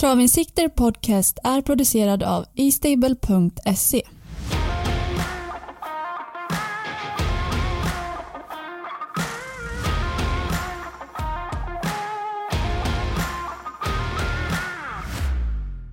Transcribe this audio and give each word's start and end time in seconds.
Travinsikter 0.00 0.68
Podcast 0.68 1.38
är 1.44 1.62
producerad 1.62 2.22
av 2.22 2.44
eStable.se. 2.56 4.02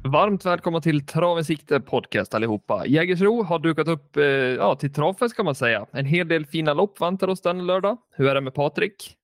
Varmt 0.04 0.46
välkomna 0.46 0.82
till 0.82 1.06
Trav 1.06 1.40
i 1.40 1.44
sikte 1.44 1.80
podcast 1.80 2.34
allihopa. 2.34 2.86
Jägersro 2.88 3.44
har 3.44 3.60
dukat 3.60 3.88
upp 3.88 4.18
eh, 4.18 4.24
ja, 4.24 4.76
till 4.76 4.94
travfest 4.94 5.36
kan 5.36 5.46
man 5.46 5.56
säga. 5.56 5.86
En 5.92 6.06
hel 6.06 6.28
del 6.28 6.46
fina 6.46 6.74
lopp 6.74 7.02
väntar 7.02 7.28
oss 7.28 7.42
den 7.42 7.66
lördag. 7.66 7.98
Hur 8.12 8.28
är 8.28 8.36
det 8.36 8.42
med 8.42 8.54
Patrik? 8.54 9.16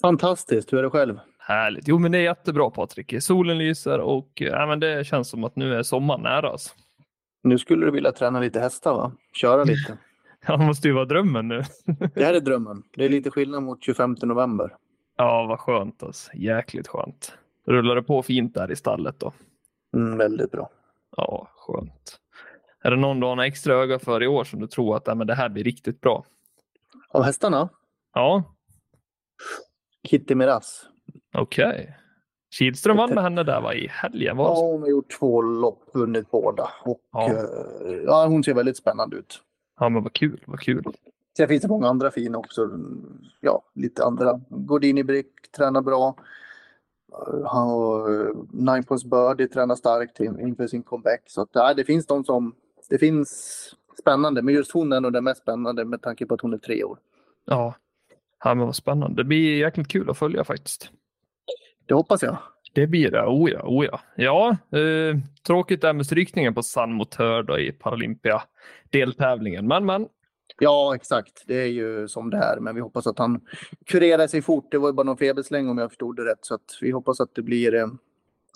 Fantastiskt. 0.00 0.72
Hur 0.72 0.78
är 0.78 0.82
det 0.82 0.90
själv? 0.90 1.18
Härligt. 1.48 1.88
Jo, 1.88 1.98
men 1.98 2.12
det 2.12 2.18
är 2.18 2.22
jättebra 2.22 2.70
Patrik. 2.70 3.22
Solen 3.22 3.58
lyser 3.58 3.98
och 3.98 4.42
eh, 4.42 4.46
ja, 4.46 4.66
men 4.66 4.80
det 4.80 5.06
känns 5.06 5.28
som 5.28 5.44
att 5.44 5.56
nu 5.56 5.74
är 5.74 5.82
sommaren 5.82 6.22
nära 6.22 6.52
oss. 6.52 6.74
Nu 7.42 7.58
skulle 7.58 7.86
du 7.86 7.90
vilja 7.90 8.12
träna 8.12 8.40
lite 8.40 8.60
hästar 8.60 8.94
va? 8.94 9.12
Köra 9.32 9.64
lite. 9.64 9.98
Ja, 10.46 10.56
det 10.56 10.64
måste 10.66 10.88
ju 10.88 10.94
vara 10.94 11.04
drömmen 11.04 11.48
nu. 11.48 11.62
det 12.14 12.24
här 12.24 12.34
är 12.34 12.40
drömmen. 12.40 12.82
Det 12.96 13.04
är 13.04 13.08
lite 13.08 13.30
skillnad 13.30 13.62
mot 13.62 13.84
25 13.84 14.16
november. 14.22 14.76
Ja, 15.16 15.46
vad 15.46 15.60
skönt 15.60 16.02
alltså. 16.02 16.30
Jäkligt 16.34 16.88
skönt. 16.88 17.38
Rullar 17.66 17.94
det 17.94 18.02
på 18.02 18.22
fint 18.22 18.54
där 18.54 18.70
i 18.70 18.76
stallet 18.76 19.20
då? 19.20 19.32
Mm, 19.96 20.18
väldigt 20.18 20.50
bra. 20.50 20.70
Ja, 21.16 21.48
skönt. 21.56 22.18
Är 22.82 22.90
det 22.90 22.96
någon 22.96 23.20
du 23.20 23.26
har 23.26 23.44
extra 23.44 23.74
öga 23.74 23.98
för 23.98 24.22
i 24.22 24.26
år 24.26 24.44
som 24.44 24.60
du 24.60 24.66
tror 24.66 24.96
att 24.96 25.06
ja, 25.06 25.14
men 25.14 25.26
det 25.26 25.34
här 25.34 25.48
blir 25.48 25.64
riktigt 25.64 26.00
bra? 26.00 26.24
Av 27.08 27.22
hästarna? 27.22 27.68
Ja. 28.14 28.42
Kitty 30.08 30.34
Miraz. 30.34 30.86
Okej. 31.34 31.66
Okay. 31.66 31.86
Kihlström 32.50 32.96
vann 32.96 33.14
med 33.14 33.22
henne 33.22 33.42
där 33.42 33.60
va, 33.60 33.74
i 33.74 33.86
helgen? 33.90 34.36
Ja, 34.38 34.54
hon 34.54 34.82
har 34.82 34.88
gjort 34.88 35.18
två 35.18 35.42
lopp, 35.42 35.82
vunnit 35.94 36.30
båda. 36.30 36.70
Och, 36.84 37.00
ja. 37.12 37.30
Eh, 37.30 37.92
ja, 38.04 38.26
hon 38.26 38.44
ser 38.44 38.54
väldigt 38.54 38.76
spännande 38.76 39.16
ut. 39.16 39.42
Ja, 39.80 39.88
men 39.88 40.02
vad 40.02 40.12
kul, 40.12 40.44
vad 40.46 40.60
kul. 40.60 40.84
Sen 41.36 41.48
finns 41.48 41.62
det 41.62 41.68
många 41.68 41.88
andra 41.88 42.10
fina 42.10 42.38
också. 42.38 42.70
Ja, 43.40 43.62
lite 43.74 44.04
andra. 44.04 44.40
Gordini 44.48 45.04
Brick 45.04 45.52
tränar 45.56 45.82
bra. 45.82 46.16
Han 47.44 47.70
och 47.70 48.14
eh, 48.14 48.28
Nine 48.50 48.84
Points 48.84 49.04
Birdie 49.04 49.48
tränar 49.48 49.74
starkt 49.74 50.20
inför 50.20 50.66
sin 50.66 50.82
comeback. 50.82 51.22
Så 51.26 51.42
att, 51.42 51.48
ja, 51.52 51.74
det 51.74 51.84
finns 51.84 52.06
de 52.06 52.24
som... 52.24 52.54
Det 52.88 52.98
finns 52.98 53.30
spännande, 54.00 54.42
men 54.42 54.54
just 54.54 54.72
hon 54.72 54.92
är 54.92 55.00
nog 55.00 55.12
den 55.12 55.24
mest 55.24 55.42
spännande 55.42 55.84
med 55.84 56.02
tanke 56.02 56.26
på 56.26 56.34
att 56.34 56.40
hon 56.40 56.52
är 56.52 56.58
tre 56.58 56.84
år. 56.84 56.98
Ja, 57.44 57.74
ja 58.44 58.54
men 58.54 58.66
vad 58.66 58.76
spännande. 58.76 59.22
Det 59.22 59.24
blir 59.24 59.58
jäkligt 59.58 59.88
kul 59.88 60.10
att 60.10 60.18
följa 60.18 60.44
faktiskt. 60.44 60.90
Det 61.86 61.94
hoppas 61.94 62.22
jag. 62.22 62.38
Det 62.72 62.86
blir 62.86 63.10
det, 63.10 63.22
oh 63.22 63.50
ja, 63.50 63.62
oh 63.64 63.84
ja. 63.84 64.00
Ja, 64.16 64.56
eh, 64.78 65.16
tråkigt 65.46 65.80
där 65.80 65.92
med 65.92 66.06
strykningen 66.06 66.54
på 66.54 66.62
San 66.62 66.92
Motör 66.92 67.42
då 67.42 67.58
i 67.58 67.72
Paralympia-deltävlingen, 67.72 69.66
men 69.66 69.86
men. 69.86 70.08
Ja, 70.58 70.94
exakt. 70.94 71.44
Det 71.46 71.62
är 71.62 71.66
ju 71.66 72.08
som 72.08 72.30
det 72.30 72.36
är, 72.36 72.60
men 72.60 72.74
vi 72.74 72.80
hoppas 72.80 73.06
att 73.06 73.18
han 73.18 73.40
kurerar 73.86 74.26
sig 74.26 74.42
fort. 74.42 74.70
Det 74.70 74.78
var 74.78 74.88
ju 74.88 74.92
bara 74.92 75.02
någon 75.02 75.16
febersläng 75.16 75.68
om 75.68 75.78
jag 75.78 75.90
förstod 75.90 76.16
det 76.16 76.24
rätt, 76.24 76.38
så 76.40 76.54
att 76.54 76.78
vi 76.80 76.90
hoppas 76.90 77.20
att 77.20 77.34
det 77.34 77.42
blir 77.42 77.74
eh, 77.74 77.86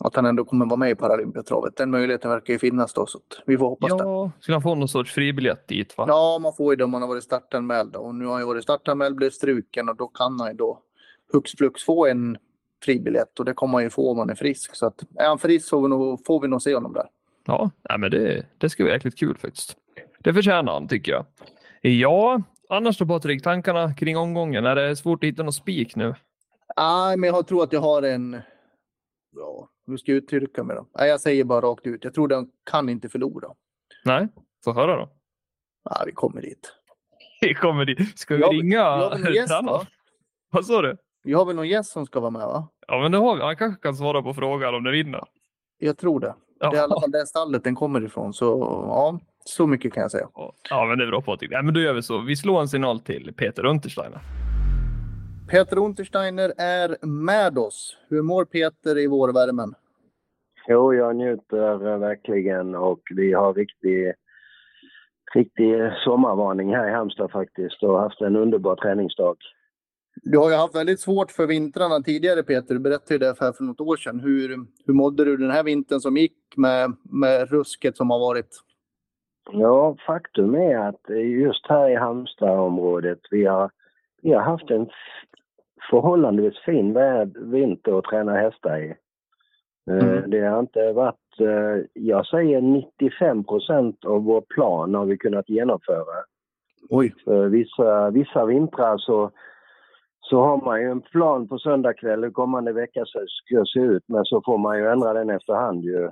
att 0.04 0.16
han 0.16 0.26
ändå 0.26 0.44
kommer 0.44 0.66
vara 0.66 0.76
med 0.76 0.90
i 0.90 0.94
Paralympiatravet. 0.94 1.76
Den 1.76 1.90
möjligheten 1.90 2.30
verkar 2.30 2.52
ju 2.52 2.58
finnas 2.58 2.92
då, 2.92 3.06
så 3.06 3.18
vi 3.46 3.58
får 3.58 3.68
hoppas 3.68 3.90
ja, 3.90 3.96
det. 3.96 4.02
Ja, 4.02 4.30
ska 4.40 4.52
han 4.52 4.62
få 4.62 4.74
någon 4.74 4.88
sorts 4.88 5.12
fribiljett 5.12 5.68
dit? 5.68 5.98
Va? 5.98 6.04
Ja, 6.08 6.38
man 6.38 6.52
får 6.56 6.72
ju 6.72 6.76
det 6.76 6.84
om 6.84 6.90
man 6.90 7.02
har 7.02 7.08
varit 7.08 7.24
startanmäld. 7.24 7.96
Och 7.96 8.14
nu 8.14 8.24
har 8.24 8.32
han 8.32 8.42
ju 8.42 8.46
varit 8.46 8.62
startanmäld, 8.62 9.16
blivit 9.16 9.34
struken 9.34 9.88
och 9.88 9.96
då 9.96 10.08
kan 10.08 10.40
han 10.40 10.48
ju 10.48 10.54
då 10.54 10.78
hux 11.32 11.52
flux 11.52 11.84
få 11.84 12.06
en 12.06 12.38
fribiljett 12.84 13.38
och 13.38 13.44
det 13.44 13.54
kommer 13.54 13.74
han 13.74 13.82
ju 13.82 13.90
få 13.90 14.10
om 14.10 14.18
han 14.18 14.30
är 14.30 14.34
frisk. 14.34 14.76
Så 14.76 14.86
att 14.86 15.02
är 15.18 15.28
han 15.28 15.38
frisk 15.38 15.68
så 15.68 15.76
får 15.76 15.82
vi 15.82 15.88
nog, 15.88 16.26
får 16.26 16.40
vi 16.40 16.48
nog 16.48 16.62
se 16.62 16.74
honom 16.74 16.92
där. 16.92 17.06
Ja, 17.46 17.70
nej, 17.88 17.98
men 17.98 18.10
det, 18.10 18.46
det 18.58 18.70
ska 18.70 18.82
bli 18.82 18.92
jäkligt 18.92 19.18
kul 19.18 19.38
faktiskt. 19.38 19.76
Det 20.18 20.34
förtjänar 20.34 20.72
han 20.72 20.88
tycker 20.88 21.12
jag. 21.12 21.26
Ja, 21.80 22.42
annars 22.68 22.98
då 22.98 23.06
Patrik, 23.06 23.42
tankarna 23.42 23.94
kring 23.94 24.16
omgången? 24.16 24.66
Är 24.66 24.74
det 24.74 24.96
svårt 24.96 25.24
att 25.24 25.28
hitta 25.28 25.42
någon 25.42 25.52
spik 25.52 25.96
nu? 25.96 26.14
Nej, 26.76 27.16
men 27.16 27.28
jag 27.28 27.46
tror 27.46 27.62
att 27.62 27.72
jag 27.72 27.80
har 27.80 28.02
en... 28.02 28.40
Ja, 29.36 29.68
hur 29.86 29.96
ska 29.96 30.12
jag 30.12 30.16
uttrycka 30.16 30.64
mig 30.64 30.76
då? 30.76 30.86
Nej, 30.98 31.08
jag 31.08 31.20
säger 31.20 31.44
bara 31.44 31.60
rakt 31.60 31.86
ut. 31.86 32.04
Jag 32.04 32.14
tror 32.14 32.28
den 32.28 32.50
kan 32.70 32.88
inte 32.88 33.08
förlora. 33.08 33.48
Nej, 34.04 34.28
få 34.64 34.72
höra 34.72 34.96
då. 34.96 35.08
Ja, 35.84 36.02
vi 36.06 36.12
kommer 36.12 36.42
dit. 36.42 36.72
Vi 37.40 37.54
kommer 37.54 37.84
dit. 37.84 38.18
Ska 38.18 38.34
vi 38.34 38.40
jag, 38.40 38.54
ringa 38.54 38.76
jag 38.76 39.86
Vad 40.50 40.66
sa 40.66 40.82
du? 40.82 40.96
Vi 41.22 41.32
har 41.32 41.44
väl 41.44 41.56
någon 41.56 41.68
gäst 41.68 41.92
som 41.92 42.06
ska 42.06 42.20
vara 42.20 42.30
med 42.30 42.46
va? 42.46 42.68
Ja, 42.88 42.98
men 43.02 43.12
det 43.12 43.18
har 43.18 43.36
vi. 43.36 43.42
Han 43.42 43.56
kanske 43.56 43.82
kan 43.82 43.94
svara 43.94 44.22
på 44.22 44.34
frågan 44.34 44.74
om 44.74 44.84
den 44.84 44.92
vinner. 44.92 45.20
Jag 45.78 45.98
tror 45.98 46.20
det. 46.20 46.34
Ja. 46.60 46.70
Det 46.70 46.76
är 46.76 46.80
i 46.80 46.84
alla 46.84 47.00
fall 47.00 47.10
det 47.10 47.26
stallet 47.26 47.64
den 47.64 47.74
kommer 47.74 48.04
ifrån. 48.04 48.32
Så 48.32 48.44
ja, 48.88 49.18
så 49.44 49.66
mycket 49.66 49.92
kan 49.92 50.00
jag 50.00 50.10
säga. 50.10 50.28
Ja, 50.70 50.86
men 50.88 50.98
det 50.98 51.04
är 51.04 51.08
bra 51.08 51.22
Patrik. 51.22 51.50
Ja, 51.52 51.62
men 51.62 51.74
då 51.74 51.80
gör 51.80 51.94
vi 51.94 52.02
så. 52.02 52.18
Vi 52.18 52.36
slår 52.36 52.60
en 52.60 52.68
signal 52.68 53.00
till 53.00 53.34
Peter 53.36 53.66
Untersteiner. 53.66 54.20
Peter 55.50 55.78
Untersteiner 55.78 56.52
är 56.58 57.06
med 57.06 57.58
oss. 57.58 57.96
Hur 58.08 58.22
mår 58.22 58.44
Peter 58.44 58.98
i 58.98 59.06
vårvärmen? 59.06 59.74
Jo, 60.68 60.94
jag 60.94 61.16
njuter 61.16 61.98
verkligen 61.98 62.74
och 62.74 63.00
vi 63.16 63.32
har 63.32 63.54
riktig, 63.54 64.12
riktig 65.34 65.74
sommarvarning 66.04 66.74
här 66.74 66.88
i 66.88 66.92
Halmstad 66.92 67.30
faktiskt 67.30 67.82
och 67.82 68.00
haft 68.00 68.20
en 68.20 68.36
underbar 68.36 68.76
träningsdag. 68.76 69.36
Du 70.22 70.38
har 70.38 70.50
ju 70.50 70.56
haft 70.56 70.76
väldigt 70.76 71.00
svårt 71.00 71.30
för 71.30 71.46
vintrarna 71.46 72.00
tidigare 72.00 72.42
Peter. 72.42 72.74
Du 72.74 72.80
berättade 72.80 73.14
ju 73.14 73.18
det 73.18 73.34
för, 73.34 73.52
för 73.52 73.64
något 73.64 73.80
år 73.80 73.96
sedan. 73.96 74.20
Hur, 74.20 74.66
hur 74.86 74.94
mådde 74.94 75.24
du 75.24 75.36
den 75.36 75.50
här 75.50 75.64
vintern 75.64 76.00
som 76.00 76.16
gick 76.16 76.56
med, 76.56 76.96
med 77.02 77.50
rusket 77.50 77.96
som 77.96 78.10
har 78.10 78.18
varit? 78.18 78.60
Ja, 79.52 79.96
faktum 80.06 80.54
är 80.54 80.76
att 80.76 81.00
just 81.40 81.66
här 81.68 81.90
i 81.90 81.94
Halmstadområdet 81.94 83.18
vi 83.30 83.44
har, 83.44 83.70
vi 84.22 84.32
har 84.32 84.42
haft 84.42 84.70
en 84.70 84.90
förhållandevis 85.90 86.58
fin 86.64 86.98
vinter 87.36 87.98
att 87.98 88.04
träna 88.04 88.32
hästar 88.32 88.78
i. 88.78 88.94
Eh, 89.90 90.08
mm. 90.08 90.30
Det 90.30 90.40
har 90.40 90.60
inte 90.60 90.92
varit, 90.92 91.40
eh, 91.40 91.86
jag 91.92 92.26
säger 92.26 92.60
95 92.60 93.44
procent 93.44 94.04
av 94.04 94.24
vår 94.24 94.40
plan 94.40 94.94
har 94.94 95.04
vi 95.04 95.18
kunnat 95.18 95.48
genomföra. 95.48 96.24
Oj. 96.88 97.14
För 97.24 97.48
vissa, 97.48 98.10
vissa 98.10 98.44
vintrar 98.44 98.98
så 98.98 99.30
så 100.30 100.40
har 100.40 100.64
man 100.64 100.80
ju 100.80 100.90
en 100.90 101.00
plan 101.00 101.48
på 101.48 101.58
söndag 101.58 101.94
kväll 101.94 102.24
hur 102.24 102.30
kommande 102.30 102.72
vecka 102.72 103.04
ska 103.06 103.64
se 103.74 103.80
ut 103.80 104.04
men 104.06 104.24
så 104.24 104.42
får 104.44 104.58
man 104.58 104.78
ju 104.78 104.86
ändra 104.86 105.12
den 105.12 105.30
efterhand 105.30 105.84
ju. 105.84 106.10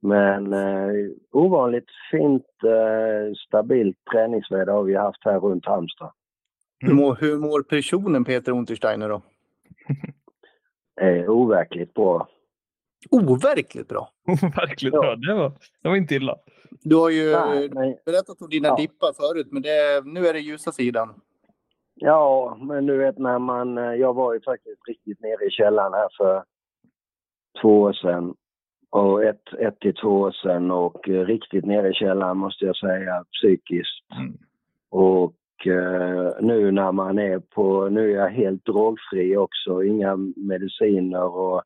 Men 0.00 0.52
eh, 0.52 1.10
ovanligt 1.32 1.88
fint 2.10 2.46
eh, 2.64 3.34
stabilt 3.46 3.96
träningsväder 4.12 4.72
har 4.72 4.82
vi 4.82 4.94
haft 4.94 5.24
här 5.24 5.40
runt 5.40 5.66
Halmstad. 5.66 6.12
Hur, 6.78 6.94
mår, 6.94 7.16
hur 7.20 7.38
mår 7.38 7.62
personen 7.62 8.24
Peter 8.24 8.52
Untersteiner 8.52 9.08
då? 9.08 9.22
eh, 11.00 11.30
overkligt 11.30 11.94
bra. 11.94 12.28
Overkligt 13.10 13.88
bra? 13.88 14.10
Overkligt 14.28 14.94
ja. 14.94 15.00
bra, 15.00 15.16
det 15.16 15.34
var, 15.34 15.52
det 15.82 15.88
var 15.88 15.96
inte 15.96 16.14
illa. 16.14 16.36
Du 16.82 16.96
har 16.96 17.10
ju 17.10 17.32
Nej, 17.72 18.02
berättat 18.04 18.42
om 18.42 18.48
dina 18.50 18.68
ja. 18.68 18.76
dippar 18.76 19.12
förut 19.12 19.48
men 19.50 19.62
det, 19.62 20.04
nu 20.04 20.26
är 20.26 20.32
det 20.32 20.40
ljusa 20.40 20.72
sidan. 20.72 21.20
Ja, 22.00 22.58
men 22.60 22.86
du 22.86 22.96
vet 22.96 23.18
när 23.18 23.38
man... 23.38 23.78
Eh, 23.78 23.94
jag 23.94 24.14
var 24.14 24.34
ju 24.34 24.40
faktiskt 24.40 24.88
riktigt 24.88 25.20
nere 25.20 25.46
i 25.46 25.50
källaren 25.50 25.92
här 25.92 26.08
för 26.16 26.44
två 27.62 27.80
år 27.80 27.92
sedan. 27.92 28.34
Och 28.90 29.24
ett, 29.24 29.54
ett 29.58 29.80
till 29.80 29.94
två 29.94 30.08
år 30.08 30.32
sedan 30.32 30.70
och 30.70 31.08
eh, 31.08 31.24
riktigt 31.26 31.64
nere 31.64 31.88
i 31.88 31.92
källaren 31.92 32.36
måste 32.36 32.64
jag 32.64 32.76
säga, 32.76 33.24
psykiskt. 33.32 34.06
Mm. 34.20 34.38
Och 34.90 35.66
eh, 35.66 36.32
nu 36.40 36.70
när 36.70 36.92
man 36.92 37.18
är 37.18 37.38
på... 37.38 37.88
Nu 37.88 38.12
är 38.12 38.16
jag 38.16 38.30
helt 38.30 38.64
drogfri 38.64 39.36
också, 39.36 39.82
inga 39.82 40.16
mediciner 40.36 41.36
och 41.36 41.62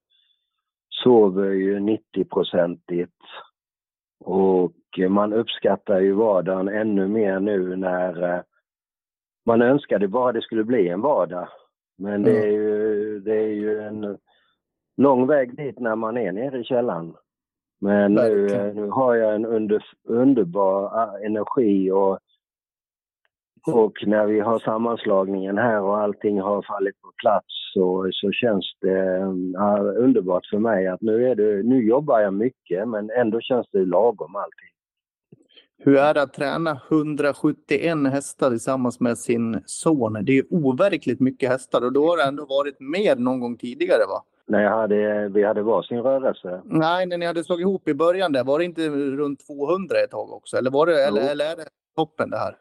sover 0.88 1.50
ju 1.50 1.78
90-procentigt. 1.78 3.20
Och 4.24 4.72
man 5.08 5.32
uppskattar 5.32 6.00
ju 6.00 6.12
vardagen 6.12 6.68
ännu 6.68 7.08
mer 7.08 7.40
nu 7.40 7.76
när 7.76 8.42
man 9.46 9.62
önskade 9.62 10.08
bara 10.08 10.32
det 10.32 10.42
skulle 10.42 10.64
bli 10.64 10.88
en 10.88 11.00
vardag. 11.00 11.48
Men 11.98 12.22
det 12.22 12.38
är 12.38 12.50
ju, 12.50 13.20
det 13.20 13.36
är 13.36 13.52
ju 13.52 13.80
en 13.80 14.18
lång 14.96 15.26
väg 15.26 15.56
dit 15.56 15.78
när 15.78 15.96
man 15.96 16.16
är 16.16 16.32
nere 16.32 16.60
i 16.60 16.64
källaren. 16.64 17.14
Men 17.80 18.14
nu, 18.14 18.46
nu 18.74 18.88
har 18.88 19.14
jag 19.14 19.34
en 19.34 19.46
under, 19.46 19.84
underbar 20.08 20.84
ah, 20.84 21.18
energi 21.18 21.90
och, 21.90 22.18
och 23.66 23.92
när 24.06 24.26
vi 24.26 24.40
har 24.40 24.58
sammanslagningen 24.58 25.58
här 25.58 25.80
och 25.80 25.98
allting 25.98 26.40
har 26.40 26.62
fallit 26.62 27.00
på 27.00 27.12
plats 27.22 27.46
så, 27.74 28.08
så 28.12 28.32
känns 28.32 28.76
det 28.80 29.18
ja, 29.52 29.78
underbart 29.78 30.46
för 30.46 30.58
mig 30.58 30.86
att 30.86 31.00
nu, 31.00 31.28
är 31.28 31.34
det, 31.34 31.62
nu 31.62 31.82
jobbar 31.82 32.20
jag 32.20 32.34
mycket 32.34 32.88
men 32.88 33.10
ändå 33.10 33.40
känns 33.40 33.66
det 33.72 33.84
lagom 33.84 34.36
allting. 34.36 34.72
Hur 35.84 35.96
är 35.96 36.14
det 36.14 36.22
att 36.22 36.32
träna 36.32 36.80
171 36.90 38.12
hästar 38.12 38.50
tillsammans 38.50 39.00
med 39.00 39.18
sin 39.18 39.62
son? 39.66 40.18
Det 40.24 40.38
är 40.38 40.44
overkligt 40.50 41.20
mycket 41.20 41.48
hästar 41.48 41.84
och 41.84 41.92
då 41.92 42.06
har 42.06 42.16
det 42.16 42.24
ändå 42.24 42.46
varit 42.46 42.80
mer 42.80 43.16
någon 43.16 43.40
gång 43.40 43.56
tidigare 43.56 44.06
va? 44.08 44.22
när 44.46 44.62
jag 44.62 44.70
hade, 44.70 45.28
vi 45.28 45.44
hade 45.44 45.62
varsin 45.62 46.02
rörelse. 46.02 46.60
Nej, 46.64 47.06
när 47.06 47.18
ni 47.18 47.26
hade 47.26 47.44
slagit 47.44 47.64
ihop 47.64 47.88
i 47.88 47.94
början 47.94 48.32
där, 48.32 48.44
var 48.44 48.58
det 48.58 48.64
inte 48.64 48.88
runt 48.88 49.46
200 49.46 49.96
ett 50.04 50.10
tag 50.10 50.32
också? 50.32 50.56
Eller, 50.56 50.70
var 50.70 50.86
det, 50.86 51.04
eller, 51.04 51.30
eller 51.30 51.44
är 51.44 51.56
det 51.56 51.68
toppen 51.96 52.30
det 52.30 52.36
här? 52.36 52.56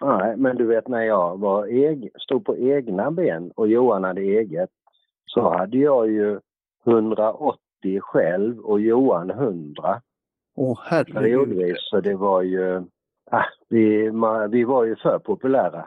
Nej, 0.00 0.36
men 0.36 0.56
du 0.56 0.66
vet 0.66 0.88
när 0.88 1.02
jag 1.02 1.40
var 1.40 1.66
eg, 1.66 2.10
stod 2.18 2.44
på 2.44 2.56
egna 2.56 3.10
ben 3.10 3.50
och 3.54 3.68
Johan 3.68 4.04
hade 4.04 4.20
eget 4.20 4.70
så 5.26 5.50
hade 5.56 5.78
jag 5.78 6.10
ju 6.10 6.40
180 6.86 7.58
själv 8.00 8.58
och 8.58 8.80
Johan 8.80 9.30
100. 9.30 10.00
Åh 10.56 10.78
herregud. 10.84 11.14
Periodvis, 11.14 11.76
så 11.80 12.00
det 12.00 12.14
var 12.14 12.42
ju... 12.42 12.82
Ah, 13.30 13.44
vi, 13.68 14.12
ma, 14.12 14.46
vi 14.46 14.64
var 14.64 14.84
ju 14.84 14.96
för 14.96 15.18
populära. 15.18 15.86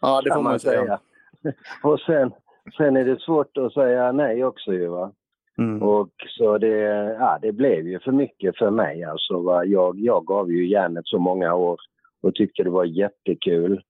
Ja, 0.00 0.20
det 0.24 0.30
får 0.30 0.34
kan 0.34 0.44
man 0.44 0.60
säga. 0.60 1.00
och 1.82 2.00
sen, 2.00 2.32
sen 2.76 2.96
är 2.96 3.04
det 3.04 3.20
svårt 3.20 3.56
att 3.56 3.72
säga 3.72 4.12
nej 4.12 4.44
också 4.44 4.72
ju 4.72 4.86
va. 4.86 5.12
Mm. 5.58 5.82
Och 5.82 6.10
så 6.38 6.58
det, 6.58 6.78
ja, 7.18 7.38
det 7.42 7.52
blev 7.52 7.88
ju 7.88 8.00
för 8.00 8.12
mycket 8.12 8.58
för 8.58 8.70
mig 8.70 9.04
alltså. 9.04 9.42
Va? 9.42 9.64
Jag, 9.64 9.98
jag 9.98 10.26
gav 10.26 10.50
ju 10.50 10.68
järnet 10.68 11.06
så 11.06 11.18
många 11.18 11.54
år 11.54 11.78
och 12.22 12.34
tyckte 12.34 12.62
det 12.62 12.70
var 12.70 12.84
jättekul. 12.84 13.82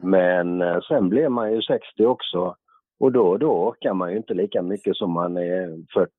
Men 0.00 0.62
eh, 0.62 0.80
sen 0.80 1.08
blev 1.08 1.30
man 1.30 1.52
ju 1.52 1.62
60 1.62 2.06
också 2.06 2.56
och 3.00 3.12
då, 3.12 3.36
då 3.36 3.68
orkar 3.68 3.94
man 3.94 4.10
ju 4.10 4.16
inte 4.16 4.34
lika 4.34 4.62
mycket 4.62 4.96
som 4.96 5.10
man 5.10 5.36
är 5.36 5.68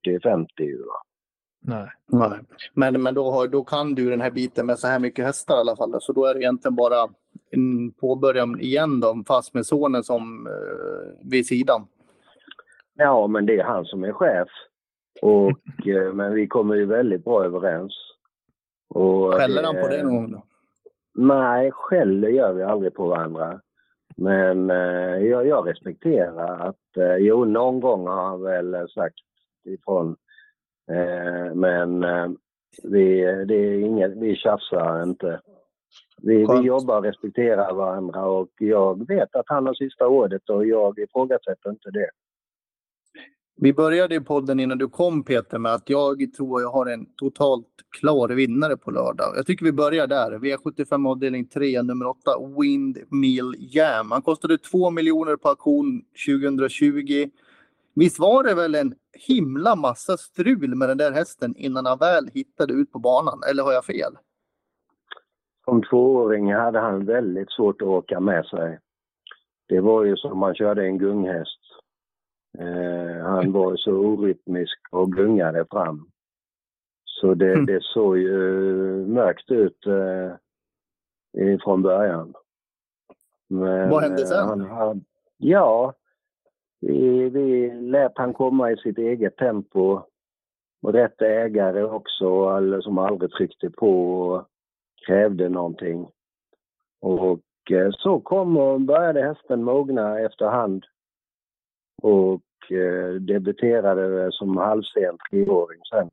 40-50 0.05 0.47
ju. 0.57 0.77
Va? 0.77 1.01
Nej. 1.65 1.87
Nej. 2.07 2.39
Men, 2.73 3.01
men 3.03 3.13
då, 3.13 3.31
har, 3.31 3.47
då 3.47 3.63
kan 3.63 3.95
du 3.95 4.09
den 4.09 4.21
här 4.21 4.31
biten 4.31 4.65
med 4.65 4.79
så 4.79 4.87
här 4.87 4.99
mycket 4.99 5.25
hästar 5.25 5.55
i 5.55 5.59
alla 5.59 5.75
fall. 5.75 5.95
Så 6.01 6.13
då 6.13 6.25
är 6.25 6.33
det 6.33 6.39
egentligen 6.39 6.75
bara 6.75 7.09
en 7.51 7.91
påbörjan 7.91 8.59
igen 8.59 8.99
då, 8.99 9.23
fast 9.27 9.53
med 9.53 9.65
sonen 9.65 10.03
som 10.03 10.47
eh, 10.47 11.29
vid 11.29 11.47
sidan. 11.47 11.87
Ja, 12.93 13.27
men 13.27 13.45
det 13.45 13.59
är 13.59 13.63
han 13.63 13.85
som 13.85 14.03
är 14.03 14.11
chef. 14.11 14.47
Och, 15.21 15.49
eh, 15.87 16.13
men 16.13 16.33
vi 16.33 16.47
kommer 16.47 16.75
ju 16.75 16.85
väldigt 16.85 17.23
bra 17.23 17.45
överens. 17.45 17.93
Och 18.89 19.33
Skäller 19.33 19.63
han 19.63 19.75
på 19.75 19.87
det 19.87 20.03
någon 20.03 20.15
gång 20.15 20.31
då? 20.31 20.43
Nej, 21.15 21.71
skäller 21.71 22.29
gör 22.29 22.53
vi 22.53 22.63
aldrig 22.63 22.93
på 22.93 23.07
varandra. 23.07 23.59
Men 24.17 24.69
eh, 24.69 25.17
jag, 25.17 25.47
jag 25.47 25.67
respekterar 25.67 26.67
att, 26.69 26.97
eh, 26.97 27.15
jo 27.15 27.45
någon 27.45 27.79
gång 27.79 28.07
har 28.07 28.23
han 28.23 28.41
väl 28.41 28.89
sagt 28.89 29.15
ifrån. 29.65 30.15
Eh, 30.91 31.55
men 31.55 32.03
eh, 32.03 32.27
vi, 32.83 33.21
det 33.47 33.55
är 33.55 33.79
inget, 33.79 34.17
vi 34.17 34.35
tjafsar 34.35 35.03
inte. 35.03 35.41
Vi, 36.21 36.37
vi 36.37 36.67
jobbar 36.67 36.97
och 36.97 37.03
respekterar 37.03 37.73
varandra 37.73 38.25
och 38.25 38.49
jag 38.57 39.07
vet 39.07 39.35
att 39.35 39.45
han 39.45 39.65
har 39.65 39.73
sista 39.73 40.07
ordet 40.07 40.49
och 40.49 40.65
jag 40.65 40.99
ifrågasätter 40.99 41.69
inte 41.69 41.91
det. 41.91 42.09
Vi 43.55 43.73
började 43.73 44.15
i 44.15 44.19
podden 44.19 44.59
innan 44.59 44.77
du 44.77 44.89
kom 44.89 45.23
Peter 45.23 45.57
med 45.57 45.73
att 45.73 45.89
jag 45.89 46.33
tror 46.37 46.61
jag 46.61 46.69
har 46.69 46.85
en 46.85 47.05
totalt 47.15 47.67
klar 47.99 48.29
vinnare 48.29 48.77
på 48.77 48.91
lördag. 48.91 49.33
Jag 49.35 49.45
tycker 49.45 49.65
vi 49.65 49.71
börjar 49.71 50.07
där. 50.07 50.31
V75 50.31 51.09
avdelning 51.09 51.45
3, 51.45 51.81
nummer 51.81 52.07
8, 52.07 52.31
Windmill 52.59 53.55
Jam. 53.57 54.11
Han 54.11 54.21
kostade 54.21 54.57
2 54.57 54.89
miljoner 54.89 55.35
på 55.35 55.49
auktion 55.49 56.01
2020. 56.27 57.29
Visst 57.95 58.19
var 58.19 58.43
det 58.43 58.55
väl 58.55 58.75
en 58.75 58.93
himla 59.27 59.75
massa 59.75 60.17
strul 60.17 60.75
med 60.75 60.89
den 60.89 60.97
där 60.97 61.11
hästen 61.11 61.55
innan 61.55 61.85
han 61.85 61.97
väl 61.97 62.27
hittade 62.33 62.73
ut 62.73 62.91
på 62.91 62.99
banan? 62.99 63.41
Eller 63.49 63.63
har 63.63 63.71
jag 63.73 63.85
fel? 63.85 64.17
Som 65.65 65.83
tvååring 65.83 66.53
hade 66.53 66.79
han 66.79 67.05
väldigt 67.05 67.51
svårt 67.51 67.81
att 67.81 67.87
åka 67.87 68.19
med 68.19 68.45
sig. 68.45 68.79
Det 69.67 69.79
var 69.79 70.03
ju 70.03 70.15
som 70.17 70.31
om 70.31 70.37
man 70.37 70.55
körde 70.55 70.85
en 70.85 70.97
gunghäst. 70.97 71.59
Eh, 72.59 73.25
han 73.25 73.51
var 73.51 73.75
så 73.75 73.91
orytmisk 73.91 74.79
och 74.91 75.11
gungade 75.11 75.65
fram. 75.71 76.09
Så 77.05 77.33
det, 77.33 77.51
Mm. 77.53 77.65
det 77.65 77.83
såg 77.83 78.17
ju 78.17 78.33
mörkt 79.07 79.51
ut 79.51 79.87
eh, 79.87 81.57
från 81.63 81.81
början. 81.81 82.33
Men, 83.47 83.89
Vad 83.89 84.03
hände 84.03 84.21
eh, 84.21 84.27
sen? 84.27 84.47
Han, 84.47 84.61
han, 84.61 85.05
ja, 85.37 85.93
vi, 86.87 87.29
vi 87.29 87.71
lät 87.81 88.17
han 88.17 88.33
komma 88.33 88.71
i 88.71 88.77
sitt 88.77 88.97
eget 88.97 89.37
tempo. 89.37 90.01
Och 90.81 90.93
rätt 90.93 91.21
ägare 91.21 91.83
också, 91.83 92.55
eller 92.57 92.81
som 92.81 92.97
aldrig 92.97 93.31
tryckte 93.31 93.69
på 93.69 94.19
och 94.21 94.47
krävde 95.07 95.49
någonting. 95.49 96.07
Och 97.01 97.71
eh, 97.71 97.91
så 97.91 98.19
kom 98.19 98.57
och 98.57 98.81
började 98.81 99.21
hästen 99.21 99.63
mogna 99.63 100.19
efterhand. 100.19 100.85
Och 102.01 102.71
eh, 102.71 103.13
debuterade 103.13 104.31
som 104.31 104.57
halvsen 104.57 105.17
treåring 105.29 105.81
sen. 105.89 106.09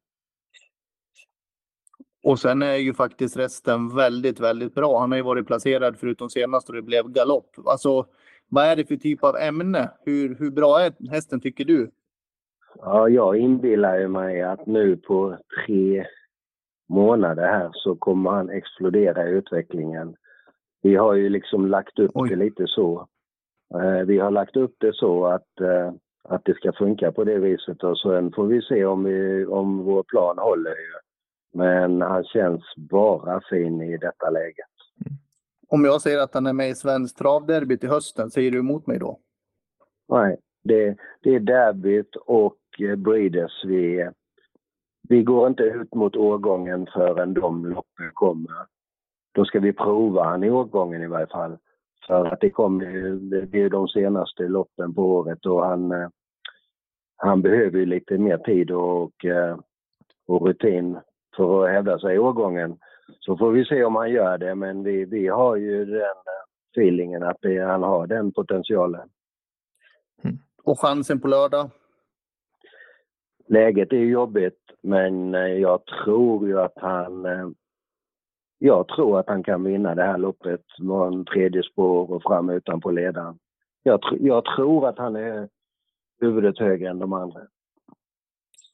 Och 2.22 2.38
sen 2.38 2.62
är 2.62 2.76
ju 2.76 2.94
faktiskt 2.94 3.37
resten 3.37 3.96
väldigt, 3.96 4.40
väldigt 4.40 4.75
bra. 4.75 4.99
Han 4.99 5.11
har 5.11 5.17
ju 5.17 5.25
varit 5.25 5.46
placerad 5.46 5.96
förutom 5.99 6.31
senast 6.31 6.69
och 6.69 6.75
det 6.75 6.82
blev 6.82 7.08
galopp. 7.08 7.56
Alltså, 7.64 8.06
vad 8.50 8.64
är 8.64 8.76
det 8.76 8.85
för 8.88 8.97
typ 8.97 9.25
av 9.25 9.37
ämne? 9.37 9.91
Hur, 10.05 10.35
hur 10.35 10.50
bra 10.50 10.81
är 10.81 11.11
hästen 11.11 11.41
tycker 11.41 11.64
du? 11.64 11.91
Ja, 12.76 13.08
jag 13.08 13.37
inbillar 13.37 13.99
ju 13.99 14.08
mig 14.08 14.43
att 14.43 14.67
nu 14.67 14.97
på 14.97 15.38
tre 15.67 16.06
månader 16.88 17.47
här 17.47 17.70
så 17.73 17.97
kommer 17.97 18.31
han 18.31 18.50
explodera 18.50 19.29
i 19.29 19.31
utvecklingen. 19.31 20.14
Vi 20.82 20.97
har 20.97 21.14
ju 21.14 21.29
liksom 21.29 21.67
lagt 21.67 21.99
upp 21.99 22.11
Oj. 22.14 22.29
det 22.29 22.37
lite 22.37 22.67
så. 22.67 23.06
Eh, 23.75 24.06
Vi 24.06 24.19
har 24.19 24.31
lagt 24.31 24.56
upp 24.56 24.75
det 24.79 24.94
så 24.94 25.26
att, 25.26 25.61
eh, 25.61 25.93
att 26.25 26.44
det 26.44 26.55
ska 26.55 26.73
funka 26.73 27.12
på 27.12 27.25
det 27.25 27.38
viset 27.38 27.85
och 27.85 27.99
sen 27.99 28.32
får 28.32 28.46
vi 28.46 28.62
se 28.62 28.85
om, 28.85 29.05
vi, 29.05 29.46
om 29.46 29.79
vår 29.85 30.03
plan 30.03 30.38
håller. 30.38 30.75
Men 31.55 32.03
han 32.03 32.25
känns 32.25 32.62
bara 32.76 33.41
fin 33.50 33.82
i 33.82 33.96
detta 33.96 34.31
läget. 34.31 34.67
Om 35.70 35.84
jag 35.84 36.00
säger 36.02 36.19
att 36.19 36.34
han 36.34 36.46
är 36.46 36.52
med 36.52 36.70
i 36.70 36.75
Svenskt 36.75 37.19
travderby 37.19 37.78
till 37.78 37.88
hösten, 37.88 38.31
säger 38.31 38.50
du 38.50 38.58
emot 38.58 38.87
mig 38.87 38.99
då? 38.99 39.19
Nej, 40.08 40.37
det, 40.64 40.96
det 41.22 41.34
är 41.34 41.40
derbyt 41.40 42.17
och 42.17 42.56
eh, 42.81 42.96
Breeders. 42.96 43.64
Vi, 43.64 44.11
vi 45.08 45.22
går 45.22 45.46
inte 45.49 45.62
ut 45.62 45.94
mot 45.94 46.17
årgången 46.17 46.87
förrän 46.93 47.34
de 47.34 47.67
loppen 47.67 48.11
kommer. 48.14 48.67
Då 49.34 49.44
ska 49.44 49.61
vi 49.61 49.72
prova 49.72 50.25
han 50.25 50.44
i 50.44 50.50
årgången 50.50 51.02
i 51.02 51.06
varje 51.06 51.26
fall. 51.26 51.58
För 52.06 52.25
att 52.26 52.40
det 52.40 52.50
kommer 52.50 52.84
eh, 52.87 52.93
ju- 52.93 53.19
det 53.19 53.46
det 53.46 53.58
är 53.58 53.62
ju 53.62 53.69
de 53.69 53.88
senaste 53.88 54.43
loppen 54.49 54.94
på 54.94 55.02
året 55.02 55.46
och 55.46 55.64
han, 55.67 55.93
eh, 55.93 56.08
han 57.17 57.43
behöver 57.43 57.78
ju 57.78 57.87
lite 57.87 58.19
mer 58.19 58.38
tid 58.38 58.70
och, 58.70 59.12
och 60.26 60.46
rutin 60.46 60.99
för 61.37 61.64
att 61.64 61.70
hävda 61.72 61.98
sig 61.98 62.15
i 62.15 62.19
årgången. 62.19 62.79
Så 63.19 63.36
får 63.36 63.52
vi 63.52 63.64
se 63.64 63.84
om 63.84 63.96
han 63.96 64.10
gör 64.10 64.38
det, 64.38 64.55
men 64.55 64.82
vi, 64.82 65.05
vi 65.05 65.29
har 65.29 65.56
ju 65.56 65.84
den 65.84 66.00
eh, 66.02 66.76
feelingen 66.76 67.22
att 67.22 67.36
det, 67.40 67.58
han 67.58 67.82
har 67.82 68.06
den 68.06 68.32
potentialen. 68.32 69.08
Och 70.64 70.81
chansen 70.81 71.20
på 71.20 71.29
lördag? 71.29 71.70
läget 73.46 73.93
är 73.93 73.96
jobbigt, 73.96 74.58
men 74.82 75.34
eh, 75.34 75.40
jag 75.40 75.84
tror 75.84 76.48
ju 76.48 76.60
att 76.60 76.72
han... 76.76 77.26
eh, 77.26 77.48
Jag 78.58 78.88
tror 78.88 79.19
att 79.19 79.29
han 79.29 79.43
kan 79.43 79.64
vinna 79.64 79.94
det 79.94 80.02
här 80.02 80.19
loppet 80.19 80.64
med 80.79 81.06
en 81.06 81.24
tredje 81.24 81.62
spår 81.62 82.10
och 82.12 82.22
fram 82.22 82.50
utanpå 82.50 82.90
ledaren. 82.90 83.38
Jag, 83.82 84.00
tr- 84.00 84.19
jag 84.20 84.44
tror 84.44 84.88
att 84.88 84.98
han 84.98 85.17
är 85.17 85.48
huvudet 86.20 86.58
högre 86.58 86.88
än 86.88 86.98
de 86.98 87.12
andra. 87.12 87.40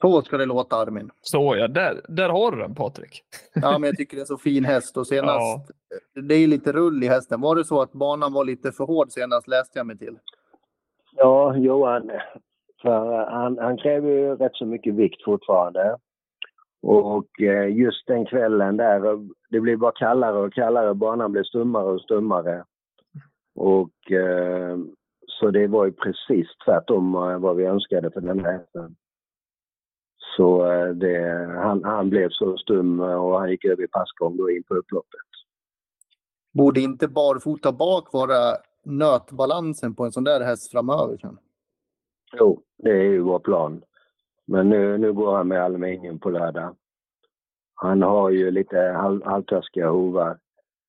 Så 0.00 0.22
ska 0.22 0.36
det 0.36 0.46
låta 0.46 0.76
Armin. 0.76 1.10
Så 1.22 1.56
ja, 1.58 1.68
där, 1.68 2.00
där 2.08 2.28
har 2.28 2.52
du 2.52 2.58
den 2.58 2.74
Patrik. 2.74 3.22
Ja, 3.54 3.78
men 3.78 3.88
jag 3.88 3.96
tycker 3.96 4.16
det 4.16 4.22
är 4.22 4.26
så 4.26 4.38
fin 4.38 4.64
häst 4.64 4.96
och 4.96 5.06
senast, 5.06 5.70
det 6.14 6.34
är 6.34 6.46
lite 6.46 6.72
rull 6.72 7.04
i 7.04 7.08
hästen. 7.08 7.40
Var 7.40 7.56
det 7.56 7.64
så 7.64 7.82
att 7.82 7.92
banan 7.92 8.32
var 8.32 8.44
lite 8.44 8.72
för 8.72 8.84
hård 8.84 9.10
senast 9.10 9.48
läste 9.48 9.78
jag 9.78 9.86
mig 9.86 9.98
till? 9.98 10.18
Ja, 11.16 11.56
Johan, 11.56 12.10
för 12.82 13.20
eh, 13.20 13.28
han, 13.28 13.58
han 13.58 13.76
kräver 13.76 14.10
ju 14.10 14.36
rätt 14.36 14.54
så 14.54 14.66
mycket 14.66 14.94
vikt 14.94 15.24
fortfarande. 15.24 15.96
Och 16.82 17.40
eh, 17.40 17.76
just 17.76 18.06
den 18.06 18.26
kvällen 18.26 18.76
där, 18.76 19.04
eh, 19.04 19.18
det 19.50 19.60
blev 19.60 19.78
bara 19.78 19.92
kallare 19.92 20.38
och 20.38 20.52
kallare. 20.52 20.94
Banan 20.94 21.32
blev 21.32 21.42
stummare 21.42 21.84
och 21.84 22.00
stummare. 22.00 22.64
Och 23.54 23.90
så 25.26 25.50
det 25.50 25.66
var 25.66 25.84
ju 25.84 25.92
precis 25.92 26.46
tvärtom 26.64 27.12
vad 27.12 27.56
vi 27.56 27.64
önskade 27.64 28.10
för 28.10 28.20
den 28.20 28.44
här 28.44 28.52
hästen. 28.52 28.96
Så 30.37 30.73
eh, 30.73 30.88
det, 30.88 31.47
han, 31.62 31.85
han 31.85 32.11
blev 32.11 32.28
så 32.30 32.56
stum 32.56 33.00
eh, 33.00 33.25
och 33.25 33.38
han 33.38 33.50
gick 33.50 33.64
över 33.64 33.85
i 33.85 33.88
passgång 33.88 34.37
då 34.37 34.50
in 34.50 34.62
på 34.62 34.75
upploppet. 34.75 35.21
Borde 36.52 36.80
inte 36.80 37.09
barfota 37.09 37.73
bak 37.73 38.12
vara 38.12 38.56
nötbalansen 38.85 39.95
på 39.95 40.04
en 40.04 40.12
sån 40.12 40.25
där 40.25 40.40
häst 40.40 40.71
framöver? 40.71 41.16
Kan? 41.16 41.38
Jo, 42.38 42.62
det 42.76 42.90
är 42.90 43.02
ju 43.02 43.21
vår 43.21 43.38
plan. 43.38 43.83
Men 44.47 44.68
nu, 44.68 44.99
nu 44.99 45.12
går 45.12 45.37
han 45.37 45.49
med 45.49 45.64
aluminium 45.64 46.18
på 46.18 46.30
lördag. 46.30 46.76
Han 47.75 48.02
har 48.02 48.30
ju 48.30 48.50
lite 48.50 48.78
halv, 48.78 49.25
halvtaskiga 49.25 49.88
hovar. 49.88 50.38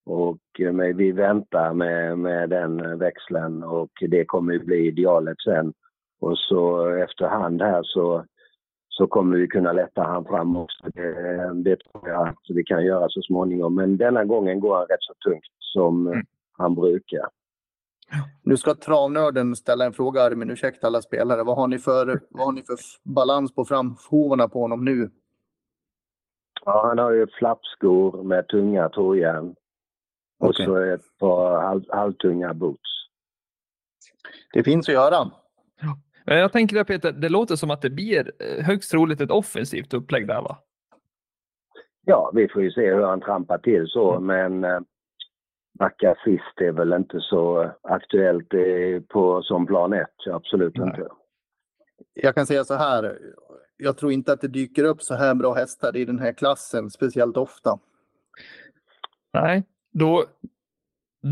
Och 0.06 0.40
eh, 0.60 0.72
men 0.72 0.98
vi 0.98 1.12
väntar 1.12 1.74
med, 1.74 2.20
med 2.20 2.50
den 2.50 3.00
växeln 3.00 3.64
och 3.64 3.92
det 4.00 4.26
kommer 4.26 4.54
ju 4.54 4.60
bli 4.60 4.88
idealet 4.88 5.42
sen. 5.42 5.74
Och 6.20 6.38
så 6.38 6.90
efterhand 6.90 7.62
här 7.62 7.84
så, 7.84 8.26
så 8.98 9.08
kommer 9.08 9.38
vi 9.38 9.48
kunna 9.48 9.74
lätta 9.74 10.04
han 10.04 10.26
fram 10.26 10.56
också. 10.56 10.84
Det, 10.94 11.54
det 11.54 11.76
tror 11.76 12.10
jag 12.10 12.28
att 12.28 12.38
vi 12.50 12.64
kan 12.64 12.86
göra 12.86 13.10
så 13.10 13.22
småningom. 13.22 13.76
Men 13.76 13.98
denna 13.98 14.26
gången 14.26 14.60
går 14.60 14.76
han 14.76 14.86
rätt 14.88 15.02
så 15.02 15.14
tungt 15.14 15.46
som 15.60 16.08
mm. 16.08 16.26
han 16.52 16.76
brukar. 16.76 17.30
Nu 18.44 18.58
ska 18.58 18.76
travnörden 18.76 19.56
ställa 19.56 19.86
en 19.86 19.94
fråga 19.94 20.22
Armin, 20.22 20.50
ursäkta 20.50 20.88
alla 20.88 21.02
spelare. 21.02 21.44
Vad 21.44 21.56
har 21.56 21.68
ni 21.68 21.80
för, 21.80 22.22
vad 22.30 22.46
har 22.46 22.52
ni 22.52 22.62
för 22.62 22.78
balans 23.04 23.56
på 23.56 23.66
framhovarna 23.66 24.48
på 24.48 24.62
honom 24.62 24.86
nu? 24.86 25.10
Ja, 26.66 26.88
han 26.88 26.98
har 26.98 27.12
ju 27.12 27.28
flappskor 27.28 28.24
med 28.24 28.48
tunga 28.48 28.90
tåjärn. 28.90 29.56
Och 30.40 30.50
okay. 30.50 30.66
så 30.66 30.76
ett 30.78 31.18
par 31.20 31.62
halv, 31.62 31.84
halvtunga 31.90 32.54
boots. 32.54 33.08
Det 34.54 34.64
finns 34.64 34.90
att 34.90 34.94
göra. 34.94 35.32
Ja. 36.30 36.36
Jag 36.36 36.52
tänker 36.52 36.76
det 36.76 36.86
Peter, 36.86 37.12
det 37.12 37.30
låter 37.30 37.56
som 37.56 37.72
att 37.72 37.82
det 37.82 37.90
blir 37.90 38.32
eh, 38.40 38.66
högst 38.66 38.92
troligt 38.92 39.22
ett 39.22 39.32
offensivt 39.32 39.94
upplägg 39.94 40.28
där 40.28 40.42
va? 40.42 40.58
Ja, 42.06 42.32
vi 42.34 42.48
får 42.48 42.64
ju 42.64 42.72
se 42.72 42.94
hur 42.94 43.04
han 43.04 43.22
trampar 43.22 43.58
till 43.58 43.88
så, 43.88 44.14
mm. 44.14 44.26
men 44.26 44.72
eh, 44.72 44.80
backa 45.80 46.16
sist 46.24 46.62
är 46.62 46.72
väl 46.72 46.94
inte 46.94 47.20
så 47.20 47.72
aktuellt 47.82 48.48
på, 49.08 49.42
som 49.44 49.66
plan 49.66 49.94
ett. 49.94 50.28
Absolut 50.32 50.78
Nej. 50.78 50.88
inte. 50.88 51.08
Jag 52.14 52.36
kan 52.36 52.46
säga 52.46 52.64
så 52.64 52.74
här. 52.74 53.18
Jag 53.78 53.98
tror 53.98 54.12
inte 54.12 54.34
att 54.34 54.42
det 54.42 54.48
dyker 54.48 54.84
upp 54.84 55.02
så 55.02 55.16
här 55.16 55.36
bra 55.36 55.54
hästar 55.54 55.98
i 55.98 56.06
den 56.06 56.20
här 56.20 56.34
klassen 56.34 56.90
speciellt 56.90 57.38
ofta. 57.38 57.80
Nej, 59.34 59.64
då, 59.92 60.26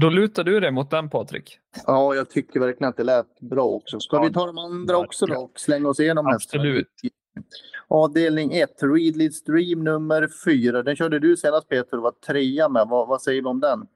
då 0.02 0.10
lutar 0.10 0.44
du 0.44 0.60
dig 0.60 0.72
mot 0.72 0.92
den 0.92 1.10
Patrik. 1.10 1.60
Ja, 1.86 2.16
jag 2.16 2.30
tycker 2.30 2.60
verkligen 2.60 2.90
att 2.90 2.98
det 2.98 3.04
lät 3.04 3.40
bra 3.40 3.66
också. 3.66 4.00
Ska 4.00 4.22
vi 4.22 4.34
ta 4.34 4.46
de 4.46 4.58
andra 4.58 4.98
också 4.98 5.25
då 5.25 5.40
och 5.40 5.60
slänga 5.60 5.90
oss 5.90 6.00
igenom 6.00 6.28
Absolut. 6.28 6.88
Avdelning 7.88 8.52
1, 8.52 8.70
Readly 8.82 9.32
Stream 9.32 9.84
nummer 9.84 10.30
4. 10.46 10.84
Den 10.84 10.96
körde 10.96 11.20
du 11.20 11.38
senast 11.38 11.70
Peter 11.70 11.98
och 11.98 12.04
var 12.04 12.12
trea 12.12 12.70
med. 12.70 12.88
Vad, 12.88 13.08
vad 13.08 13.22
säger 13.22 13.42
vi 13.42 13.48
om 13.48 13.60
den? 13.60 13.88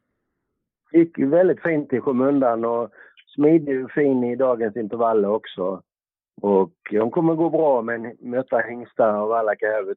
gick 0.91 1.19
väldigt 1.19 1.61
fint 1.61 1.93
i 1.93 2.01
skymundan 2.01 2.65
och 2.65 2.89
smidig 3.35 3.85
och 3.85 3.91
fin 3.91 4.23
i 4.23 4.35
dagens 4.35 4.75
intervaller 4.75 5.29
också. 5.29 5.81
Och 6.41 6.73
hon 6.91 7.11
kommer 7.11 7.35
gå 7.35 7.49
bra 7.49 7.81
men 7.81 8.15
möta 8.19 8.59
hingstar 8.59 9.13
av 9.13 9.31
alla 9.31 9.51
över 9.61 9.93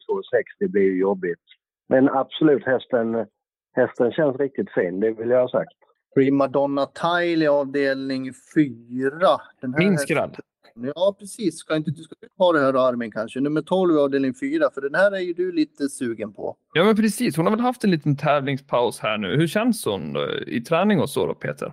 2,60 0.61 0.69
blir 0.69 0.83
ju 0.83 0.99
jobbigt. 0.99 1.43
Men 1.89 2.09
absolut, 2.09 2.65
hästen, 2.65 3.27
hästen 3.73 4.13
känns 4.13 4.37
riktigt 4.37 4.71
fin, 4.71 5.01
det 5.01 5.11
vill 5.11 5.31
jag 5.31 5.41
ha 5.41 5.49
sagt. 5.49 5.77
Prima 6.15 6.49
Donna 6.49 6.87
Tile 6.87 7.45
i 7.45 7.49
avdelning 7.49 8.31
4. 8.55 9.41
Min 9.79 9.99
skradd. 9.99 10.37
Ja, 10.75 11.17
precis. 11.19 11.59
Ska 11.59 11.77
inte 11.77 11.91
du 11.91 12.03
ska 12.03 12.15
ta 12.39 12.53
det 12.53 12.61
här 12.61 12.73
då, 12.73 12.81
Armin 12.81 13.11
kanske? 13.11 13.41
Nummer 13.41 13.63
12 13.63 13.99
avdelning 13.99 14.35
4, 14.35 14.71
för 14.75 14.81
den 14.81 14.95
här 14.95 15.13
är 15.13 15.21
ju 15.21 15.33
du 15.33 15.53
lite 15.53 15.89
sugen 15.89 16.33
på. 16.33 16.57
Ja, 16.73 16.85
men 16.85 16.97
precis. 16.97 17.37
Hon 17.37 17.47
har 17.47 17.51
väl 17.51 17.61
haft 17.61 17.85
en 17.85 17.91
liten 17.91 18.17
tävlingspaus 18.17 19.01
här 19.01 19.19
nu. 19.19 19.37
Hur 19.37 19.47
känns 19.47 19.85
hon 19.85 20.17
i 20.47 20.61
träning 20.61 21.01
och 21.01 21.11
så 21.11 21.27
då, 21.27 21.35
Peter? 21.35 21.73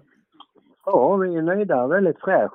Ja, 0.85 1.15
vi 1.15 1.35
är 1.35 1.41
nöjda. 1.41 1.87
Väldigt 1.87 2.19
fräsch. 2.19 2.53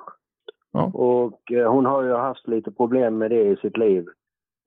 Ja. 0.71 0.91
Och 0.93 1.51
eh, 1.51 1.71
hon 1.71 1.85
har 1.85 2.03
ju 2.03 2.13
haft 2.13 2.47
lite 2.47 2.71
problem 2.71 3.17
med 3.17 3.31
det 3.31 3.43
i 3.43 3.55
sitt 3.55 3.77
liv. 3.77 4.05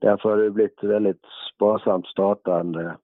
Därför 0.00 0.30
har 0.30 0.36
det 0.36 0.50
blivit 0.50 0.84
väldigt 0.84 1.22
sparsamt 1.54 2.06
startande. 2.06 2.96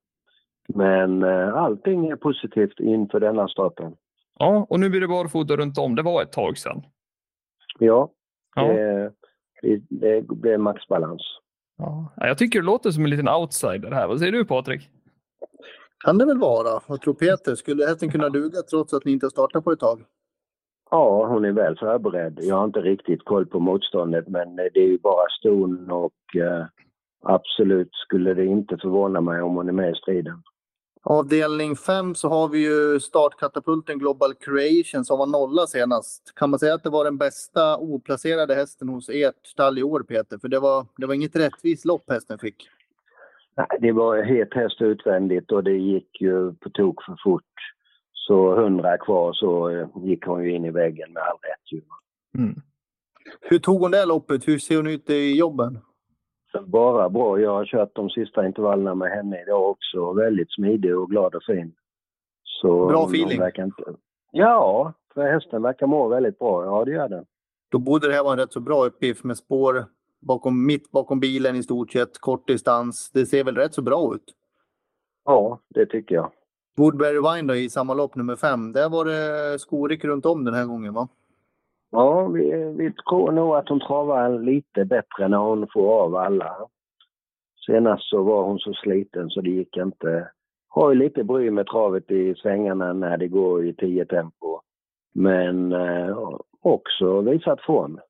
Men 0.69 1.23
eh, 1.23 1.55
allting 1.55 2.07
är 2.07 2.17
positivt 2.17 2.81
inför 2.81 3.21
denna 3.21 3.49
starten. 3.49 3.95
Ja, 4.39 4.67
och 4.71 4.81
nu 4.81 4.91
blir 4.91 5.01
det 5.01 5.09
barfota 5.09 5.57
runt 5.57 5.79
om. 5.79 5.95
Det 5.95 6.03
var 6.03 6.23
ett 6.23 6.33
tag 6.33 6.59
sedan. 6.59 6.83
Ja, 7.79 8.11
Ja. 8.57 8.63
Det, 9.63 9.81
det 9.91 10.27
blir 10.29 10.59
maxbalans. 10.59 11.23
Ja. 11.79 12.13
Jag 12.17 12.39
tycker 12.39 12.61
det 12.61 12.67
låter 12.67 12.91
som 12.91 13.05
en 13.05 13.11
liten 13.11 13.29
outsider 13.29 13.91
här. 13.91 14.09
Vad 14.09 14.19
säger 14.19 14.33
du 14.33 14.45
Patrik? 14.45 14.91
Kan 16.05 16.19
det 16.19 16.27
väl 16.27 16.39
vara. 16.39 16.81
Vad 16.87 17.01
tror 17.01 17.15
Peter? 17.15 17.55
Skulle 17.55 17.87
hästen 17.87 18.11
kunna 18.11 18.29
duga 18.29 18.63
trots 18.71 18.95
att 18.95 19.05
ni 19.05 19.13
inte 19.13 19.27
har 19.27 19.31
startat 19.31 19.65
på 19.65 19.73
ett 19.73 19.81
tag? 19.81 20.01
Ja, 20.91 21.27
hon 21.27 21.45
är 21.45 21.53
väl 21.53 21.79
förberedd. 21.79 22.39
Jag 22.43 22.57
har 22.57 22.65
inte 22.65 22.81
riktigt 22.81 23.25
koll 23.25 23.47
på 23.47 23.61
motståndet 23.61 24.29
men 24.29 24.57
det 24.57 24.77
är 24.77 24.87
ju 24.87 24.99
bara 24.99 25.29
ston 25.41 25.91
och 25.91 26.37
eh, 26.37 26.67
absolut 27.23 27.91
skulle 27.93 28.35
det 28.35 28.45
inte 28.45 28.77
förvåna 28.77 29.21
mig 29.21 29.43
om 29.43 29.57
hon 29.57 29.69
är 29.69 29.73
med 29.73 29.91
i 29.91 29.95
striden. 29.95 30.43
Avdelning 31.07 31.77
5 31.77 32.15
så 32.15 32.29
har 32.29 32.49
vi 32.49 32.59
ju 32.59 33.01
startkatapulten 33.01 33.99
Global 33.99 34.35
Creation 34.35 35.05
som 35.05 35.19
var 35.19 35.27
nolla 35.27 35.67
senast. 35.67 36.33
Kan 36.35 36.51
man 36.51 36.59
säga 36.59 36.75
att 36.75 36.83
det 36.83 36.91
var 36.91 37.05
den 37.05 37.19
bästa 37.19 37.77
oplacerade 37.77 38.55
hästen 38.55 38.89
hos 38.89 39.09
ert 39.09 39.47
stall 39.47 39.79
i 39.79 39.83
år 39.83 40.01
Peter? 40.01 40.39
För 40.39 40.49
det 40.49 40.61
var, 40.61 40.87
det 40.97 41.07
var 41.07 41.15
inget 41.15 41.37
rättvist 41.37 41.85
lopp 41.85 42.11
hästen 42.11 42.39
fick. 42.39 42.69
Nej, 43.57 43.67
det 43.81 43.93
var 43.93 44.23
het 44.23 44.55
häst 44.55 44.83
utvändigt 44.83 45.53
och 45.53 45.65
det 45.65 45.77
gick 45.77 46.21
ju 46.21 46.53
på 46.55 46.71
tok 46.71 47.03
för 47.03 47.17
fort. 47.25 47.55
Så 48.13 48.55
hundra 48.55 48.99
kvar 48.99 49.33
så 49.33 49.69
eh, 49.69 49.89
gick 50.05 50.25
hon 50.27 50.45
ju 50.45 50.55
in 50.55 50.65
i 50.65 50.71
väggen 50.71 51.13
med 51.13 51.23
all 51.23 51.39
rätt. 51.43 51.83
Mm. 52.39 52.55
Hur 53.41 53.59
tog 53.59 53.81
hon 53.81 53.91
det 53.91 54.05
loppet? 54.05 54.49
Hur 54.49 54.59
ser 54.59 54.77
hon 54.77 54.87
ut 54.87 55.11
i 55.11 55.39
jobben? 55.39 55.79
Bara 56.63 57.09
bra. 57.09 57.41
Jag 57.41 57.51
har 57.51 57.65
kört 57.65 57.95
de 57.95 58.11
sista 58.11 58.47
intervallerna 58.47 58.95
med 58.95 59.11
henne 59.11 59.43
idag 59.43 59.71
också. 59.71 60.13
Väldigt 60.13 60.53
smidig 60.53 60.99
och 60.99 61.11
glad 61.11 61.35
och 61.35 61.43
fin. 61.43 61.75
Så 62.43 62.87
bra 62.87 63.05
feeling? 63.07 63.43
Inte... 63.59 63.83
Ja, 64.33 64.93
för 65.15 65.23
hästen 65.23 65.63
verkar 65.63 65.87
må 65.87 66.09
väldigt 66.09 66.39
bra. 66.39 66.65
Ja, 66.65 66.85
det 66.85 66.91
gör 66.91 67.09
den. 67.09 67.25
Då 67.71 67.79
borde 67.79 68.09
det 68.09 68.15
här 68.15 68.23
vara 68.23 68.33
en 68.33 68.39
rätt 68.39 68.53
så 68.53 68.61
bra 68.61 68.87
uppgift 68.87 69.25
med 69.25 69.37
spår 69.37 69.85
bakom, 70.21 70.67
mitt 70.67 70.91
bakom 70.91 71.21
bilen 71.21 71.57
i 71.57 71.63
stort 71.63 71.93
sett, 71.93 72.19
kort 72.19 72.49
distans. 72.49 73.11
Det 73.11 73.27
ser 73.27 73.45
väl 73.45 73.57
rätt 73.57 73.75
så 73.75 73.83
bra 73.83 74.15
ut? 74.15 74.35
Ja, 75.25 75.59
det 75.69 75.87
tycker 75.87 76.15
jag. 76.15 76.33
Woodbury 76.77 77.21
Wine 77.35 77.53
då, 77.53 77.55
i 77.55 77.71
samma 77.71 77.95
lopp 77.95 78.15
nummer 78.15 78.37
fem. 78.37 78.73
Där 78.73 78.89
var 78.89 79.05
det 79.05 79.59
skorik 79.59 80.05
runt 80.05 80.27
om 80.27 80.45
den 80.45 80.55
här 80.55 80.65
gången 80.65 80.95
va? 80.95 81.09
Ja, 81.95 82.27
vi, 82.29 82.75
vi 82.77 82.93
tror 82.93 83.33
nog 83.33 83.55
att 83.55 83.69
hon 83.69 83.81
travar 83.81 84.39
lite 84.39 84.85
bättre 84.85 85.29
när 85.29 85.37
hon 85.37 85.67
får 85.73 86.03
av 86.03 86.17
alla. 86.17 86.57
Senast 87.67 88.09
så 88.09 88.23
var 88.23 88.45
hon 88.45 88.59
så 88.59 88.73
sliten 88.73 89.31
så 89.31 89.41
det 89.41 89.51
gick 89.51 89.77
inte. 89.77 90.31
Har 90.69 90.91
ju 90.91 90.99
lite 90.99 91.25
bry 91.25 91.51
med 91.51 91.67
travet 91.67 92.11
i 92.11 92.35
svängarna 92.35 92.93
när 92.93 93.17
det 93.17 93.29
går 93.29 93.67
i 93.67 93.75
10 93.75 94.05
tempo. 94.05 94.61
Men 95.15 95.73
eh, 95.73 96.19
också 96.61 97.21
visat 97.21 97.61
form. 97.61 98.01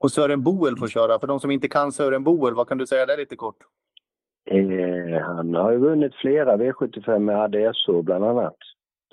Och 0.00 0.10
Sören 0.10 0.42
Boel 0.42 0.76
får 0.76 0.88
köra. 0.88 1.18
För 1.18 1.26
de 1.26 1.40
som 1.40 1.50
inte 1.50 1.68
kan 1.68 1.92
Sören 1.92 2.24
Boel, 2.24 2.54
vad 2.54 2.68
kan 2.68 2.78
du 2.78 2.86
säga 2.86 3.06
där 3.06 3.16
lite 3.16 3.36
kort? 3.36 3.58
Eh, 4.50 5.22
han 5.22 5.54
har 5.54 5.72
ju 5.72 5.78
vunnit 5.78 6.14
flera 6.14 6.56
V75 6.56 7.18
med 7.18 7.40
ADSO 7.40 8.02
bland 8.02 8.24
annat. 8.24 8.56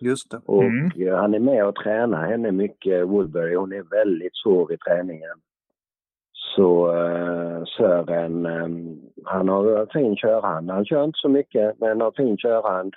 Just 0.01 0.31
det. 0.31 0.41
Och 0.45 0.63
mm. 0.63 1.15
han 1.15 1.33
är 1.33 1.39
med 1.39 1.65
och 1.65 1.75
tränar 1.75 2.27
henne 2.27 2.51
mycket, 2.51 3.07
Woodbury. 3.07 3.55
Hon 3.55 3.73
är 3.73 3.83
väldigt 3.83 4.35
svår 4.35 4.73
i 4.73 4.77
träningen. 4.77 5.39
Så 6.55 6.95
uh, 6.95 7.63
Sören, 7.77 8.45
um, 8.45 9.01
han 9.25 9.49
har 9.49 9.93
fin 9.93 10.15
körhand. 10.15 10.71
Han 10.71 10.85
kör 10.85 11.03
inte 11.03 11.19
så 11.19 11.29
mycket, 11.29 11.79
men 11.79 12.01
har 12.01 12.11
fin 12.11 12.37
körhand. 12.37 12.93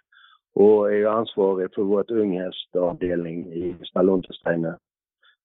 Och 0.54 0.92
är 0.92 0.96
ju 0.96 1.08
ansvarig 1.08 1.74
för 1.74 1.82
vårt 1.82 2.10
unghästavdelning 2.10 3.52
i 3.52 3.76
Stallontestränge. 3.90 4.74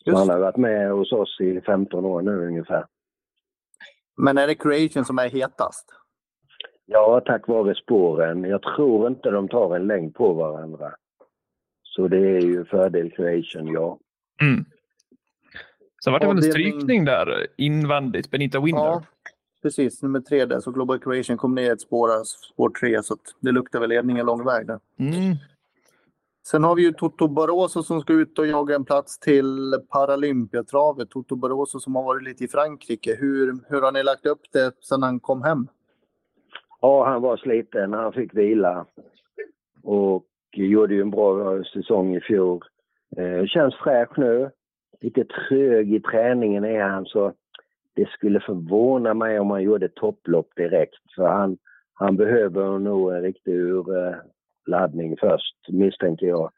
Så 0.04 0.18
han 0.18 0.30
har 0.30 0.40
varit 0.40 0.58
med 0.58 0.92
hos 0.92 1.12
oss 1.12 1.38
i 1.42 1.62
15 1.62 2.06
år 2.06 2.22
nu 2.22 2.48
ungefär. 2.48 2.86
Men 4.18 4.38
är 4.38 4.48
det 4.48 4.56
Creation 4.56 5.06
som 5.06 5.20
är 5.20 5.30
hetast? 5.30 5.90
Ja, 6.86 7.22
tack 7.26 7.48
vare 7.48 7.76
spåren. 7.76 8.44
Jag 8.44 8.62
tror 8.62 9.08
inte 9.08 9.30
de 9.30 9.48
tar 9.48 9.76
en 9.76 9.88
längd 9.88 10.16
på 10.16 10.34
varandra. 10.34 10.94
Så 11.96 12.08
det 12.08 12.18
är 12.18 12.42
ju 12.42 12.66
fördel 12.66 13.12
creation, 13.12 13.68
ja. 13.68 14.00
Mm. 14.42 14.66
Sen 16.04 16.14
var 16.14 16.20
det 16.20 16.28
väl 16.28 16.38
en 16.38 16.44
strykning 16.44 17.06
där 17.06 17.48
invändigt, 17.58 18.32
Benita 18.32 18.60
Winder. 18.60 18.82
Ja, 18.82 19.04
precis. 19.62 20.02
Nummer 20.02 20.20
tre 20.20 20.46
där, 20.46 20.60
så 20.60 20.72
Global 20.72 21.00
Creation 21.00 21.38
kom 21.38 21.56
ner 21.56 21.74
ett 21.74 21.82
spår, 21.82 22.10
spår 22.24 22.70
tre, 22.70 23.04
så 23.04 23.18
det 23.40 23.52
luktar 23.52 23.80
väl 23.80 23.90
ledningen 23.90 24.26
lång 24.26 24.46
väg 24.46 24.68
där. 24.68 24.80
Mm. 24.98 25.36
Sen 26.48 26.64
har 26.64 26.76
vi 26.76 26.82
ju 26.82 26.92
Toto 26.92 27.28
Barroso 27.28 27.84
som 27.84 28.02
ska 28.02 28.14
ut 28.14 28.40
och 28.40 28.48
jaga 28.48 28.76
en 28.76 28.86
plats 28.86 29.20
till 29.20 29.74
Paralympiatravet. 29.90 31.10
Toto 31.10 31.36
Barroso 31.36 31.80
som 31.80 31.96
har 31.96 32.04
varit 32.04 32.24
lite 32.24 32.44
i 32.44 32.48
Frankrike. 32.48 33.16
Hur, 33.16 33.58
hur 33.68 33.82
har 33.82 33.92
ni 33.92 34.04
lagt 34.04 34.26
upp 34.26 34.42
det 34.52 34.72
sedan 34.82 35.04
han 35.04 35.20
kom 35.20 35.44
hem? 35.44 35.68
Ja, 36.82 37.06
han 37.06 37.22
var 37.22 37.38
sliten. 37.38 37.94
Han 37.94 38.14
fick 38.14 38.34
vila. 38.34 38.86
Och 39.84 40.26
gjorde 40.54 40.94
ju 40.94 41.02
en 41.02 41.12
bra 41.12 41.64
säsong 41.64 42.16
i 42.16 42.22
fjol. 42.22 42.62
Eh, 43.18 43.46
känns 43.46 43.76
fräsch 43.76 44.18
nu. 44.18 44.52
Lite 45.02 45.26
trög 45.26 45.94
i 45.94 46.00
träningen 46.00 46.66
är 46.66 46.84
han 46.84 47.06
så 47.06 47.34
det 47.96 48.10
skulle 48.10 48.40
förvåna 48.40 49.14
mig 49.14 49.40
om 49.40 49.52
han 49.52 49.64
gjorde 49.64 49.90
topplopp 49.90 50.56
direkt. 50.56 51.14
För 51.16 51.28
han, 51.28 51.58
han 51.94 52.18
behöver 52.18 52.80
nog 52.80 53.14
en 53.14 53.22
riktig 53.22 53.54
urladdning 53.54 55.18
först, 55.20 55.56
misstänker 55.70 56.28
jag. 56.28 56.52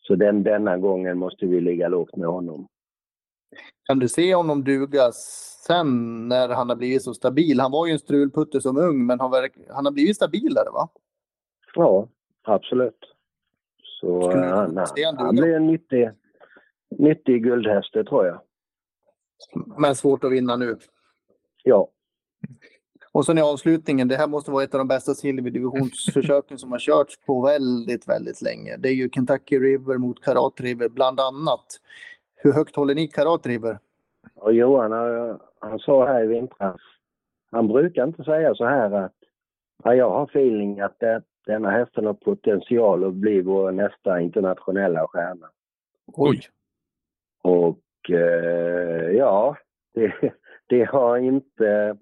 Så 0.00 0.14
den, 0.14 0.42
denna 0.42 0.78
gången 0.78 1.18
måste 1.18 1.46
vi 1.46 1.60
ligga 1.60 1.88
lågt 1.88 2.16
med 2.16 2.28
honom. 2.28 2.68
Kan 3.86 3.98
du 3.98 4.08
se 4.08 4.34
honom 4.34 4.64
duga 4.64 5.12
sen 5.66 5.88
när 6.28 6.48
han 6.48 6.68
har 6.68 6.76
blivit 6.76 7.02
så 7.02 7.14
stabil? 7.14 7.60
Han 7.60 7.72
var 7.72 7.86
ju 7.86 7.92
en 7.92 7.98
strulputte 7.98 8.60
som 8.60 8.76
ung, 8.76 9.06
men 9.06 9.20
han, 9.20 9.30
verk, 9.30 9.52
han 9.68 9.84
har 9.84 9.92
blivit 9.92 10.16
stabilare 10.16 10.70
va? 10.72 10.88
Ja, 11.74 12.08
absolut. 12.42 12.98
Så 14.00 14.30
han, 14.30 14.76
han 14.76 15.16
han, 15.16 15.36
blir 15.36 15.54
en 15.54 15.66
nyttig, 15.66 16.10
nyttig 16.98 17.42
guldhäst, 17.42 17.92
det 17.92 18.04
tror 18.04 18.26
jag. 18.26 18.40
Men 19.78 19.94
svårt 19.94 20.24
att 20.24 20.32
vinna 20.32 20.56
nu. 20.56 20.76
Ja. 21.62 21.88
Och 23.12 23.26
sen 23.26 23.38
i 23.38 23.40
avslutningen, 23.40 24.08
det 24.08 24.16
här 24.16 24.26
måste 24.28 24.50
vara 24.50 24.64
ett 24.64 24.74
av 24.74 24.78
de 24.78 24.88
bästa 24.88 25.14
silverdivisionsförsöken 25.14 26.58
som 26.58 26.72
har 26.72 26.78
körts 26.78 27.20
på 27.26 27.42
väldigt, 27.42 28.08
väldigt 28.08 28.42
länge. 28.42 28.76
Det 28.76 28.88
är 28.88 28.92
ju 28.92 29.10
Kentucky 29.10 29.58
River 29.58 29.98
mot 29.98 30.24
Karat 30.24 30.60
River 30.60 30.88
bland 30.88 31.20
annat. 31.20 31.66
Hur 32.36 32.52
högt 32.52 32.76
håller 32.76 32.94
ni 32.94 33.08
Karat 33.08 33.46
River? 33.46 33.78
Och 34.34 34.52
Johan, 34.52 34.92
han, 34.92 35.40
han 35.58 35.78
sa 35.78 36.06
här 36.06 36.24
i 36.24 36.26
vintras, 36.26 36.80
han 37.50 37.68
brukar 37.68 38.04
inte 38.04 38.24
säga 38.24 38.54
så 38.54 38.64
här 38.64 38.90
att 38.90 39.14
ja, 39.84 39.94
jag 39.94 40.10
har 40.10 40.24
feeling 40.24 40.80
att 40.80 40.98
det, 40.98 41.22
denna 41.46 41.70
hästen 41.70 42.06
har 42.06 42.14
potential 42.14 43.04
att 43.04 43.14
bli 43.14 43.40
vår 43.40 43.72
nästa 43.72 44.20
internationella 44.20 45.06
stjärna. 45.06 45.46
Oj. 46.06 46.40
Och 47.42 48.10
eh, 48.10 49.10
ja, 49.10 49.56
det, 49.94 50.12
det 50.66 50.84
har 50.84 51.18
inte 51.18 51.96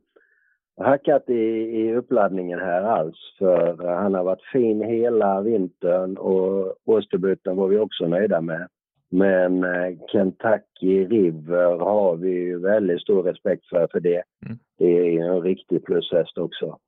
hackat 0.77 1.31
i, 1.31 1.43
i 1.81 1.95
uppladdningen 1.95 2.59
här 2.59 2.83
alls. 2.83 3.35
För 3.39 3.87
han 3.95 4.15
har 4.15 4.25
varit 4.25 4.45
fin 4.53 4.83
hela 4.83 5.41
vintern 5.41 6.17
och 6.17 6.77
årsdebuten 6.85 7.57
var 7.57 7.69
vi 7.69 7.79
också 7.79 8.07
nöjda 8.07 8.41
med. 8.41 8.69
Men 9.11 9.65
eh, 9.65 9.99
Kentucky 10.13 11.07
River 11.07 11.79
har 11.79 12.17
vi 12.17 12.31
ju 12.31 12.59
väldigt 12.59 13.03
stor 13.03 13.23
respekt 13.23 13.67
för, 13.67 13.89
för 13.93 14.01
det. 14.01 14.23
Mm. 14.47 14.59
Det 14.79 15.17
är 15.17 15.25
en 15.25 15.43
riktig 15.43 15.85
plushäst 15.85 16.39
också. 16.39 16.79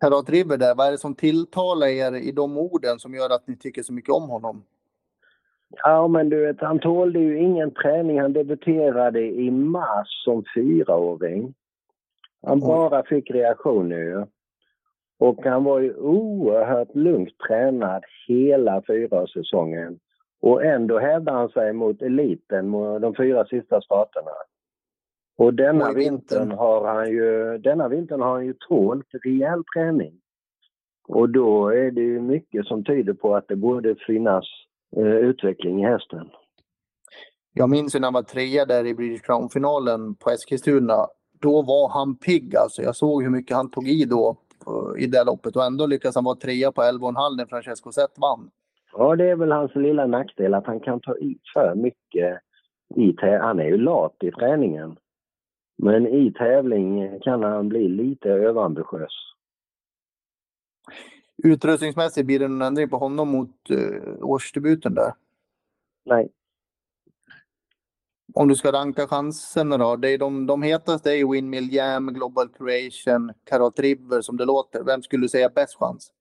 Karat 0.00 0.30
River 0.30 0.56
där, 0.56 0.74
vad 0.74 0.86
är 0.86 0.90
det 0.90 0.98
som 0.98 1.14
tilltalar 1.14 1.86
er 1.86 2.14
i 2.14 2.32
de 2.32 2.58
orden 2.58 2.98
som 2.98 3.14
gör 3.14 3.34
att 3.34 3.48
ni 3.48 3.56
tycker 3.56 3.82
så 3.82 3.92
mycket 3.92 4.14
om 4.14 4.28
honom? 4.28 4.64
Ja, 5.82 6.08
men 6.08 6.28
du 6.28 6.46
vet, 6.46 6.60
han 6.60 6.78
tålde 6.78 7.18
ju 7.18 7.38
ingen 7.38 7.70
träning. 7.70 8.20
Han 8.20 8.32
debuterade 8.32 9.20
i 9.20 9.50
mars 9.50 10.08
som 10.24 10.44
fyraåring. 10.54 11.54
Han 12.46 12.60
bara 12.60 13.02
fick 13.02 13.30
reaktioner 13.30 13.96
ju. 13.96 14.24
Och 15.18 15.44
han 15.44 15.64
var 15.64 15.80
ju 15.80 15.94
oerhört 15.94 16.94
lugnt 16.94 17.38
tränad 17.48 18.04
hela 18.28 18.82
fyraårssäsongen. 18.86 19.98
Och 20.40 20.64
ändå 20.64 20.98
hävdade 20.98 21.38
han 21.38 21.48
sig 21.48 21.72
mot 21.72 22.02
eliten, 22.02 22.68
mot 22.68 23.02
de 23.02 23.14
fyra 23.14 23.44
sista 23.44 23.80
starterna. 23.80 24.30
Och 25.36 25.54
denna 25.54 25.88
Och 25.90 25.96
vintern? 25.96 26.38
vintern 26.40 26.58
har 26.58 26.86
han 26.94 27.10
ju, 27.10 27.58
denna 27.58 27.88
vintern 27.88 28.20
har 28.20 28.30
han 28.34 28.46
ju 28.46 28.54
tålt 28.68 29.06
rejäl 29.24 29.62
träning. 29.74 30.12
Och 31.08 31.30
då 31.30 31.68
är 31.68 31.90
det 31.90 32.00
ju 32.00 32.20
mycket 32.20 32.66
som 32.66 32.84
tyder 32.84 33.12
på 33.12 33.36
att 33.36 33.48
det 33.48 33.56
borde 33.56 33.94
finnas 34.06 34.44
eh, 34.96 35.02
utveckling 35.16 35.82
i 35.84 35.86
hästen. 35.86 36.28
Jag 37.52 37.70
minns 37.70 37.94
ju 37.94 37.98
när 38.00 38.06
han 38.06 38.12
var 38.14 38.22
trea 38.22 38.64
där 38.64 38.86
i 38.86 38.94
British 38.94 39.22
Crown-finalen 39.26 40.14
på 40.14 40.30
Eskilstuna. 40.30 41.06
Då 41.40 41.62
var 41.62 41.88
han 41.88 42.16
pigg 42.16 42.56
alltså. 42.56 42.82
Jag 42.82 42.96
såg 42.96 43.22
hur 43.22 43.30
mycket 43.30 43.56
han 43.56 43.70
tog 43.70 43.88
i 43.88 44.04
då 44.04 44.36
på- 44.64 44.98
i 44.98 45.06
det 45.06 45.24
loppet 45.24 45.56
och 45.56 45.64
ändå 45.64 45.86
lyckas 45.86 46.14
han 46.14 46.24
vara 46.24 46.36
trea 46.36 46.72
på 46.72 46.82
11,5 46.82 47.36
när 47.36 47.46
Francesco 47.46 47.92
Zet 47.92 48.18
vann. 48.18 48.50
Ja, 48.92 49.16
det 49.16 49.30
är 49.30 49.36
väl 49.36 49.52
hans 49.52 49.74
lilla 49.74 50.06
nackdel 50.06 50.54
att 50.54 50.66
han 50.66 50.80
kan 50.80 51.00
ta 51.00 51.16
i 51.16 51.38
för 51.54 51.74
mycket 51.74 52.38
i 52.96 53.16
Han 53.20 53.60
är 53.60 53.64
ju 53.66 53.76
lat 53.76 54.16
i 54.20 54.30
träningen. 54.30 54.96
Men 55.76 56.06
i 56.06 56.32
tävling 56.32 57.20
kan 57.20 57.42
han 57.42 57.68
bli 57.68 57.88
lite 57.88 58.28
överambitiös. 58.28 59.12
Utrustningsmässigt 61.44 62.26
blir 62.26 62.38
det 62.38 62.48
någon 62.48 62.62
ändring 62.62 62.88
på 62.88 62.98
honom 62.98 63.28
mot 63.28 63.70
uh, 63.70 64.24
årsdebuten 64.24 64.94
där? 64.94 65.12
Nej, 66.04 66.28
Om 68.34 68.48
du 68.48 68.56
ska 68.56 68.72
ranka 68.72 69.06
chanserna 69.06 69.78
då? 69.78 69.96
Det 69.96 70.08
är 70.08 70.18
de, 70.18 70.46
de 70.46 70.62
hetaste 70.62 71.10
är 71.10 71.14
ju 71.14 71.30
Windmill 71.32 71.74
Jam, 71.74 72.14
Global 72.14 72.48
Creation, 72.48 73.32
Karat 73.44 73.78
River 73.78 74.20
som 74.20 74.36
det 74.36 74.44
låter. 74.44 74.84
Vem 74.84 75.02
skulle 75.02 75.24
du 75.24 75.28
säga 75.28 75.48
bäst 75.48 75.74
chans? 75.78 76.12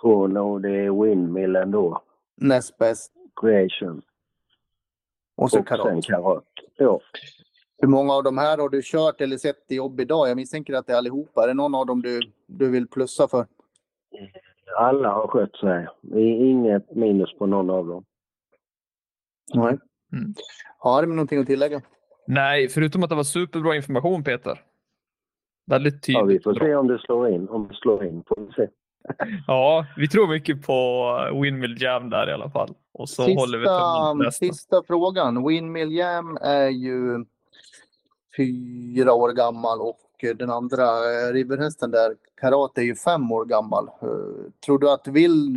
tror 0.00 0.28
nog 0.28 0.62
det 0.62 0.70
är 0.70 1.02
Windmill 1.04 1.56
ändå. 1.56 2.02
Näst 2.36 2.78
bäst. 2.78 3.12
Creation. 3.40 4.02
Och 5.36 5.50
så 5.50 5.58
och 5.60 5.68
sen 5.68 5.78
Karat. 5.78 6.04
Karat. 6.04 6.44
Ja. 6.76 7.00
Hur 7.84 7.88
många 7.88 8.12
av 8.12 8.22
de 8.22 8.38
här 8.38 8.58
har 8.58 8.68
du 8.68 8.80
kört 8.84 9.20
eller 9.20 9.36
sett 9.36 9.64
i 9.68 9.74
jobb 9.74 10.00
idag? 10.00 10.28
Jag 10.28 10.36
misstänker 10.36 10.74
att 10.74 10.86
det 10.86 10.92
är 10.92 10.96
allihopa. 10.96 11.42
Är 11.42 11.48
det 11.48 11.54
någon 11.54 11.74
av 11.74 11.86
dem 11.86 12.02
du, 12.02 12.20
du 12.46 12.70
vill 12.70 12.88
plussa 12.88 13.28
för? 13.28 13.46
Alla 14.76 15.08
har 15.08 15.26
skött 15.26 15.56
sig. 15.56 15.86
Det 16.02 16.18
är 16.18 16.44
inget 16.44 16.94
minus 16.94 17.38
på 17.38 17.46
någon 17.46 17.70
av 17.70 17.86
dem. 17.86 18.04
Nej. 19.54 19.78
Mm. 20.12 20.34
Har 20.78 21.02
du 21.02 21.08
någonting 21.08 21.40
att 21.40 21.46
tillägga? 21.46 21.82
Nej, 22.26 22.68
förutom 22.68 23.02
att 23.02 23.10
det 23.10 23.16
var 23.16 23.24
superbra 23.24 23.76
information 23.76 24.24
Peter. 24.24 24.60
Väldigt 25.66 26.02
tydligt. 26.02 26.20
Ja, 26.20 26.24
vi 26.24 26.40
får 26.40 26.54
se 26.54 26.74
om 26.74 26.88
det 26.88 26.98
slår 26.98 27.28
in. 27.28 27.48
Om 27.48 27.68
det 27.68 27.74
slår 27.74 28.04
in 28.04 28.22
får 28.26 28.40
vi 28.40 28.52
se. 28.52 28.68
Ja, 29.46 29.86
vi 29.96 30.08
tror 30.08 30.28
mycket 30.28 30.66
på 30.66 31.10
Windmill 31.42 31.82
Jam 31.82 32.10
där 32.10 32.30
i 32.30 32.32
alla 32.32 32.50
fall. 32.50 32.74
Och 32.92 33.08
så 33.08 33.22
håller 33.22 33.58
vi 33.58 33.66
Sista, 34.32 34.46
sista 34.46 34.82
frågan. 34.86 35.46
Windmill 35.46 35.92
Jam 35.92 36.38
är 36.42 36.68
ju 36.68 37.24
fyra 38.36 39.12
år 39.12 39.32
gammal 39.32 39.80
och 39.80 40.00
den 40.38 40.50
andra 40.50 40.84
riverhästen 41.32 41.90
där, 41.90 42.16
Karat, 42.40 42.78
är 42.78 42.82
ju 42.82 42.94
fem 42.94 43.32
år 43.32 43.44
gammal. 43.44 43.88
Eh, 44.02 44.50
Tror 44.66 44.78
du 44.78 44.90
att 44.90 45.08
Will, 45.08 45.56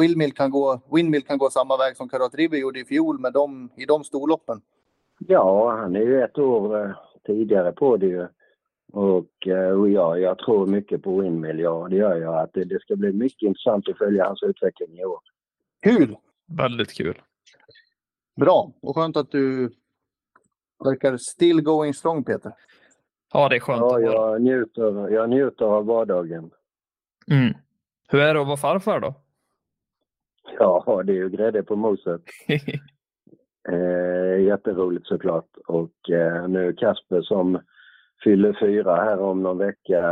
Windmill, 0.00 0.32
kan 0.32 0.50
gå, 0.50 0.80
kan 1.26 1.38
gå 1.38 1.50
samma 1.50 1.76
väg 1.76 1.96
som 1.96 2.08
Karat 2.08 2.34
River 2.34 2.58
gjorde 2.58 2.80
i 2.80 2.84
fjol 2.84 3.18
med 3.18 3.32
dem, 3.32 3.68
i 3.76 3.84
de 3.84 4.04
storloppen? 4.04 4.60
Ja, 5.18 5.76
han 5.80 5.96
är 5.96 6.00
ju 6.00 6.22
ett 6.22 6.38
år 6.38 6.84
eh, 6.84 6.90
tidigare 7.26 7.72
på 7.72 7.96
det 7.96 8.06
ju. 8.06 8.26
Och, 8.92 9.46
eh, 9.46 9.80
och 9.80 9.88
ja, 9.88 10.18
jag 10.18 10.38
tror 10.38 10.66
mycket 10.66 11.02
på 11.02 11.20
Windmill, 11.20 11.58
ja 11.58 11.86
det 11.90 11.96
gör 11.96 12.16
jag. 12.16 12.38
Att 12.38 12.52
det, 12.52 12.64
det 12.64 12.80
ska 12.80 12.96
bli 12.96 13.12
mycket 13.12 13.42
intressant 13.42 13.88
att 13.88 13.98
följa 13.98 14.24
hans 14.24 14.42
utveckling 14.42 14.98
i 14.98 15.04
år. 15.04 15.20
Kul! 15.82 16.16
Väldigt 16.46 16.92
kul. 16.92 17.18
Bra! 18.36 18.72
Och 18.80 18.94
skönt 18.94 19.16
att 19.16 19.30
du 19.30 19.70
verkar 20.84 21.16
still 21.16 21.60
going 21.60 21.94
strong, 21.94 22.24
Peter. 22.24 22.52
Ja, 23.32 23.48
det 23.48 23.56
är 23.56 23.60
skönt 23.60 23.80
Ja, 23.80 24.00
jag 24.00 24.42
njuter, 24.42 25.08
jag 25.08 25.30
njuter 25.30 25.64
av 25.64 25.86
vardagen. 25.86 26.50
Mm. 27.30 27.54
Hur 28.08 28.20
är 28.20 28.34
det 28.34 28.40
att 28.40 28.46
vara 28.46 28.56
farfar 28.56 29.00
då? 29.00 29.14
Ja, 30.58 31.02
det 31.06 31.12
är 31.12 31.16
ju 31.16 31.28
grädde 31.28 31.62
på 31.62 31.76
moset. 31.76 32.22
Eh, 33.70 34.40
jätteroligt 34.44 35.06
såklart. 35.06 35.56
Och 35.66 36.10
eh, 36.10 36.48
nu 36.48 36.72
Kasper 36.72 37.22
som 37.22 37.60
fyller 38.24 38.56
fyra 38.60 38.94
här 38.96 39.20
om 39.20 39.42
någon 39.42 39.58
vecka. 39.58 40.02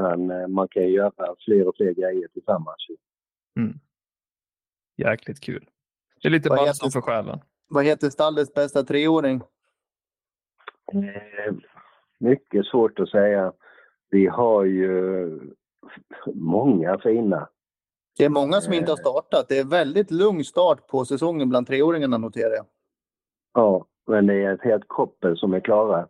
Han, 0.00 0.30
eh, 0.30 0.46
man 0.48 0.68
kan 0.68 0.82
ju 0.82 0.88
göra 0.88 1.34
fler 1.44 1.68
och 1.68 1.76
fler 1.76 1.92
grejer 1.92 2.28
tillsammans. 2.28 2.76
Mm. 3.56 3.78
Jäkligt 4.96 5.40
kul. 5.40 5.68
Det 6.22 6.28
är 6.28 6.32
lite 6.32 6.48
balsam 6.48 6.90
för 6.90 7.00
själen. 7.00 7.38
Vad 7.68 7.84
heter 7.84 8.10
stallets 8.10 8.54
bästa 8.54 8.82
treåring? 8.82 9.42
Eh, 10.92 11.54
mycket 12.18 12.66
svårt 12.66 12.98
att 13.00 13.08
säga. 13.08 13.52
Vi 14.10 14.26
har 14.26 14.64
ju 14.64 15.30
många 16.34 16.98
fina. 16.98 17.48
Det 18.18 18.24
är 18.24 18.28
många 18.30 18.60
som 18.60 18.72
inte 18.72 18.90
har 18.90 18.96
Eh. 18.98 19.00
startat. 19.00 19.46
Det 19.48 19.58
är 19.58 19.64
väldigt 19.64 20.10
lugn 20.10 20.44
start 20.44 20.86
på 20.88 21.04
säsongen 21.04 21.48
bland 21.48 21.66
treåringarna 21.66 22.18
noterar 22.18 22.54
jag. 22.54 22.66
Ja, 23.54 23.86
men 24.06 24.26
det 24.26 24.34
är 24.34 24.54
ett 24.54 24.62
helt 24.64 24.84
koppel 24.88 25.36
som 25.36 25.54
är 25.54 25.60
klara. 25.60 26.08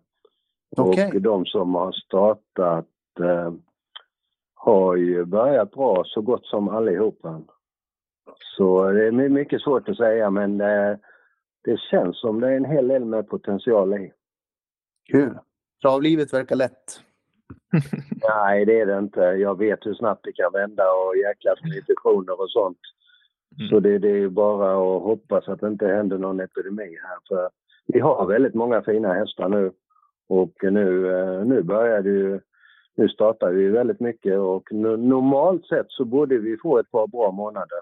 Okej. 0.77 1.11
Och 1.15 1.23
de 1.23 1.47
som 1.47 1.75
har 1.75 1.93
startat 1.93 2.87
eh, 3.21 3.53
har 4.55 4.97
ju 4.97 5.25
börjat 5.25 5.71
bra 5.71 6.03
så 6.07 6.21
gott 6.23 6.47
som 6.47 6.69
allihopa. 6.69 7.43
Så 8.57 8.91
det 8.91 9.07
är 9.07 9.13
my- 9.13 9.29
mycket 9.29 9.61
svårt 9.63 9.89
att 9.89 9.97
säga 9.97 10.31
men 10.31 10.61
eh, 10.61 10.97
det 11.65 11.81
känns 11.81 12.21
som 12.21 12.41
det 12.41 12.49
är 12.49 12.57
en 12.57 12.65
hel 12.65 12.89
del 12.89 13.05
med 13.05 13.29
potential 13.29 13.95
i. 13.95 14.13
Kul. 15.13 15.39
Travlivet 15.83 16.33
verkar 16.33 16.57
lätt. 16.57 17.01
Nej, 18.29 18.65
det 18.65 18.81
är 18.81 18.87
det 18.87 18.99
inte. 18.99 19.21
Jag 19.21 19.59
vet 19.59 19.87
hur 19.87 19.95
snabbt 19.95 20.25
det 20.25 20.33
kan 20.33 20.53
vända 20.53 20.85
och 20.93 21.17
jäklas 21.17 21.63
med 21.63 21.77
infektioner 21.77 22.41
och 22.41 22.51
sånt. 22.51 22.79
Mm. 23.59 23.69
Så 23.69 23.81
det, 23.81 23.99
det 23.99 24.09
är 24.09 24.29
bara 24.29 24.71
att 24.73 25.03
hoppas 25.03 25.49
att 25.49 25.61
det 25.61 25.69
inte 25.69 25.87
händer 25.87 26.19
någon 26.19 26.41
epidemi 26.41 26.99
här. 27.03 27.19
För 27.29 27.51
vi 27.87 28.01
har 28.01 28.27
väldigt 28.27 28.55
många 28.55 28.83
fina 28.83 29.15
hästar 29.15 29.49
nu. 29.49 29.73
Och 30.29 30.55
nu, 30.63 31.13
eh, 31.13 31.45
nu 31.45 31.63
börjar 31.63 32.03
det 32.03 32.11
ju, 32.11 32.41
nu 32.97 33.09
startar 33.09 33.51
vi 33.51 33.69
väldigt 33.69 34.01
mycket 34.01 34.39
och 34.39 34.73
no, 34.73 34.97
normalt 34.97 35.67
sett 35.67 35.87
så 35.89 36.05
borde 36.05 36.39
vi 36.39 36.57
få 36.63 36.79
ett 36.79 36.91
par 36.91 37.07
bra 37.07 37.31
månader. 37.31 37.79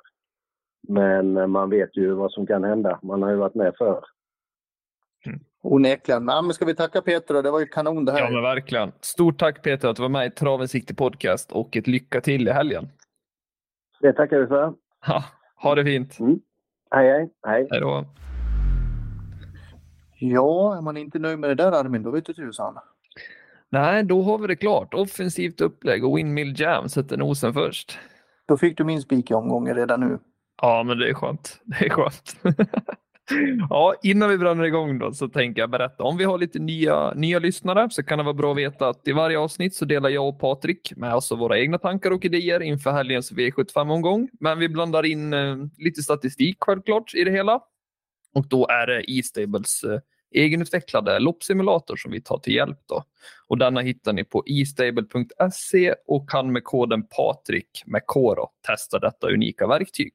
Men 0.88 1.50
man 1.50 1.70
vet 1.70 1.96
ju 1.96 2.12
vad 2.12 2.32
som 2.32 2.46
kan 2.46 2.64
hända. 2.64 2.98
Man 3.02 3.22
har 3.22 3.30
ju 3.30 3.36
varit 3.36 3.54
med 3.54 3.74
förr. 3.78 4.04
Mm. 5.26 5.40
Onekligen. 5.62 6.26
Ja, 6.28 6.42
men 6.42 6.54
ska 6.54 6.64
vi 6.64 6.74
tacka 6.74 7.02
Peter 7.02 7.34
då? 7.34 7.42
Det 7.42 7.50
var 7.50 7.60
ju 7.60 7.66
kanon 7.66 8.04
det 8.04 8.12
här. 8.12 8.18
Ja, 8.20 8.30
men 8.30 8.42
verkligen. 8.42 8.92
Stort 9.00 9.38
tack 9.38 9.62
Peter 9.62 9.88
att 9.88 9.96
du 9.96 10.02
var 10.02 10.08
med 10.08 10.26
i 10.26 10.30
Travens 10.30 10.70
Sikte 10.70 10.94
Podcast 10.94 11.52
och 11.52 11.76
ett 11.76 11.86
lycka 11.86 12.20
till 12.20 12.48
i 12.48 12.50
helgen. 12.50 12.88
Det 14.00 14.12
tackar 14.12 14.38
vi 14.38 14.46
för. 14.46 14.74
Ha, 15.06 15.24
ha 15.56 15.74
det 15.74 15.84
fint. 15.84 16.18
Hej, 16.90 17.08
hej. 17.08 17.30
Hej. 17.46 17.68
Hej 17.70 17.80
då. 17.80 18.04
Ja, 20.18 20.76
är 20.76 20.80
man 20.80 20.96
inte 20.96 21.18
nöjd 21.18 21.38
med 21.38 21.50
det 21.50 21.54
där 21.54 21.72
Armin, 21.72 22.02
då 22.02 22.10
vet 22.10 22.26
du 22.26 22.34
tusan. 22.34 22.78
Nej, 23.68 24.02
då 24.04 24.22
har 24.22 24.38
vi 24.38 24.46
det 24.46 24.56
klart. 24.56 24.94
Offensivt 24.94 25.60
upplägg 25.60 26.04
och 26.04 26.18
Windmill 26.18 26.60
Jam 26.60 26.88
sätter 26.88 27.16
nosen 27.16 27.54
först. 27.54 27.98
Då 28.46 28.56
fick 28.56 28.78
du 28.78 28.84
min 28.84 29.02
spik 29.02 29.30
i 29.30 29.34
omgången 29.34 29.76
redan 29.76 30.00
nu. 30.00 30.18
Ja, 30.62 30.82
men 30.82 30.98
det 30.98 31.08
är 31.08 31.14
skönt. 31.14 31.60
Det 31.64 31.86
är 31.86 31.90
skönt. 31.90 32.36
ja, 33.70 33.94
innan 34.02 34.28
vi 34.28 34.38
bränner 34.38 34.64
igång 34.64 34.98
då 34.98 35.12
så 35.12 35.28
tänker 35.28 35.60
jag 35.60 35.70
berätta. 35.70 36.02
Om 36.02 36.16
vi 36.16 36.24
har 36.24 36.38
lite 36.38 36.58
nya, 36.58 37.14
nya 37.14 37.38
lyssnare 37.38 37.90
så 37.90 38.02
kan 38.02 38.18
det 38.18 38.24
vara 38.24 38.34
bra 38.34 38.50
att 38.50 38.58
veta 38.58 38.88
att 38.88 39.08
i 39.08 39.12
varje 39.12 39.38
avsnitt 39.38 39.74
så 39.74 39.84
delar 39.84 40.08
jag 40.08 40.28
och 40.28 40.40
Patrik 40.40 40.92
med 40.96 41.14
oss 41.14 41.32
av 41.32 41.38
våra 41.38 41.58
egna 41.58 41.78
tankar 41.78 42.10
och 42.10 42.24
idéer 42.24 42.62
inför 42.62 42.92
helgens 42.92 43.32
V75-omgång. 43.32 44.28
Men 44.40 44.58
vi 44.58 44.68
blandar 44.68 45.06
in 45.06 45.32
eh, 45.32 45.56
lite 45.78 46.02
statistik 46.02 46.56
självklart 46.60 47.14
i 47.14 47.24
det 47.24 47.30
hela. 47.30 47.60
Och 48.34 48.48
då 48.48 48.68
är 48.68 48.86
det 48.86 49.10
E-Stables 49.10 49.84
eh, 49.84 50.00
egenutvecklade 50.34 51.18
loppsimulator 51.18 51.96
som 51.96 52.12
vi 52.12 52.20
tar 52.20 52.38
till 52.38 52.54
hjälp. 52.54 52.78
Då. 52.88 53.04
Och 53.48 53.58
denna 53.58 53.80
hittar 53.80 54.12
ni 54.12 54.24
på 54.24 54.44
estable.se 54.46 55.94
och 56.06 56.30
kan 56.30 56.52
med 56.52 56.64
koden 56.64 57.02
Patrik 57.02 57.82
med 57.86 58.02
K 58.06 58.34
då, 58.34 58.50
testa 58.66 58.98
detta 58.98 59.30
unika 59.30 59.66
verktyg. 59.66 60.12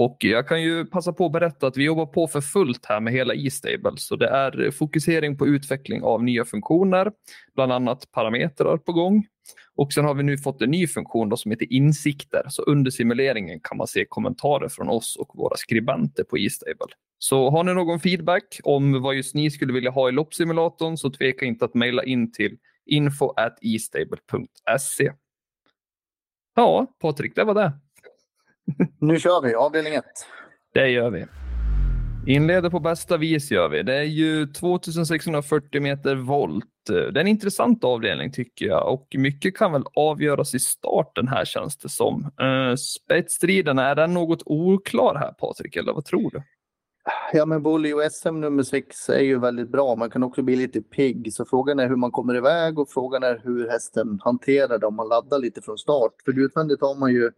Och 0.00 0.16
jag 0.20 0.48
kan 0.48 0.62
ju 0.62 0.84
passa 0.84 1.12
på 1.12 1.26
att 1.26 1.32
berätta 1.32 1.66
att 1.66 1.76
vi 1.76 1.84
jobbar 1.84 2.06
på 2.06 2.26
för 2.26 2.40
fullt 2.40 2.86
här 2.86 3.00
med 3.00 3.12
hela 3.12 3.34
E-stable. 3.34 3.92
Så 3.96 4.16
det 4.16 4.28
är 4.28 4.70
fokusering 4.70 5.38
på 5.38 5.46
utveckling 5.46 6.02
av 6.02 6.24
nya 6.24 6.44
funktioner, 6.44 7.12
bland 7.54 7.72
annat 7.72 8.12
parametrar 8.12 8.76
på 8.76 8.92
gång. 8.92 9.26
Och 9.74 9.92
sen 9.92 10.04
har 10.04 10.14
vi 10.14 10.22
nu 10.22 10.38
fått 10.38 10.62
en 10.62 10.70
ny 10.70 10.86
funktion 10.86 11.28
då 11.28 11.36
som 11.36 11.50
heter 11.50 11.72
insikter. 11.72 12.42
Så 12.48 12.62
under 12.62 12.90
simuleringen 12.90 13.60
kan 13.60 13.76
man 13.76 13.86
se 13.86 14.04
kommentarer 14.08 14.68
från 14.68 14.88
oss 14.88 15.16
och 15.16 15.30
våra 15.34 15.56
skribenter 15.56 16.24
på 16.24 16.38
E-stable. 16.38 16.94
Så 17.18 17.50
har 17.50 17.64
ni 17.64 17.74
någon 17.74 18.00
feedback 18.00 18.60
om 18.64 19.02
vad 19.02 19.14
just 19.14 19.34
ni 19.34 19.50
skulle 19.50 19.72
vilja 19.72 19.90
ha 19.90 20.08
i 20.08 20.12
loppsimulatorn 20.12 20.96
så 20.96 21.10
tveka 21.10 21.46
inte 21.46 21.64
att 21.64 21.74
mejla 21.74 22.04
in 22.04 22.32
till 22.32 22.56
info@estable.se. 22.86 25.12
Ja, 26.56 26.86
Patrik, 27.00 27.34
det 27.34 27.44
var 27.44 27.54
det. 27.54 27.72
Nu 29.00 29.18
kör 29.18 29.42
vi, 29.42 29.54
avdelning 29.54 29.94
1. 29.94 30.04
Det 30.74 30.88
gör 30.88 31.10
vi. 31.10 31.26
Inleder 32.26 32.70
på 32.70 32.80
bästa 32.80 33.16
vis 33.16 33.50
gör 33.50 33.68
vi. 33.68 33.82
Det 33.82 33.94
är 33.94 34.02
ju 34.02 34.46
2640 34.46 35.82
meter 35.82 36.14
volt. 36.14 36.64
Det 36.86 36.94
är 36.98 37.18
en 37.18 37.26
intressant 37.26 37.84
avdelning 37.84 38.32
tycker 38.32 38.66
jag 38.66 38.92
och 38.92 39.06
mycket 39.18 39.56
kan 39.56 39.72
väl 39.72 39.84
avgöras 39.94 40.54
i 40.54 40.58
starten 40.58 41.28
här 41.28 41.44
känns 41.44 41.76
det 41.76 41.88
som. 41.88 42.30
Uh, 42.42 42.74
spetsstriden, 42.76 43.78
är 43.78 43.94
den 43.94 44.14
något 44.14 44.42
oklar 44.46 45.14
här 45.14 45.32
Patrik 45.32 45.76
eller 45.76 45.92
vad 45.92 46.04
tror 46.04 46.30
du? 46.30 46.42
Ja, 47.32 47.46
men 47.46 47.62
Bolio 47.62 48.10
SM 48.10 48.40
nummer 48.40 48.62
6 48.62 49.08
är 49.08 49.20
ju 49.20 49.38
väldigt 49.38 49.68
bra. 49.68 49.96
Man 49.96 50.10
kan 50.10 50.22
också 50.22 50.42
bli 50.42 50.56
lite 50.56 50.80
pigg. 50.80 51.32
Så 51.32 51.44
frågan 51.44 51.78
är 51.78 51.88
hur 51.88 51.96
man 51.96 52.10
kommer 52.10 52.36
iväg 52.36 52.78
och 52.78 52.90
frågan 52.90 53.22
är 53.22 53.40
hur 53.44 53.68
hästen 53.68 54.20
hanterar 54.24 54.78
det 54.78 54.86
om 54.86 54.96
man 54.96 55.08
laddar 55.08 55.38
lite 55.38 55.62
från 55.62 55.78
start. 55.78 56.12
För 56.24 56.38
utvändigt 56.38 56.80
har 56.80 56.94
man 56.94 57.12
ju 57.12 57.30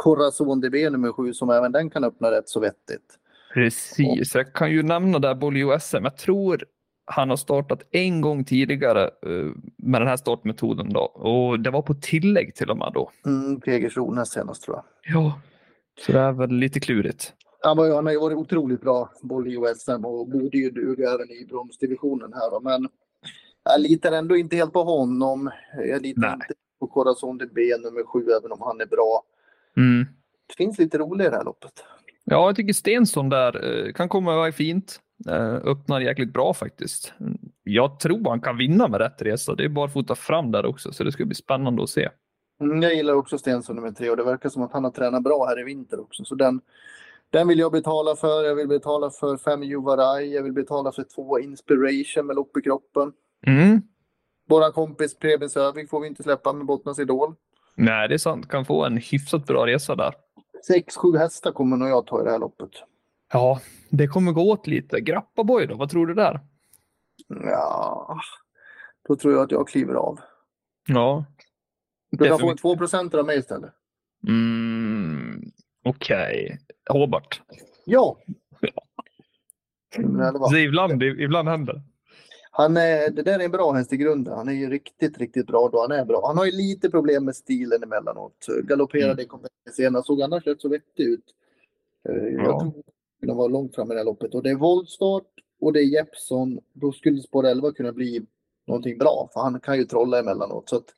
Corazon 0.00 0.60
DB 0.60 0.90
nummer 0.90 1.12
7 1.12 1.32
som 1.32 1.50
även 1.50 1.72
den 1.72 1.90
kan 1.90 2.04
öppna 2.04 2.30
rätt 2.30 2.48
så 2.48 2.60
vettigt. 2.60 3.18
Precis, 3.54 4.34
jag 4.34 4.52
kan 4.52 4.70
ju 4.70 4.82
nämna 4.82 5.18
där 5.18 5.34
Bolio 5.34 5.78
SM. 5.78 6.04
Jag 6.04 6.16
tror 6.16 6.64
han 7.04 7.30
har 7.30 7.36
startat 7.36 7.82
en 7.90 8.20
gång 8.20 8.44
tidigare 8.44 9.10
uh, 9.26 9.52
med 9.76 10.00
den 10.00 10.08
här 10.08 10.16
startmetoden 10.16 10.92
då 10.92 11.00
och 11.00 11.60
det 11.60 11.70
var 11.70 11.82
på 11.82 11.94
tillägg 11.94 12.54
till 12.54 12.70
och 12.70 12.76
med 12.76 12.90
då. 12.94 13.10
Mm, 13.26 13.60
Jägersro 13.66 14.14
näst 14.14 14.32
senast 14.32 14.62
tror 14.62 14.76
jag. 14.76 14.84
Ja, 15.14 15.40
så 16.06 16.12
det 16.12 16.18
är 16.18 16.32
väl 16.32 16.50
lite 16.50 16.80
klurigt. 16.80 17.32
Var, 17.64 17.94
han 17.94 18.06
har 18.06 18.12
ju 18.12 18.20
varit 18.20 18.36
otroligt 18.36 18.80
bra 18.80 19.10
Bolio 19.22 19.74
SM 19.74 20.04
och 20.04 20.28
borde 20.28 20.58
ju 20.58 20.70
duga 20.70 21.10
även 21.10 21.30
i 21.30 21.46
bromsdivisionen 21.48 22.32
här 22.32 22.50
då. 22.50 22.60
men 22.60 22.88
jag 23.64 23.80
litar 23.80 24.12
ändå 24.12 24.36
inte 24.36 24.56
helt 24.56 24.72
på 24.72 24.82
honom. 24.82 25.50
Jag 25.86 26.02
litar 26.02 26.20
Nej. 26.22 26.32
inte 26.32 26.54
på 26.80 26.86
Corazon 26.86 27.38
DB 27.38 27.58
nummer 27.84 28.04
7 28.04 28.26
även 28.40 28.52
om 28.52 28.60
han 28.60 28.80
är 28.80 28.86
bra. 28.86 29.22
Mm. 29.76 30.06
Det 30.48 30.54
finns 30.56 30.78
lite 30.78 30.98
roligt 30.98 31.26
i 31.26 31.30
det 31.30 31.36
här 31.36 31.44
loppet. 31.44 31.84
Ja, 32.24 32.46
jag 32.46 32.56
tycker 32.56 32.72
Stensson 32.72 33.28
där 33.28 33.86
eh, 33.86 33.92
kan 33.92 34.08
komma 34.08 34.34
iväg 34.34 34.54
fint. 34.54 35.00
Eh, 35.28 35.54
öppnar 35.54 36.00
jäkligt 36.00 36.32
bra 36.32 36.54
faktiskt. 36.54 37.12
Jag 37.62 38.00
tror 38.00 38.28
han 38.28 38.40
kan 38.40 38.56
vinna 38.56 38.88
med 38.88 39.00
rätt 39.00 39.22
resa. 39.22 39.54
Det 39.54 39.64
är 39.64 39.68
bara 39.68 39.86
att 39.86 39.92
fota 39.92 40.14
fram 40.14 40.50
där 40.52 40.66
också, 40.66 40.92
så 40.92 41.04
det 41.04 41.12
ska 41.12 41.24
bli 41.24 41.34
spännande 41.34 41.82
att 41.82 41.90
se. 41.90 42.08
Mm, 42.60 42.82
jag 42.82 42.94
gillar 42.94 43.14
också 43.14 43.38
Stensson 43.38 43.76
nummer 43.76 43.92
3 43.92 44.10
och 44.10 44.16
det 44.16 44.24
verkar 44.24 44.48
som 44.48 44.62
att 44.62 44.72
han 44.72 44.84
har 44.84 44.90
tränat 44.90 45.22
bra 45.22 45.46
här 45.46 45.60
i 45.60 45.64
vinter 45.64 46.00
också. 46.00 46.24
Så 46.24 46.34
den, 46.34 46.60
den 47.30 47.48
vill 47.48 47.58
jag 47.58 47.72
betala 47.72 48.16
för. 48.16 48.44
Jag 48.44 48.54
vill 48.54 48.68
betala 48.68 49.10
för 49.10 49.36
5 49.36 49.62
Juvaraj. 49.62 50.34
Jag 50.34 50.42
vill 50.42 50.52
betala 50.52 50.92
för 50.92 51.02
2 51.02 51.38
Inspiration 51.38 52.26
med 52.26 52.36
lopp 52.36 52.56
i 52.56 52.60
kroppen. 52.60 53.12
Mm. 53.46 53.82
Våran 54.48 54.72
kompis 54.72 55.18
Preben 55.18 55.50
Sövik 55.50 55.90
får 55.90 56.00
vi 56.00 56.06
inte 56.06 56.22
släppa 56.22 56.52
med 56.52 56.66
Bottnas 56.66 56.98
Idol. 56.98 57.34
Nej, 57.80 58.08
det 58.08 58.14
är 58.14 58.18
sant. 58.18 58.48
Kan 58.48 58.64
få 58.64 58.84
en 58.84 58.96
hyfsat 58.96 59.46
bra 59.46 59.66
resa 59.66 59.96
där. 59.96 60.14
6-7 60.70 61.18
hästar 61.18 61.52
kommer 61.52 61.76
nog 61.76 61.88
jag 61.88 62.06
ta 62.06 62.20
i 62.20 62.24
det 62.24 62.30
här 62.30 62.38
loppet. 62.38 62.70
Ja, 63.32 63.60
det 63.88 64.06
kommer 64.06 64.32
gå 64.32 64.50
åt 64.50 64.66
lite. 64.66 65.00
Grappaboy 65.00 65.66
då, 65.66 65.74
vad 65.76 65.90
tror 65.90 66.06
du 66.06 66.14
där? 66.14 66.40
Ja, 67.28 68.20
då 69.08 69.16
tror 69.16 69.34
jag 69.34 69.42
att 69.42 69.50
jag 69.50 69.68
kliver 69.68 69.94
av. 69.94 70.20
Ja. 70.86 71.24
Du 72.10 72.18
kan 72.18 72.28
få 72.28 72.34
Definitivt. 72.34 72.62
2 72.62 72.76
procent 72.76 73.14
av 73.14 73.26
mig 73.26 73.38
istället. 73.38 73.70
Mm, 74.28 75.42
Okej. 75.84 76.58
Hobart. 76.90 77.42
Ja. 77.84 78.16
Nummer 79.96 80.28
11. 80.28 80.44
Så 80.44 80.56
ibland, 80.56 81.02
ibland 81.02 81.48
händer. 81.48 81.82
Han 82.50 82.76
är, 82.76 83.10
det 83.10 83.22
där 83.22 83.38
är 83.38 83.44
en 83.44 83.50
bra 83.50 83.72
häst 83.72 83.92
i 83.92 83.96
grunden. 83.96 84.34
Han 84.34 84.48
är 84.48 84.52
ju 84.52 84.70
riktigt, 84.70 85.18
riktigt 85.18 85.46
bra 85.46 85.68
då 85.72 85.80
han 85.80 85.92
är 85.92 86.04
bra. 86.04 86.26
Han 86.26 86.38
har 86.38 86.44
ju 86.44 86.52
lite 86.52 86.90
problem 86.90 87.24
med 87.24 87.36
stilen 87.36 87.82
emellanåt. 87.82 88.46
Galopperade 88.64 89.12
Mm. 89.12 89.20
i 89.22 89.24
kompetens 89.24 89.76
senast, 89.76 90.06
såg 90.06 90.22
annars 90.22 90.46
rätt 90.46 90.60
så 90.60 90.68
vettig 90.68 91.02
ut. 91.04 91.24
Eh, 92.08 92.14
Jag 92.14 92.44
Ja. 92.44 92.60
tror 92.60 93.30
att 93.32 93.36
var 93.36 93.48
långt 93.48 93.74
fram 93.74 93.90
i 93.90 93.94
det 93.94 94.00
här 94.00 94.04
loppet. 94.04 94.34
Och 94.34 94.42
det 94.42 94.50
är 94.50 94.54
voltstart 94.54 95.26
och 95.60 95.72
det 95.72 95.80
är 95.80 95.84
Jeppson. 95.84 96.60
Då 96.72 96.92
skulle 96.92 97.20
spår 97.22 97.46
11 97.46 97.72
kunna 97.72 97.92
bli 97.92 98.26
någonting 98.66 98.98
bra, 98.98 99.28
för 99.32 99.40
han 99.40 99.60
kan 99.60 99.76
ju 99.78 99.84
trolla 99.84 100.18
emellanåt. 100.18 100.68
Så 100.68 100.76
att, 100.76 100.94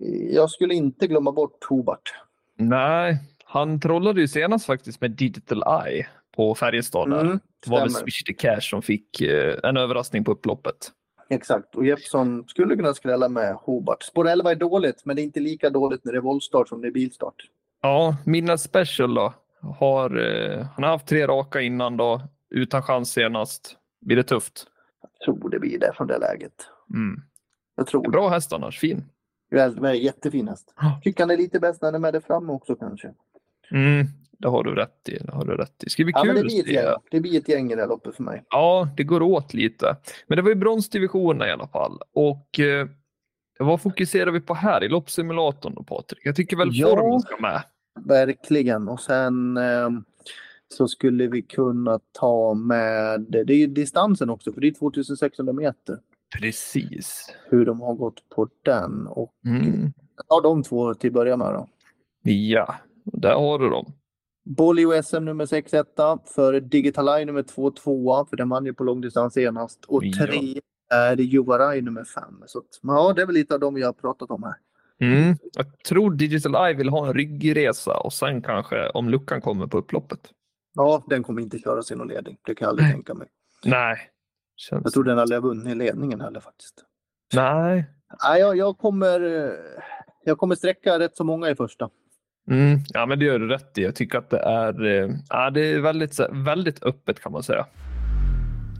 eh, 0.00 0.34
jag 0.34 0.50
skulle 0.50 0.74
inte 0.74 1.06
glömma 1.06 1.32
bort 1.32 1.64
Hobart. 1.68 2.12
Nej, 2.56 3.18
han 3.44 3.80
trollade 3.80 4.20
ju 4.20 4.28
senast 4.28 4.66
faktiskt 4.66 5.00
med 5.00 5.10
Digital 5.10 5.62
Eye 5.86 6.06
på 6.36 6.54
Färjestad. 6.54 7.10
där. 7.10 7.20
Mm, 7.20 7.40
Det 7.64 7.70
var 7.70 7.80
väl. 7.80 7.90
Swish 7.90 8.24
the 8.26 8.32
Cash 8.34 8.60
som 8.60 8.82
fick 8.82 9.20
eh, 9.20 9.58
en 9.62 9.76
överraskning 9.76 10.24
på 10.24 10.32
upploppet. 10.32 10.90
Exakt, 11.28 11.74
och 11.74 11.86
Jeppson 11.86 12.44
skulle 12.48 12.76
kunna 12.76 12.94
skrälla 12.94 13.28
med 13.28 13.54
Hobart. 13.54 14.02
Spår 14.02 14.28
11 14.28 14.50
är 14.50 14.54
dåligt, 14.54 15.02
men 15.04 15.16
det 15.16 15.22
är 15.22 15.24
inte 15.24 15.40
lika 15.40 15.70
dåligt 15.70 16.04
när 16.04 16.12
det 16.12 16.18
är 16.18 16.22
voltstart 16.22 16.68
som 16.68 16.80
det 16.80 16.88
är 16.88 16.92
bilstart. 16.92 17.34
Ja, 17.82 18.16
Minna 18.26 18.58
Special 18.58 19.14
då. 19.14 19.34
Har, 19.60 20.16
eh, 20.18 20.66
han 20.74 20.84
har 20.84 20.90
haft 20.90 21.06
tre 21.06 21.26
raka 21.26 21.60
innan 21.60 21.96
då, 21.96 22.22
utan 22.50 22.82
chans 22.82 23.10
senast. 23.12 23.76
Blir 24.00 24.16
det 24.16 24.22
tufft? 24.22 24.66
Jag 25.02 25.20
tror 25.24 25.50
det 25.50 25.58
blir 25.58 25.78
det 25.78 25.92
från 25.96 26.06
det 26.06 26.18
läget. 26.18 26.54
Mm. 26.94 27.20
Jag 27.76 27.86
tror. 27.86 28.10
Bra 28.10 28.28
häst 28.28 28.52
annars, 28.52 28.78
fin. 28.80 29.04
Jättefin 29.94 30.48
häst. 30.48 30.74
Tycker 31.02 31.22
han 31.22 31.30
är 31.30 31.36
lite 31.36 31.60
bäst 31.60 31.82
när 31.82 31.86
han 31.86 31.94
är 31.94 31.98
med 31.98 32.14
det 32.14 32.20
framme 32.20 32.52
också 32.52 32.74
kanske. 32.74 33.12
Mm, 33.70 34.06
det 34.38 34.48
har 34.48 34.64
du 34.64 34.74
rätt 34.74 35.08
i. 35.08 35.18
Det 35.18 35.32
har 35.32 35.44
du 35.44 35.56
rätt 35.56 35.84
i. 35.84 35.90
Ska 35.90 36.04
bli 36.04 36.12
Ja, 36.16 36.22
kul 36.22 36.34
det 36.34 36.40
blir, 36.42 36.60
ett 36.60 36.66
gäng. 36.72 36.94
det 37.10 37.20
blir 37.20 37.38
ett 37.38 37.48
gäng 37.48 37.72
i 37.72 37.74
det 37.74 37.80
här 37.80 37.88
loppet 37.88 38.16
för 38.16 38.22
mig. 38.22 38.42
Ja, 38.50 38.88
det 38.96 39.04
går 39.04 39.22
åt 39.22 39.54
lite. 39.54 39.96
Men 40.26 40.36
det 40.36 40.42
var 40.42 40.48
ju 40.48 40.54
bronsdivisionerna 40.54 41.48
i 41.48 41.50
alla 41.52 41.66
fall. 41.68 41.98
Och 42.14 42.60
eh, 42.60 42.86
vad 43.58 43.80
fokuserar 43.82 44.30
vi 44.30 44.40
på 44.40 44.54
här 44.54 44.84
i 44.84 44.88
loppsimulatorn 44.88 45.74
då 45.74 45.82
Patrik? 45.82 46.20
Jag 46.26 46.36
tycker 46.36 46.56
väl 46.56 46.68
Ja. 46.72 46.88
formen 46.88 47.20
ska 47.20 47.36
med. 47.36 47.62
Verkligen. 48.04 48.88
Och 48.88 49.00
sen 49.00 49.56
eh, 49.56 49.90
så 50.74 50.88
skulle 50.88 51.26
vi 51.26 51.42
kunna 51.42 52.00
ta 52.12 52.54
med, 52.54 53.20
det 53.28 53.38
är 53.38 53.56
ju 53.58 53.66
distansen 53.66 54.30
också 54.30 54.52
för 54.52 54.60
det 54.60 54.66
är 54.66 54.72
2600 54.72 55.52
meter. 55.52 55.98
Precis. 56.40 57.34
Hur 57.50 57.66
de 57.66 57.80
har 57.80 57.94
gått 57.94 58.28
på 58.28 58.48
den. 58.62 59.06
Och 59.06 59.32
Mm. 59.46 59.92
ja, 60.28 60.40
de 60.40 60.62
två 60.62 60.94
till 60.94 61.08
att 61.10 61.14
börja 61.14 61.36
med 61.36 61.54
då. 61.54 61.68
Ja, 62.30 62.74
där 63.04 63.34
har 63.34 63.58
du 63.58 63.68
dem. 63.70 63.92
Bolio 64.44 65.02
SM 65.02 65.24
nummer 65.24 65.46
6 65.46 65.74
etta 65.74 66.18
för 66.34 66.60
Digital 66.60 67.08
Eye 67.08 67.24
nummer 67.24 67.42
2 67.42 67.70
2 67.70 68.26
för 68.30 68.36
den 68.36 68.48
vann 68.48 68.66
ju 68.66 68.74
på 68.74 68.84
långdistans 68.84 69.34
senast. 69.34 69.84
Och 69.84 70.04
Ja. 70.04 70.26
tre 70.26 70.60
är 70.90 71.16
Juvaraj 71.16 71.82
nummer 71.82 72.04
5. 72.04 72.24
Så 72.46 72.58
att, 72.58 72.64
ja, 72.82 73.12
det 73.16 73.22
är 73.22 73.26
väl 73.26 73.34
lite 73.34 73.54
av 73.54 73.60
dem 73.60 73.76
jag 73.78 73.88
har 73.88 73.92
pratat 73.92 74.30
om 74.30 74.42
här. 74.42 74.54
Mm. 75.00 75.36
Jag 75.52 75.78
tror 75.78 76.10
Digital 76.10 76.54
Eye 76.66 76.74
vill 76.74 76.88
ha 76.88 77.06
en 77.06 77.14
ryggresa 77.14 77.96
och 77.96 78.12
sen 78.12 78.42
kanske 78.42 78.88
om 78.88 79.08
luckan 79.10 79.40
kommer 79.40 79.66
på 79.66 79.78
upploppet. 79.78 80.20
Ja, 80.74 81.04
den 81.08 81.22
kommer 81.22 81.42
inte 81.42 81.58
köras 81.58 81.90
i 81.90 81.94
någon 81.96 82.08
ledning. 82.08 82.36
Det 82.46 82.54
kan 82.54 82.66
jag 82.66 82.70
aldrig 82.70 82.90
tänka 82.90 83.14
mig. 83.14 83.28
Nej, 83.64 83.96
Känns... 84.56 84.80
Jag 84.84 84.92
tror 84.92 85.04
den 85.04 85.18
aldrig 85.18 85.42
har 85.42 85.48
vunnit 85.48 85.76
ledningen 85.76 86.20
heller 86.20 86.40
faktiskt. 86.40 86.84
Nej. 87.34 87.84
Nej, 88.24 88.40
jag, 88.40 88.56
jag, 88.56 88.78
kommer, 88.78 89.20
jag 90.24 90.38
kommer 90.38 90.54
sträcka 90.54 90.98
rätt 90.98 91.16
så 91.16 91.24
många 91.24 91.50
i 91.50 91.54
första. 91.56 91.90
Mm, 92.50 92.78
ja, 92.88 93.06
men 93.06 93.18
det 93.18 93.24
gör 93.24 93.38
du 93.38 93.48
rätt 93.48 93.78
i. 93.78 93.82
Jag 93.82 93.94
tycker 93.94 94.18
att 94.18 94.30
det 94.30 94.38
är, 94.38 94.84
eh, 94.84 95.10
ja, 95.28 95.50
det 95.50 95.60
är 95.60 95.80
väldigt, 95.80 96.20
väldigt 96.30 96.82
öppet 96.82 97.20
kan 97.20 97.32
man 97.32 97.42
säga. 97.42 97.66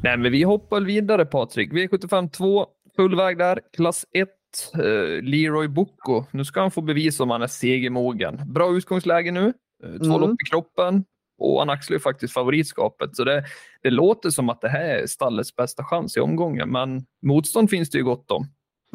Nej, 0.03 0.17
men 0.17 0.33
vi 0.33 0.43
hoppar 0.43 0.81
vidare 0.81 1.27
Patrik. 1.27 1.73
V75 1.73 2.31
2, 2.31 2.67
fullväg 2.97 3.39
där, 3.39 3.61
klass 3.77 4.07
1. 4.13 4.29
Eh, 4.75 5.23
Leroy 5.23 5.69
Bocco. 5.69 6.25
Nu 6.31 6.45
ska 6.45 6.61
han 6.61 6.71
få 6.71 6.81
bevisa 6.81 7.23
om 7.23 7.31
han 7.31 7.43
är 7.43 7.47
segermogen. 7.47 8.41
Bra 8.53 8.77
utgångsläge 8.77 9.31
nu. 9.31 9.53
Eh, 9.85 9.99
två 9.99 10.17
mm. 10.17 10.21
lopp 10.21 10.43
i 10.43 10.51
kroppen 10.51 11.05
och 11.39 11.59
han 11.59 11.71
axlar 11.71 11.95
ju 11.95 12.01
faktiskt 12.01 12.35
favoritskapet. 12.35 13.17
Så 13.17 13.25
det, 13.25 13.45
det 13.83 13.91
låter 13.91 14.31
som 14.31 14.49
att 14.49 14.61
det 14.61 14.69
här 14.69 14.85
är 14.85 15.07
stallets 15.07 15.57
bästa 15.57 15.85
chans 15.85 16.17
i 16.17 16.21
omgången, 16.21 16.71
men 16.71 17.05
motstånd 17.23 17.71
finns 17.71 17.91
det 17.91 17.99
ju 17.99 18.05
gott 18.05 18.31
om. 18.31 18.47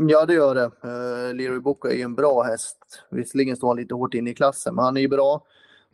Ja, 0.07 0.25
det 0.25 0.33
gör 0.33 0.55
det. 0.55 0.71
Uh, 0.87 1.35
Leroy 1.35 1.59
Bocco 1.59 1.87
är 1.87 1.93
ju 1.93 2.01
en 2.01 2.15
bra 2.15 2.43
häst. 2.43 2.77
Visserligen 3.09 3.55
står 3.55 3.67
han 3.67 3.77
lite 3.77 3.93
hårt 3.93 4.13
inne 4.13 4.29
i 4.29 4.33
klassen, 4.33 4.75
men 4.75 4.85
han 4.85 4.97
är 4.97 5.01
ju 5.01 5.07
bra. 5.07 5.45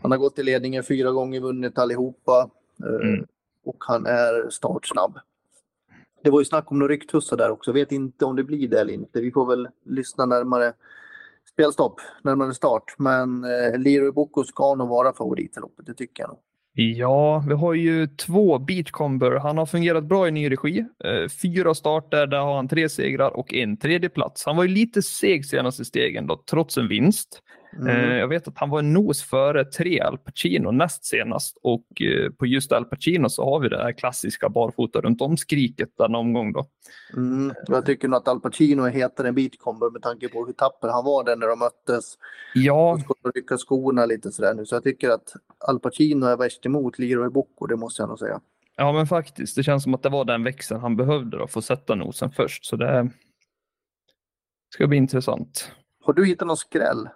Han 0.01 0.11
har 0.11 0.17
gått 0.17 0.39
i 0.39 0.43
ledningen 0.43 0.83
fyra 0.83 1.11
gånger, 1.11 1.39
vunnit 1.39 1.77
allihopa 1.77 2.49
uh, 2.83 3.07
mm. 3.07 3.25
och 3.63 3.77
han 3.79 4.05
är 4.05 4.49
startsnabb. 4.49 5.19
Det 6.23 6.29
var 6.29 6.39
ju 6.39 6.45
snack 6.45 6.71
om 6.71 6.79
några 6.79 6.93
rycktussar 6.93 7.37
där 7.37 7.51
också. 7.51 7.71
Vet 7.71 7.91
inte 7.91 8.25
om 8.25 8.35
det 8.35 8.43
blir 8.43 8.67
det 8.67 8.79
eller 8.79 8.93
inte. 8.93 9.21
Vi 9.21 9.31
får 9.31 9.45
väl 9.45 9.67
lyssna 9.83 10.25
närmare 10.25 10.73
spelstopp, 11.53 12.01
närmare 12.21 12.53
start. 12.53 12.95
Men 12.97 13.43
eh, 13.43 13.79
Leroy 13.79 14.11
Bocco 14.11 14.43
ska 14.43 14.75
nog 14.75 14.89
vara 14.89 15.13
favorit 15.13 15.57
i 15.57 15.59
loppet, 15.59 15.85
det 15.85 15.93
tycker 15.93 16.23
jag 16.23 16.29
nog. 16.29 16.39
Ja, 16.77 17.43
vi 17.47 17.53
har 17.53 17.73
ju 17.73 18.07
två 18.07 18.59
Beachcomber. 18.59 19.31
Han 19.31 19.57
har 19.57 19.65
fungerat 19.65 20.03
bra 20.03 20.27
i 20.27 20.31
ny 20.31 20.51
regi. 20.51 20.85
Eh, 21.05 21.29
fyra 21.41 21.75
starter, 21.75 22.27
där 22.27 22.37
har 22.39 22.55
han 22.55 22.67
tre 22.67 22.89
segrar 22.89 23.37
och 23.37 23.53
en 23.53 23.77
tredje 23.77 24.09
plats. 24.09 24.45
Han 24.45 24.55
var 24.55 24.63
ju 24.63 24.69
lite 24.69 25.01
seg 25.01 25.45
senaste 25.45 25.85
stegen 25.85 26.27
då, 26.27 26.43
trots 26.49 26.77
en 26.77 26.87
vinst. 26.87 27.41
Mm. 27.75 27.87
Eh, 27.87 28.17
jag 28.17 28.27
vet 28.27 28.47
att 28.47 28.57
han 28.57 28.69
var 28.69 28.79
en 28.79 28.93
nos 28.93 29.23
före 29.23 29.65
tre 29.65 29.99
Al 29.99 30.17
Pacino 30.17 30.71
näst 30.71 31.05
senast 31.05 31.57
och 31.61 32.01
eh, 32.01 32.31
på 32.31 32.45
just 32.45 32.71
Al 32.71 32.85
Pacino 32.85 33.29
så 33.29 33.43
har 33.43 33.59
vi 33.59 33.69
det 33.69 33.77
här 33.77 33.91
klassiska 33.91 34.49
barfota 34.49 35.01
runt 35.01 35.21
om 35.21 35.37
skriket 35.37 35.89
den 35.97 36.15
omgång 36.15 36.53
då. 36.53 36.65
Mm. 37.13 37.53
Jag 37.67 37.85
tycker 37.85 38.07
nog 38.07 38.17
att 38.17 38.27
Al 38.27 38.39
Pacino 38.39 38.83
är 38.83 38.91
hetare 38.91 39.27
än 39.27 39.35
Beachcomber 39.35 39.89
med 39.89 40.01
tanke 40.01 40.29
på 40.29 40.45
hur 40.45 40.53
tapper 40.53 40.87
han 40.87 41.05
var 41.05 41.23
där 41.23 41.35
när 41.35 41.47
de 41.47 41.59
möttes. 41.59 42.13
Ja. 42.53 42.99
Och 43.07 43.31
rycka 43.35 43.57
skorna 43.57 44.05
lite 44.05 44.31
sådär 44.31 44.53
nu 44.53 44.65
så 44.65 44.75
jag 44.75 44.83
tycker 44.83 45.09
att 45.09 45.33
Al 45.57 45.79
Pacino 45.79 46.25
är 46.25 46.37
värst 46.37 46.65
emot 46.65 46.99
Leroy 46.99 47.29
Bocco, 47.29 47.65
det 47.65 47.75
måste 47.75 48.01
jag 48.01 48.09
nog 48.09 48.19
säga. 48.19 48.41
Ja 48.77 48.91
men 48.91 49.07
faktiskt, 49.07 49.55
det 49.55 49.63
känns 49.63 49.83
som 49.83 49.93
att 49.93 50.03
det 50.03 50.09
var 50.09 50.25
den 50.25 50.43
växeln 50.43 50.81
han 50.81 50.95
behövde 50.95 51.37
då, 51.37 51.47
för 51.47 51.59
att 51.59 51.65
sätta 51.65 51.95
nosen 51.95 52.31
först 52.31 52.65
så 52.65 52.75
det 52.75 53.09
ska 54.73 54.87
bli 54.87 54.97
intressant. 54.97 55.71
Har 56.03 56.13
du 56.13 56.25
hittat 56.25 56.47
någon 56.47 56.57
skräll? 56.57 57.09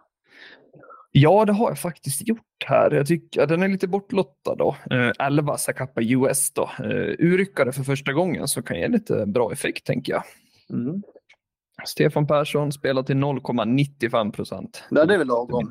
Ja, 1.12 1.46
det 1.46 1.54
har 1.54 1.70
jag 1.70 1.80
faktiskt 1.80 2.28
gjort 2.28 2.66
här. 2.66 2.92
Jag 2.92 3.08
tycker 3.08 3.48
den 3.48 3.64
är 3.64 3.68
lite 3.68 3.88
bortlottad 3.88 4.56
då. 4.56 4.76
Eh, 4.92 5.12
11 5.20 5.58
Zacapa 5.58 6.02
US 6.02 6.52
då. 6.52 6.70
Eh, 6.80 7.16
urryckare 7.20 7.72
för 7.72 7.84
första 7.84 8.14
gången 8.14 8.48
så 8.48 8.62
kan 8.62 8.80
ge 8.80 8.88
lite 8.88 9.26
bra 9.26 9.52
effekt 9.52 9.86
tänker 9.86 10.14
jag. 10.14 10.24
Mm. 10.70 11.02
Stefan 11.86 12.28
Persson 12.28 12.72
spelar 12.72 13.04
till 13.04 13.16
0,95 13.16 14.32
procent. 14.32 14.84
Det 14.90 15.02
är 15.02 15.18
väl 15.18 15.28
lagom. 15.28 15.70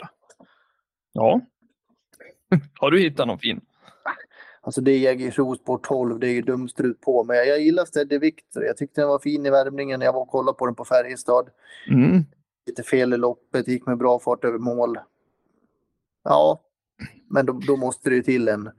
Ja. 1.12 1.40
har 2.80 2.90
du 2.90 3.00
hittat 3.00 3.26
någon 3.26 3.38
fin? 3.38 3.60
Alltså 4.60 4.80
det 4.80 4.90
är 4.90 4.98
Jägersro 4.98 5.54
Sport 5.54 5.88
12, 5.88 6.18
det 6.18 6.28
är 6.28 6.32
ju 6.32 6.42
dumstrut 6.42 7.00
på. 7.00 7.24
Men 7.24 7.36
jag 7.36 7.60
gillar 7.60 7.84
Steady 7.84 8.18
Victor. 8.18 8.64
Jag 8.64 8.76
tyckte 8.76 9.00
den 9.00 9.08
var 9.08 9.18
fin 9.18 9.46
i 9.46 9.50
värmningen 9.50 9.98
när 9.98 10.06
jag 10.06 10.12
var 10.12 10.20
och 10.20 10.28
kollade 10.28 10.58
på 10.58 10.66
den 10.66 10.74
på 10.74 10.84
Färjestad. 10.84 11.48
Mm. 11.90 12.24
Lite 12.66 12.82
fel 12.82 13.14
i 13.14 13.16
loppet, 13.16 13.68
gick 13.68 13.86
med 13.86 13.98
bra 13.98 14.18
fart 14.18 14.44
över 14.44 14.58
mål. 14.58 14.98
Ja, 16.28 16.62
men 17.30 17.46
då, 17.46 17.52
då 17.52 17.76
måste 17.76 18.10
det 18.10 18.22
till 18.22 18.48
en 18.48 18.70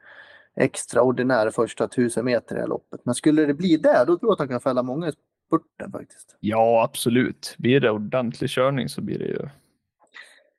extraordinär 0.55 1.51
första 1.51 1.87
tusen 1.87 2.25
meter 2.25 2.55
i 2.55 2.55
det 2.55 2.61
här 2.61 2.67
loppet. 2.67 3.01
Men 3.05 3.15
skulle 3.15 3.45
det 3.45 3.53
bli 3.53 3.77
det, 3.77 4.03
då 4.07 4.17
tror 4.17 4.29
jag 4.29 4.31
att 4.31 4.39
han 4.39 4.47
kan 4.47 4.61
fälla 4.61 4.83
många 4.83 5.07
i 5.07 5.11
spurten 5.47 5.91
faktiskt. 5.91 6.37
Ja, 6.39 6.83
absolut. 6.83 7.55
Blir 7.57 7.79
det 7.79 7.91
ordentlig 7.91 8.49
körning 8.49 8.89
så 8.89 9.01
blir 9.01 9.19
det 9.19 9.25
ju... 9.25 9.49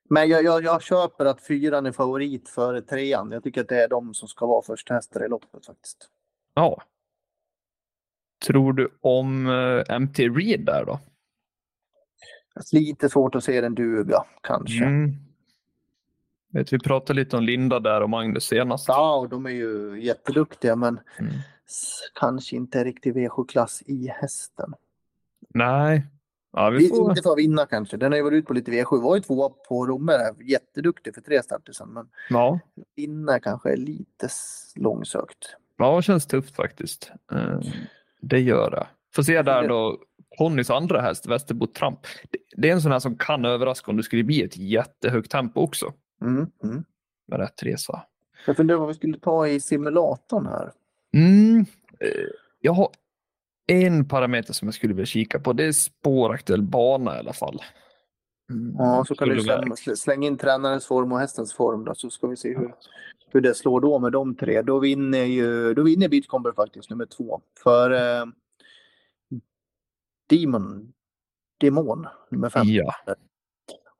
Men 0.09 0.29
jag, 0.29 0.43
jag, 0.43 0.63
jag 0.63 0.81
köper 0.81 1.25
att 1.25 1.41
fyran 1.41 1.85
är 1.85 1.91
favorit 1.91 2.49
före 2.49 2.81
trean. 2.81 3.31
Jag 3.31 3.43
tycker 3.43 3.61
att 3.61 3.69
det 3.69 3.83
är 3.83 3.89
de 3.89 4.13
som 4.13 4.27
ska 4.27 4.45
vara 4.45 4.61
första 4.61 4.93
hästar 4.93 5.25
i 5.25 5.29
loppet 5.29 5.65
faktiskt. 5.65 6.09
Ja. 6.53 6.83
Tror 8.47 8.73
du 8.73 8.97
om 9.01 9.47
uh, 9.47 9.99
MT 9.99 10.19
Reed 10.19 10.65
där 10.65 10.85
då? 10.85 10.99
Lite 12.71 13.09
svårt 13.09 13.35
att 13.35 13.43
se 13.43 13.61
den 13.61 13.75
duga, 13.75 14.23
kanske. 14.41 14.85
Mm. 14.85 15.30
Vet, 16.51 16.73
vi 16.73 16.79
pratade 16.79 17.19
lite 17.19 17.37
om 17.37 17.43
Linda 17.43 17.79
där 17.79 18.01
och 18.01 18.09
Magnus 18.09 18.43
senast. 18.43 18.87
Ja, 18.87 19.15
och 19.15 19.29
de 19.29 19.45
är 19.45 19.49
ju 19.49 20.01
jätteduktiga 20.03 20.75
men 20.75 20.99
mm. 21.19 21.33
kanske 22.19 22.55
inte 22.55 22.83
riktigt 22.83 23.15
V7-klass 23.15 23.83
i 23.85 24.07
hästen. 24.07 24.73
Nej. 25.53 26.07
Ja, 26.53 26.69
vi 26.69 26.89
får... 26.89 27.09
Inte 27.09 27.21
för 27.21 27.31
att 27.31 27.37
vinna 27.37 27.65
kanske. 27.65 27.97
Den 27.97 28.11
har 28.11 28.17
ju 28.17 28.23
varit 28.23 28.37
ute 28.37 28.47
på 28.47 28.53
lite 28.53 28.71
V7. 28.71 29.01
Var 29.01 29.15
ju 29.15 29.21
tvåa 29.21 29.49
på 29.49 29.85
Romme. 29.85 30.13
Jätteduktig 30.41 31.15
för 31.15 31.21
tre 31.21 31.43
starter 31.43 31.73
sedan. 31.73 31.93
Men 31.93 32.09
ja. 32.29 32.59
vinna 32.95 33.39
kanske 33.39 33.71
är 33.71 33.77
lite 33.77 34.27
långsökt. 34.75 35.55
Ja, 35.77 35.95
det 35.95 36.01
känns 36.01 36.25
tufft 36.25 36.55
faktiskt. 36.55 37.11
Eh, 37.31 37.59
det 38.21 38.39
gör 38.39 38.71
det. 38.71 38.87
Får 39.15 39.23
se 39.23 39.41
där 39.41 39.67
då. 39.67 39.97
Ponnys 40.37 40.69
andra 40.69 41.01
häst, 41.01 41.27
Västerbo 41.27 41.67
Tramp. 41.67 41.99
Det 42.57 42.69
är 42.69 42.73
en 42.73 42.81
sån 42.81 42.91
här 42.91 42.99
som 42.99 43.17
kan 43.17 43.45
överraska 43.45 43.91
om 43.91 43.97
det 43.97 44.03
skulle 44.03 44.23
bli 44.23 44.43
ett 44.43 44.57
jättehögt 44.57 45.31
tempo 45.31 45.61
också. 45.61 45.93
Mm, 46.21 46.47
mm. 46.63 46.83
Med 47.27 47.39
rätt 47.39 47.63
resa. 47.63 48.03
Jag 48.45 48.57
funderar 48.57 48.79
vad 48.79 48.87
vi 48.87 48.93
skulle 48.93 49.19
ta 49.19 49.47
i 49.47 49.59
simulatorn 49.59 50.45
här. 50.45 50.71
Mm. 51.13 51.65
Eh, 51.99 52.27
jag 52.59 52.73
har 52.73 52.89
en 53.67 54.07
parameter 54.07 54.53
som 54.53 54.67
jag 54.67 54.75
skulle 54.75 54.93
vilja 54.93 55.05
kika 55.05 55.39
på. 55.39 55.53
Det 55.53 55.65
är 55.65 55.71
spåraktuell 55.71 56.61
bana 56.61 57.15
i 57.15 57.19
alla 57.19 57.33
fall. 57.33 57.61
Mm. 58.49 58.75
Ja, 58.77 59.05
så 59.07 59.15
kan 59.15 59.29
du 59.29 59.41
slänga, 59.41 59.75
slänga 59.75 60.27
in 60.27 60.37
tränarens 60.37 60.85
form 60.85 61.11
och 61.11 61.19
hästens 61.19 61.53
form 61.53 61.85
då, 61.85 61.95
så 61.95 62.09
ska 62.09 62.27
vi 62.27 62.37
se 62.37 62.57
hur, 62.57 62.73
hur 63.27 63.41
det 63.41 63.53
slår 63.53 63.81
då 63.81 63.99
med 63.99 64.11
de 64.11 64.35
tre. 64.35 64.61
Då 64.61 64.79
vinner 64.79 65.23
ju 65.23 65.73
då 65.73 65.83
vinner 65.83 66.09
Beachcomber 66.09 66.51
faktiskt 66.51 66.89
nummer 66.89 67.05
två. 67.05 67.41
För 67.63 67.91
eh, 67.91 68.25
Demon, 70.29 70.93
Demon 71.59 72.07
nummer 72.29 72.49
fem. 72.49 72.67
Ja. 72.67 72.93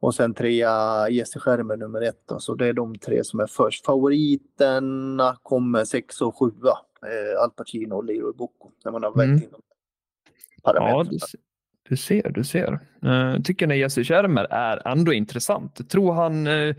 Och 0.01 0.15
sen 0.15 0.33
trea 0.33 1.09
Jesse 1.09 1.39
Skärmer 1.39 1.77
nummer 1.77 2.01
ett. 2.01 2.21
Då. 2.25 2.39
Så 2.39 2.55
det 2.55 2.67
är 2.67 2.73
de 2.73 2.97
tre 2.97 3.23
som 3.23 3.39
är 3.39 3.47
först. 3.47 3.85
Favoriterna 3.85 5.37
kommer 5.43 5.85
sex 5.85 6.21
och 6.21 6.39
sjua. 6.39 6.77
Eh, 7.05 7.43
Al 7.43 7.51
Pacino 7.51 7.95
och 7.95 8.03
Leroy 8.03 8.33
Bocco. 8.33 8.71
När 8.85 8.91
man 8.91 9.03
har 9.03 9.11
vägt 9.11 9.25
mm. 9.25 9.43
in 9.43 9.51
dem. 9.51 9.61
Ja, 10.63 11.05
du, 11.09 11.17
du, 11.89 11.97
ser, 11.97 12.29
du 12.29 12.43
ser. 12.43 12.79
Uh, 13.05 13.41
tycker 13.41 13.67
när 13.67 13.75
Jesse 13.75 14.03
Skärmer 14.03 14.47
är 14.49 14.87
ändå 14.87 15.13
intressant. 15.13 15.75
Jag 15.77 15.89
tror 15.89 16.13
han 16.13 16.47
uh, 16.47 16.75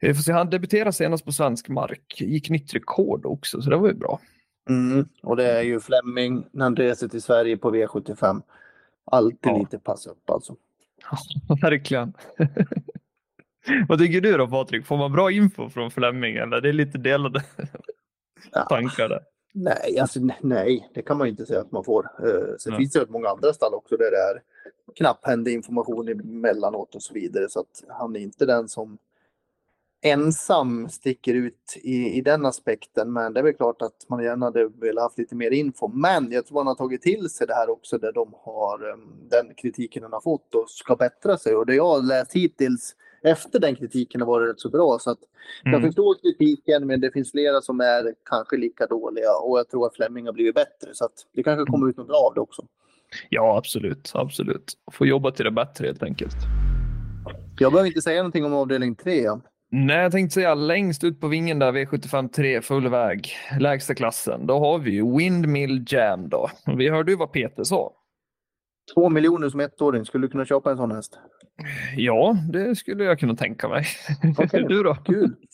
får 0.00 0.22
se, 0.22 0.32
han 0.32 0.50
debuterade 0.50 0.92
senast 0.92 1.24
på 1.24 1.32
svensk 1.32 1.68
mark. 1.68 2.20
Gick 2.20 2.50
nytt 2.50 2.74
rekord 2.74 3.26
också, 3.26 3.62
så 3.62 3.70
det 3.70 3.76
var 3.76 3.88
ju 3.88 3.94
bra. 3.94 4.20
Mm, 4.68 5.08
och 5.22 5.36
det 5.36 5.50
är 5.50 5.62
ju 5.62 5.80
Flemming 5.80 6.46
när 6.50 6.64
han 6.64 6.76
reser 6.76 7.08
till 7.08 7.22
Sverige 7.22 7.56
på 7.56 7.74
V75. 7.74 8.42
Alltid 9.04 9.38
ja. 9.52 9.58
lite 9.58 9.78
pass 9.78 10.06
upp 10.06 10.30
alltså. 10.30 10.56
Ja, 11.02 11.18
verkligen. 11.62 12.12
Vad 13.88 13.98
tycker 13.98 14.20
du 14.20 14.36
då 14.36 14.48
Patrik? 14.48 14.86
Får 14.86 14.96
man 14.96 15.12
bra 15.12 15.30
info 15.30 15.70
från 15.70 15.90
Flemming 15.90 16.36
eller 16.36 16.60
det 16.60 16.68
är 16.68 16.72
lite 16.72 16.98
delade 16.98 17.44
tankar 18.68 19.08
där? 19.08 19.20
Nej, 19.52 19.98
alltså, 19.98 20.20
nej, 20.40 20.90
det 20.94 21.02
kan 21.02 21.18
man 21.18 21.28
inte 21.28 21.46
säga 21.46 21.60
att 21.60 21.72
man 21.72 21.84
får. 21.84 22.10
Uh, 22.26 22.56
sen 22.58 22.72
ja. 22.72 22.78
finns 22.78 22.92
det 22.92 23.06
många 23.08 23.28
andra 23.28 23.52
stall 23.52 23.74
också 23.74 23.96
där 23.96 24.10
det 24.10 24.16
är 24.16 24.42
knapphändig 24.96 25.52
information 25.52 26.08
emellanåt 26.08 26.94
och 26.94 27.02
så 27.02 27.14
vidare. 27.14 27.48
Så 27.48 27.60
att 27.60 27.84
han 27.88 28.16
är 28.16 28.20
inte 28.20 28.46
den 28.46 28.68
som 28.68 28.98
ensam 30.02 30.88
sticker 30.88 31.34
ut 31.34 31.76
i, 31.82 32.18
i 32.18 32.20
den 32.20 32.46
aspekten. 32.46 33.12
Men 33.12 33.32
det 33.32 33.40
är 33.40 33.44
väl 33.44 33.54
klart 33.54 33.82
att 33.82 34.08
man 34.08 34.24
gärna 34.24 34.46
hade 34.46 34.68
velat 34.68 35.02
haft 35.02 35.18
lite 35.18 35.34
mer 35.34 35.50
info. 35.50 35.88
Men 35.88 36.32
jag 36.32 36.46
tror 36.46 36.54
man 36.54 36.66
har 36.66 36.74
tagit 36.74 37.02
till 37.02 37.30
sig 37.30 37.46
det 37.46 37.54
här 37.54 37.70
också 37.70 37.98
där 37.98 38.12
de 38.12 38.34
har 38.44 38.88
um, 38.92 39.28
den 39.30 39.54
kritiken 39.56 40.02
den 40.02 40.12
har 40.12 40.20
fått 40.20 40.54
och 40.54 40.70
ska 40.70 40.96
bättra 40.96 41.38
sig. 41.38 41.56
Och 41.56 41.66
det 41.66 41.74
jag 41.74 41.88
har 41.88 42.02
läst 42.02 42.32
hittills 42.32 42.94
efter 43.22 43.58
den 43.58 43.76
kritiken 43.76 44.20
har 44.20 44.28
varit 44.28 44.50
rätt 44.50 44.60
så 44.60 44.70
bra. 44.70 44.98
Så 45.00 45.10
att 45.10 45.18
jag 45.62 45.74
mm. 45.74 45.88
förstår 45.88 46.16
kritiken 46.22 46.86
men 46.86 47.00
det 47.00 47.12
finns 47.12 47.30
flera 47.30 47.60
som 47.60 47.80
är 47.80 48.14
kanske 48.24 48.56
lika 48.56 48.86
dåliga 48.86 49.36
och 49.42 49.58
jag 49.58 49.68
tror 49.68 49.86
att 49.86 49.94
Flemming 49.94 50.26
har 50.26 50.32
blivit 50.32 50.54
bättre. 50.54 50.90
Så 50.92 51.04
att 51.04 51.26
det 51.34 51.42
kanske 51.42 51.72
kommer 51.72 51.88
ut 51.88 51.96
något 51.96 52.06
bra 52.06 52.26
av 52.28 52.34
det 52.34 52.40
också. 52.40 52.62
Ja, 53.28 53.56
absolut. 53.56 54.10
absolut. 54.14 54.72
Få 54.92 55.06
jobba 55.06 55.30
till 55.30 55.44
det 55.44 55.50
bättre 55.50 55.86
helt 55.86 56.02
enkelt. 56.02 56.36
Jag 57.58 57.72
behöver 57.72 57.88
inte 57.88 58.02
säga 58.02 58.22
någonting 58.22 58.44
om 58.44 58.54
avdelning 58.54 58.94
3. 58.94 59.28
Nej, 59.72 59.96
jag 59.96 60.12
tänkte 60.12 60.34
säga 60.34 60.54
längst 60.54 61.04
ut 61.04 61.20
på 61.20 61.28
vingen 61.28 61.58
där, 61.58 61.72
V75 61.72 62.28
3, 62.28 62.62
full 62.62 62.88
väg, 62.88 63.28
lägsta 63.60 63.94
klassen. 63.94 64.46
Då 64.46 64.58
har 64.58 64.78
vi 64.78 64.90
ju 64.90 65.16
Windmill 65.16 65.84
Jam 65.88 66.28
då. 66.28 66.50
Vi 66.76 66.88
hörde 66.88 67.12
ju 67.12 67.16
vad 67.18 67.32
Peter 67.32 67.64
sa. 67.64 67.92
Två 68.94 69.08
miljoner 69.08 69.48
som 69.48 69.60
ettåring, 69.60 70.04
skulle 70.04 70.26
du 70.26 70.30
kunna 70.30 70.44
köpa 70.44 70.70
en 70.70 70.76
sån 70.76 70.90
häst? 70.92 71.18
Ja, 71.96 72.36
det 72.52 72.76
skulle 72.76 73.04
jag 73.04 73.18
kunna 73.18 73.36
tänka 73.36 73.68
mig. 73.68 73.84
Okej. 74.38 74.64
Du 74.68 74.82
då? 74.82 74.94
Kul! 74.94 75.34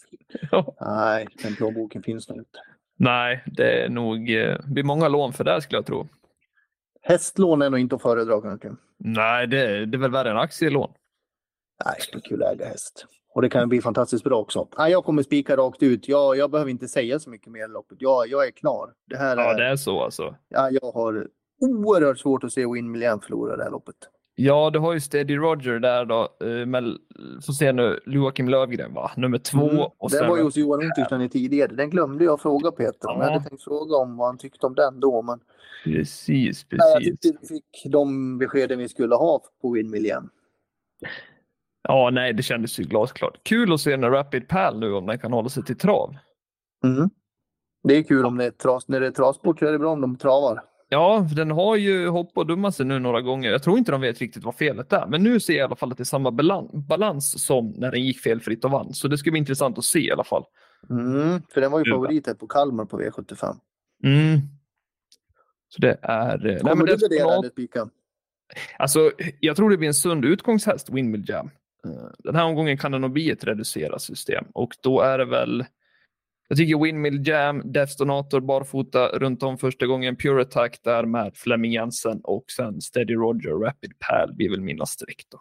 Ja. 0.51 0.77
Nej, 0.81 1.27
den 1.43 1.55
plånboken 1.57 2.03
finns 2.03 2.29
nog 2.29 2.39
inte. 2.39 2.59
Nej, 2.99 3.43
det 3.47 3.85
är 3.85 3.89
nog 3.89 4.31
eh, 4.31 4.59
det 4.65 4.73
blir 4.73 4.85
många 4.85 5.09
lån 5.09 5.33
för 5.33 5.45
det 5.45 5.63
skulle 5.63 5.79
jag 5.79 5.87
tro. 5.87 6.09
Hästlån 7.03 7.63
är 7.63 7.71
nog 7.71 7.81
inte 7.81 7.97
att 7.97 8.03
föredra 8.03 8.41
kanske. 8.41 8.69
Nej, 8.99 9.47
det, 9.47 9.87
det 9.87 9.97
är 9.97 10.01
väl 10.01 10.11
värre 10.11 10.31
än 10.31 10.37
aktielån. 10.37 10.93
Nej, 11.85 11.95
det 12.13 12.19
är 12.19 12.21
kul 12.21 12.43
att 12.43 12.53
äga 12.53 12.67
häst. 12.67 13.07
Och 13.37 13.43
det 13.43 13.49
kan 13.49 13.69
bli 13.69 13.81
fantastiskt 13.81 14.25
bra 14.25 14.39
också. 14.39 14.69
Nej, 14.79 14.93
jag 14.93 15.05
kommer 15.05 15.23
spika 15.23 15.57
rakt 15.57 15.83
ut. 15.83 16.09
Jag, 16.09 16.37
jag 16.37 16.51
behöver 16.51 16.71
inte 16.71 16.89
säga 16.89 17.19
så 17.19 17.31
mycket 17.31 17.53
mer 17.53 17.65
i 17.65 17.69
loppet. 17.69 17.99
Jag, 18.01 18.29
jag 18.29 18.47
är 18.47 18.51
klar. 18.51 18.93
Det 19.11 19.17
här 19.17 19.37
Ja, 19.37 19.43
är, 19.55 19.59
det 19.59 19.65
är 19.67 19.77
så 19.77 20.01
alltså. 20.01 20.35
ja, 20.49 20.71
jag 20.71 20.93
har 20.93 21.29
oerhört 21.61 22.19
svårt 22.19 22.45
att 22.45 22.53
se 22.53 22.67
Win 22.67 22.91
Millian 22.91 23.21
förlora 23.21 23.57
det 23.57 23.65
här 23.65 23.71
loppet. 23.71 23.95
Ja, 24.35 24.71
du 24.71 24.79
har 24.79 24.93
ju 24.93 25.01
Steady 25.01 25.37
Roger 25.37 25.79
där 25.79 26.05
då. 26.05 26.21
eh, 26.41 26.67
Men 26.67 26.99
får 27.47 27.53
se 27.53 27.73
nu, 27.73 28.01
Joakim 28.07 28.49
Lövgren 28.49 28.95
va? 28.95 29.11
Nummer 29.17 29.39
två. 29.39 29.71
Mm. 29.71 29.79
Och 29.99 30.11
Den 30.11 30.19
sen, 30.19 30.29
var 30.29 30.37
ju 30.37 30.43
hos 30.43 30.57
Johan 30.57 30.83
Untersteiner 30.83 31.29
tidigare. 31.29 31.73
Den 31.75 31.91
glömde 31.91 32.25
jag 32.25 32.41
fråga 32.41 32.71
Peter 32.71 33.09
om. 33.11 33.21
Jag 33.21 33.29
Ja. 33.29 33.33
hade 33.33 33.49
tänkt 33.49 33.65
fråga 33.65 33.97
om 33.97 34.17
vad 34.17 34.27
han 34.27 34.39
tyckte 34.39 34.67
om 34.67 34.75
den 34.75 35.01
då. 35.01 35.23
Men 35.23 35.41
Precis, 35.85 36.67
nej, 36.71 36.79
jag 36.81 36.99
precis. 36.99 37.21
tyckte 37.21 37.39
vi 37.41 37.47
fick 37.49 37.93
de 37.93 38.39
beskeden 38.39 38.79
vi 38.79 38.89
skulle 38.89 39.15
ha 39.15 39.41
på 39.63 39.71
Win 39.71 39.91
Millian. 39.91 40.29
Ja, 41.89 42.11
nej, 42.13 42.33
det 42.33 42.43
kändes 42.43 42.81
ju 42.81 42.85
glasklart. 42.85 43.41
Kul 43.43 43.73
att 43.73 43.81
se 43.81 43.97
när 43.97 44.11
Rapid 44.11 44.49
Pal 44.49 44.79
nu 44.79 44.93
om 44.93 45.07
den 45.07 45.19
kan 45.19 45.33
hålla 45.33 45.49
sig 45.49 45.65
till 45.65 45.79
trav. 45.79 46.17
Mm. 46.85 47.11
Det 47.83 47.97
är 47.97 48.03
kul 48.03 48.25
om 48.27 48.37
det 48.37 48.45
är 48.45 48.51
tras. 48.51 48.89
När 48.89 49.01
det 49.01 49.07
är 49.07 49.11
travsport 49.11 49.59
så 49.59 49.67
är 49.67 49.73
det 49.73 49.79
bra 49.79 49.93
om 49.93 50.01
de 50.01 50.17
travar. 50.19 50.63
Ja, 50.89 51.27
den 51.37 51.51
har 51.51 51.77
ju 51.77 52.09
hoppat 52.09 52.37
och 52.39 52.47
dummat 52.47 52.75
sig 52.75 52.87
nu 52.87 52.99
några 52.99 53.21
gånger. 53.21 53.51
Jag 53.51 53.63
tror 53.63 53.79
inte 53.79 53.93
de 53.93 54.01
vet 54.01 54.19
riktigt 54.19 54.45
vad 54.45 54.55
felet 54.55 54.93
är, 54.93 55.07
men 55.07 55.23
nu 55.23 55.41
ser 55.41 55.53
jag 55.53 55.61
i 55.61 55.65
alla 55.65 55.77
fall 55.77 55.91
att 55.93 55.97
det 55.99 56.03
är 56.03 56.05
samma 56.05 56.31
balan- 56.31 56.71
balans 56.87 57.45
som 57.47 57.71
när 57.71 57.91
den 57.91 58.05
gick 58.05 58.21
felfritt 58.21 58.65
och 58.65 58.71
vann. 58.71 58.95
Så 58.95 59.09
det 59.09 59.19
ska 59.19 59.31
bli 59.31 59.39
intressant 59.39 59.79
att 59.79 59.85
se 59.85 59.99
i 60.01 60.13
alla 60.13 60.25
fall. 60.25 60.45
Mm. 60.91 61.43
För 61.55 61.61
den 61.61 61.73
var 61.73 61.79
ju 61.85 61.91
favorit 61.93 62.27
här 62.27 62.35
på 62.35 62.47
Kalmar 62.47 62.85
på 62.85 63.01
V75. 63.01 63.57
Mm. 64.05 64.39
Så 65.69 65.81
det 65.81 65.99
är... 66.03 66.47
eh, 66.47 66.53
Nej, 66.53 66.59
Kommer 66.61 66.75
men 66.77 66.87
du 66.87 66.93
det 66.97 67.09
värdera 67.09 67.35
är 67.35 67.39
eller 67.39 67.49
spika? 67.49 67.89
alltså, 68.79 69.11
jag 69.41 69.57
tror 69.57 69.71
det 69.71 69.77
blir 69.77 69.89
en 69.89 69.95
sund 69.95 70.25
utgångshäst, 70.25 70.91
Windmill 70.91 71.25
Jam. 71.29 71.51
Den 72.19 72.35
här 72.37 72.45
omgången 72.45 72.79
kan 72.79 72.93
det 72.93 72.99
nog 72.99 73.11
bli 73.13 73.31
ett 73.31 73.45
reducerat 73.45 74.03
system 74.03 74.45
och 74.55 74.75
då 74.83 75.01
är 75.01 75.19
det 75.19 75.25
väl 75.25 75.65
jag 76.49 76.59
tycker 76.59 76.85
Windmill 76.85 77.29
Jam, 77.29 77.73
Death 77.73 77.93
Donator, 77.99 78.41
barfota 78.41 79.09
runt 79.09 79.43
om 79.43 79.59
första 79.59 79.87
gången, 79.87 80.17
Pure 80.17 80.43
Attack 80.43 80.79
där 80.83 81.05
med 81.05 81.37
Flemming 81.37 81.73
Jensen 81.73 82.21
och 82.25 82.45
sen 82.57 82.81
Steady 82.81 83.15
Roger, 83.15 83.51
Rapid 83.51 83.93
Pal 83.99 84.35
blir 84.35 84.51
väl 84.51 84.61
mina 84.61 84.87
streck 84.87 85.23
då. 85.29 85.41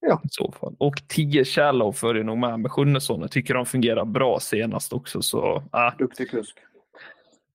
Ja. 0.00 0.20
I 0.24 0.28
så 0.30 0.52
fall. 0.52 0.76
Och 0.78 0.94
10 1.08 1.44
Shallow 1.44 1.92
följer 1.92 2.24
nog 2.24 2.38
med 2.38 2.60
med 2.60 2.70
Sjunnesson. 2.72 3.20
Jag 3.20 3.30
tycker 3.30 3.54
de 3.54 3.66
fungerar 3.66 4.04
bra 4.04 4.40
senast 4.40 4.92
också. 4.92 5.22
Så 5.22 5.62
ah, 5.72 5.90
Duktig 5.98 6.30
kusk. 6.30 6.58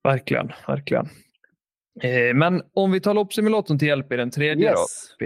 verkligen, 0.03 0.51
verkligen. 0.67 1.05
Eh, 2.01 2.33
men 2.35 2.61
om 2.73 2.91
vi 2.91 3.01
tar 3.01 3.13
loppsimulatorn 3.13 3.79
till 3.79 3.87
hjälp 3.87 4.11
i 4.11 4.15
den 4.15 4.31
tredje 4.31 4.69
Yes. 4.69 5.15
då. 5.19 5.25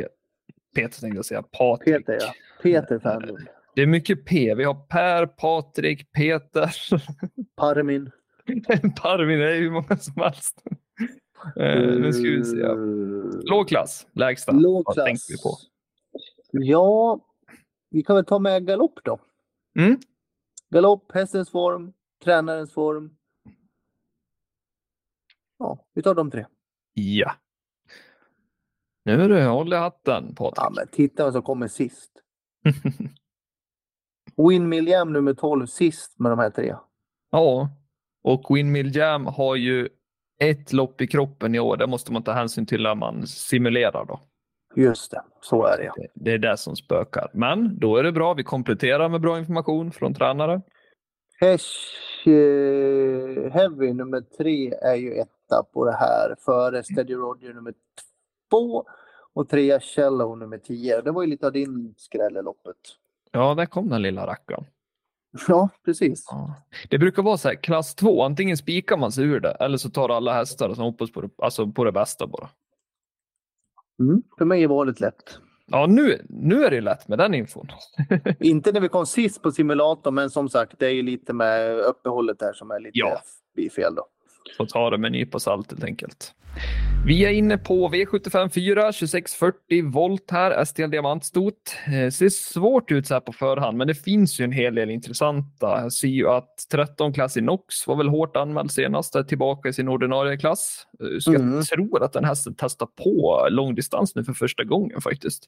Peter 0.75 1.01
tänkte 1.01 1.17
jag 1.17 1.25
säga. 1.25 1.43
Patrik. 1.43 2.05
Peter 2.05 2.17
ja. 2.21 2.33
Peter 2.61 2.99
Fernlund. 2.99 3.47
Det 3.75 3.81
är 3.81 3.87
mycket 3.87 4.25
P. 4.25 4.55
Vi 4.55 4.63
har 4.63 4.73
Per, 4.73 5.25
Patrik, 5.25 6.11
Peter. 6.11 6.75
Parmin. 7.55 8.11
Parvin, 9.01 9.39
det 9.39 9.55
är 9.55 9.59
hur 9.59 9.71
många 9.71 9.97
som 9.97 10.21
helst. 10.23 10.63
Eh, 11.55 11.75
nu 11.75 12.13
ska 12.13 12.23
vi 12.23 12.45
se. 12.45 12.67
Låg 13.49 13.67
klass, 13.67 14.07
lägsta. 14.13 14.51
Låg 14.51 14.83
Vad 14.85 14.95
tänkte 14.95 15.33
vi 15.33 15.37
på? 15.43 15.57
Ja, 16.51 17.19
vi 17.89 18.03
kan 18.03 18.15
väl 18.15 18.25
ta 18.25 18.39
med 18.39 18.67
galopp 18.67 18.99
då. 19.03 19.19
Mm. 19.79 19.99
Galopp, 20.69 21.11
hästens 21.13 21.49
form, 21.49 21.93
tränarens 22.23 22.73
form. 22.73 23.15
Ja, 25.57 25.85
vi 25.93 26.01
tar 26.01 26.15
de 26.15 26.31
tre. 26.31 26.45
Ja. 26.93 27.35
Nu 29.17 29.27
det 29.27 29.43
håll 29.43 29.73
i 29.73 29.75
hatten 29.75 30.35
Patrik. 30.35 30.53
Ja, 30.57 30.71
men 30.75 30.87
titta 30.87 31.23
vad 31.23 31.33
som 31.33 31.41
kommer 31.41 31.67
sist. 31.67 32.11
Win 34.49 34.69
Milliam 34.69 35.13
nummer 35.13 35.33
12 35.33 35.65
sist 35.65 36.19
med 36.19 36.31
de 36.31 36.39
här 36.39 36.49
tre. 36.49 36.75
ja, 37.31 37.69
och 38.23 38.55
Windmill 38.55 38.95
Jam 38.95 39.25
har 39.25 39.55
ju 39.55 39.89
ett 40.39 40.73
lopp 40.73 41.01
i 41.01 41.07
kroppen 41.07 41.55
i 41.55 41.59
år. 41.59 41.77
Det 41.77 41.87
måste 41.87 42.13
man 42.13 42.23
ta 42.23 42.31
hänsyn 42.31 42.65
till 42.65 42.83
när 42.83 42.95
man 42.95 43.27
simulerar 43.27 44.05
då. 44.05 44.19
Just 44.75 45.11
det, 45.11 45.21
så 45.41 45.65
är 45.65 45.77
det. 45.77 45.91
Det, 45.95 46.07
det 46.13 46.31
är 46.31 46.37
det 46.37 46.57
som 46.57 46.75
spökar. 46.75 47.31
Men 47.33 47.79
då 47.79 47.97
är 47.97 48.03
det 48.03 48.11
bra. 48.11 48.33
Vi 48.33 48.43
kompletterar 48.43 49.09
med 49.09 49.21
bra 49.21 49.39
information 49.39 49.91
från 49.91 50.13
tränare. 50.13 50.61
Hesh 51.39 52.27
eh, 52.27 53.51
Heavy 53.51 53.93
nummer 53.93 54.21
tre 54.37 54.73
är 54.73 54.95
ju 54.95 55.13
etta 55.13 55.63
på 55.73 55.85
det 55.85 55.95
här 55.95 56.35
före 56.45 56.83
Steady 56.83 57.13
Roger 57.13 57.53
nummer 57.53 57.73
två 58.49 58.85
och 59.33 59.49
trea 59.49 59.79
Cello 59.79 60.35
nummer 60.35 60.57
tio. 60.57 61.01
Det 61.01 61.11
var 61.11 61.21
ju 61.21 61.27
lite 61.29 61.45
av 61.47 61.53
din 61.53 61.93
skräll 61.97 62.37
i 62.37 62.41
loppet. 62.41 62.75
Ja, 63.31 63.55
där 63.55 63.65
kom 63.65 63.89
den 63.89 64.01
lilla 64.01 64.27
rackaren. 64.27 64.65
Ja, 65.47 65.69
precis. 65.85 66.25
Ja. 66.31 66.55
Det 66.89 66.97
brukar 66.97 67.23
vara 67.23 67.37
så 67.37 67.47
här, 67.47 67.55
klass 67.55 67.95
2, 67.95 68.23
antingen 68.23 68.57
spikar 68.57 68.97
man 68.97 69.11
sig 69.11 69.23
ur 69.25 69.39
det 69.39 69.51
eller 69.51 69.77
så 69.77 69.89
tar 69.89 70.09
alla 70.09 70.33
hästar 70.33 70.69
och 70.69 70.75
så 70.75 70.81
hoppas 70.81 71.11
på 71.11 71.21
det, 71.21 71.29
alltså 71.37 71.67
på 71.67 71.83
det 71.83 71.91
bästa 71.91 72.27
bara. 72.27 72.49
Mm. 73.99 74.23
För 74.37 74.45
mig 74.45 74.63
är 74.63 74.67
valet 74.67 74.99
lätt. 74.99 75.39
Ja, 75.65 75.85
nu, 75.87 76.25
nu 76.29 76.63
är 76.65 76.71
det 76.71 76.81
lätt 76.81 77.07
med 77.07 77.17
den 77.17 77.33
infon. 77.33 77.67
Inte 78.39 78.71
när 78.71 78.81
vi 78.81 78.89
kom 78.89 79.05
sist 79.05 79.41
på 79.41 79.51
simulatorn, 79.51 80.13
men 80.15 80.29
som 80.29 80.49
sagt, 80.49 80.79
det 80.79 80.85
är 80.85 80.89
ju 80.93 81.01
lite 81.03 81.33
med 81.33 81.79
uppehållet 81.79 82.39
där 82.39 82.53
som 82.53 82.71
är 82.71 82.79
lite 82.79 82.99
Ja. 82.99 83.21
fel 83.75 83.95
då. 83.95 84.07
Får 84.57 84.65
ta 84.65 84.89
det 84.89 84.97
med 84.97 85.07
en 85.07 85.11
nypa 85.11 85.39
salt 85.39 85.71
helt 85.71 85.83
enkelt. 85.83 86.33
Vi 87.05 87.25
är 87.25 87.29
inne 87.29 87.57
på 87.57 87.89
V75 87.89 88.49
4, 88.49 88.81
2640 88.91 89.91
volt 89.91 90.31
här, 90.31 90.65
STL 90.65 90.89
Diamantstot. 90.89 91.55
Eh, 91.87 92.09
ser 92.11 92.29
svårt 92.29 92.91
ut 92.91 93.07
så 93.07 93.13
här 93.13 93.21
på 93.21 93.31
förhand, 93.33 93.77
men 93.77 93.87
det 93.87 93.95
finns 93.95 94.39
ju 94.39 94.43
en 94.43 94.51
hel 94.51 94.75
del 94.75 94.89
intressanta. 94.89 95.81
Jag 95.81 95.93
ser 95.93 96.07
ju 96.07 96.27
att 96.27 96.49
13 96.71 97.13
klass 97.13 97.37
i 97.37 97.41
Nox 97.41 97.87
var 97.87 97.95
väl 97.95 98.07
hårt 98.09 98.37
anmäld 98.37 98.71
senast, 98.71 99.15
är 99.15 99.23
tillbaka 99.23 99.69
i 99.69 99.73
sin 99.73 99.87
ordinarie 99.87 100.37
klass. 100.37 100.83
Eh, 100.99 101.19
Så 101.19 101.33
jag 101.33 101.41
Mm. 101.41 101.63
tror 101.63 102.03
att 102.03 102.13
den 102.13 102.23
hästen 102.25 102.55
testar 102.57 102.87
på 103.03 103.47
långdistans 103.49 104.15
nu 104.15 104.23
för 104.23 104.33
första 104.33 104.63
gången 104.63 105.01
faktiskt. 105.01 105.43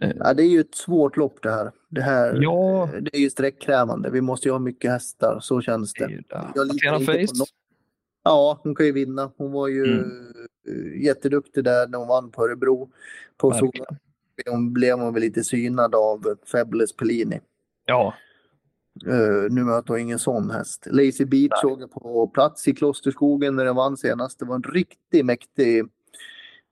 Ja, 0.00 0.34
det 0.34 0.42
är 0.42 0.48
ju 0.50 0.60
ett 0.60 0.74
svårt 0.74 1.16
lopp 1.16 1.38
det 1.42 1.50
här. 1.50 1.70
Det 1.90 2.02
här 2.02 2.38
Ja. 2.42 2.88
det 3.00 3.16
är 3.16 3.20
ju 3.20 3.30
sträckkrävande. 3.30 4.10
Vi 4.10 4.20
måste 4.20 4.48
ju 4.48 4.52
ha 4.52 4.58
mycket 4.58 4.90
hästar, 4.90 5.38
så 5.40 5.60
känns 5.60 5.92
Det 5.92 6.06
det. 6.06 6.14
det. 6.28 6.42
Jag 6.54 6.66
litar 6.72 6.96
inte 7.00 7.12
på 7.12 7.12
Face. 7.12 7.44
Ja, 8.24 8.60
hon 8.62 8.74
kan 8.74 8.86
ju 8.86 8.92
vinna. 8.92 9.30
Hon 9.36 9.52
var 9.52 9.68
ju 9.68 9.84
Mm. 9.84 10.34
eh, 10.68 11.02
jätteduktig 11.04 11.64
där 11.64 11.88
när 11.88 11.98
hon 11.98 12.08
vann 12.08 12.30
på 12.30 12.44
Örebro. 12.44 12.90
På 13.36 13.50
Verkligen. 13.50 13.86
Hon 14.46 14.72
blev 14.72 14.98
hon 14.98 15.14
väl 15.14 15.20
lite 15.22 15.44
synad 15.44 15.94
av 15.94 16.36
Fabulous 16.52 16.96
Pellini. 16.96 17.40
Ja, 17.86 18.14
Uh, 19.06 19.50
nu 19.50 19.64
möter 19.64 19.88
hon 19.88 19.98
ingen 20.00 20.18
sån 20.18 20.50
häst. 20.50 20.86
Lazy 20.90 21.24
Beach 21.24 21.60
såg 21.60 21.82
jag 21.82 21.90
på 21.92 22.26
plats 22.26 22.68
i 22.68 22.74
Klosterskogen 22.74 23.56
när 23.56 23.64
den 23.64 23.76
vann 23.76 23.96
senast. 23.96 24.38
Det 24.38 24.44
var 24.44 24.54
en 24.54 24.62
riktigt 24.62 25.24
mäktig, 25.26 25.84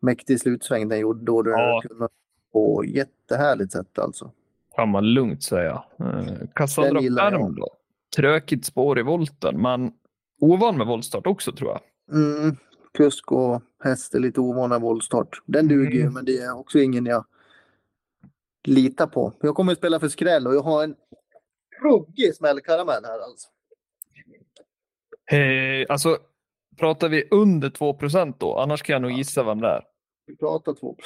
mäktig 0.00 0.40
slutsväng 0.40 0.88
den 0.88 0.98
gjorde. 0.98 1.24
Då 1.24 1.42
den 1.42 1.52
Ja. 1.52 1.82
kunde 1.88 2.08
på 2.52 2.84
jättehärligt 2.84 3.72
sätt 3.72 3.98
alltså. 3.98 4.30
kan 4.76 4.88
man 4.88 5.04
lugnt 5.14 5.42
Cassandra 6.54 7.00
gillar 7.00 7.32
jag. 7.32 7.40
Färm 7.40 7.54
då. 7.54 7.68
Trökigt 8.16 8.64
spår 8.64 8.98
i 8.98 9.02
volten, 9.02 9.62
men 9.62 9.92
ovan 10.42 10.78
med 10.78 10.86
voltstart 10.86 11.26
också 11.26 11.52
tror 11.52 11.70
jag. 11.70 11.80
Mm, 12.18 12.56
kusk 12.94 13.32
och 13.32 13.62
häst 13.84 14.14
är 14.14 14.18
lite 14.20 14.40
ovana 14.40 14.78
voltstart. 14.78 15.42
Den 15.46 15.68
duger 15.68 15.90
ju, 15.92 16.00
Mm. 16.00 16.14
men 16.14 16.24
det 16.24 16.38
är 16.38 16.58
också 16.58 16.78
ingen 16.78 17.06
jag 17.06 17.24
litar 18.64 19.06
på. 19.06 19.32
Jag 19.40 19.54
kommer 19.54 19.72
att 19.72 19.78
spela 19.78 20.00
för 20.00 20.08
skräll 20.08 20.46
och 20.46 20.54
jag 20.54 20.62
har 20.62 20.84
en 20.84 20.94
ruggig 21.82 22.34
smällkaramell 22.34 23.04
här 23.04 23.18
alltså. 23.20 23.48
Eh, 25.30 25.86
alltså, 25.88 26.18
pratar 26.78 27.08
vi 27.08 27.28
under 27.30 27.70
2% 27.70 28.34
då? 28.38 28.58
Annars 28.58 28.82
kan 28.82 28.92
jag 28.92 29.02
nog 29.02 29.10
gissa 29.10 29.42
vem 29.42 29.60
det 29.60 29.68
är. 29.68 29.84
Vi 30.26 30.36
pratar 30.36 30.74
2 30.74 30.96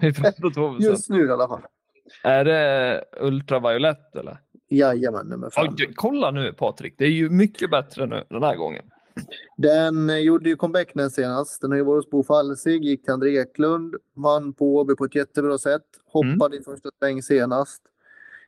Vi 0.00 0.12
pratar 0.14 0.50
2 0.54 0.76
Just 0.80 1.10
nu 1.10 1.26
i 1.26 1.30
alla 1.30 1.48
fall. 1.48 1.62
Är 2.22 2.44
det 2.44 3.04
ultraviolett 3.20 4.16
eller? 4.16 4.38
Jajamän, 4.68 5.26
nummer 5.26 5.50
fem. 5.50 5.74
Oj, 5.78 5.92
kolla 5.94 6.30
nu 6.30 6.52
Patrik, 6.52 6.94
det 6.98 7.04
är 7.04 7.10
ju 7.10 7.30
mycket 7.30 7.70
bättre 7.70 8.06
nu 8.06 8.24
den 8.30 8.42
här 8.42 8.56
gången. 8.56 8.90
Den 9.56 10.10
eh, 10.10 10.16
gjorde 10.16 10.48
ju 10.48 10.56
comeback 10.56 10.90
den 10.94 11.10
senast. 11.10 11.60
Den 11.60 11.70
har 11.70 11.78
ju 11.78 11.84
varit 11.84 12.04
hos 12.04 12.10
Bo 12.10 12.22
Falsig, 12.22 12.84
gick 12.84 13.04
till 13.04 13.12
André 13.12 13.40
Eklund, 13.40 13.96
vann 14.14 14.52
på 14.52 14.76
Åby 14.76 14.94
på 14.94 15.04
ett 15.04 15.14
jättebra 15.14 15.58
sätt. 15.58 15.86
Hoppade 16.04 16.56
i 16.56 16.62
första 16.62 16.88
sväng 16.98 17.22
senast. 17.22 17.82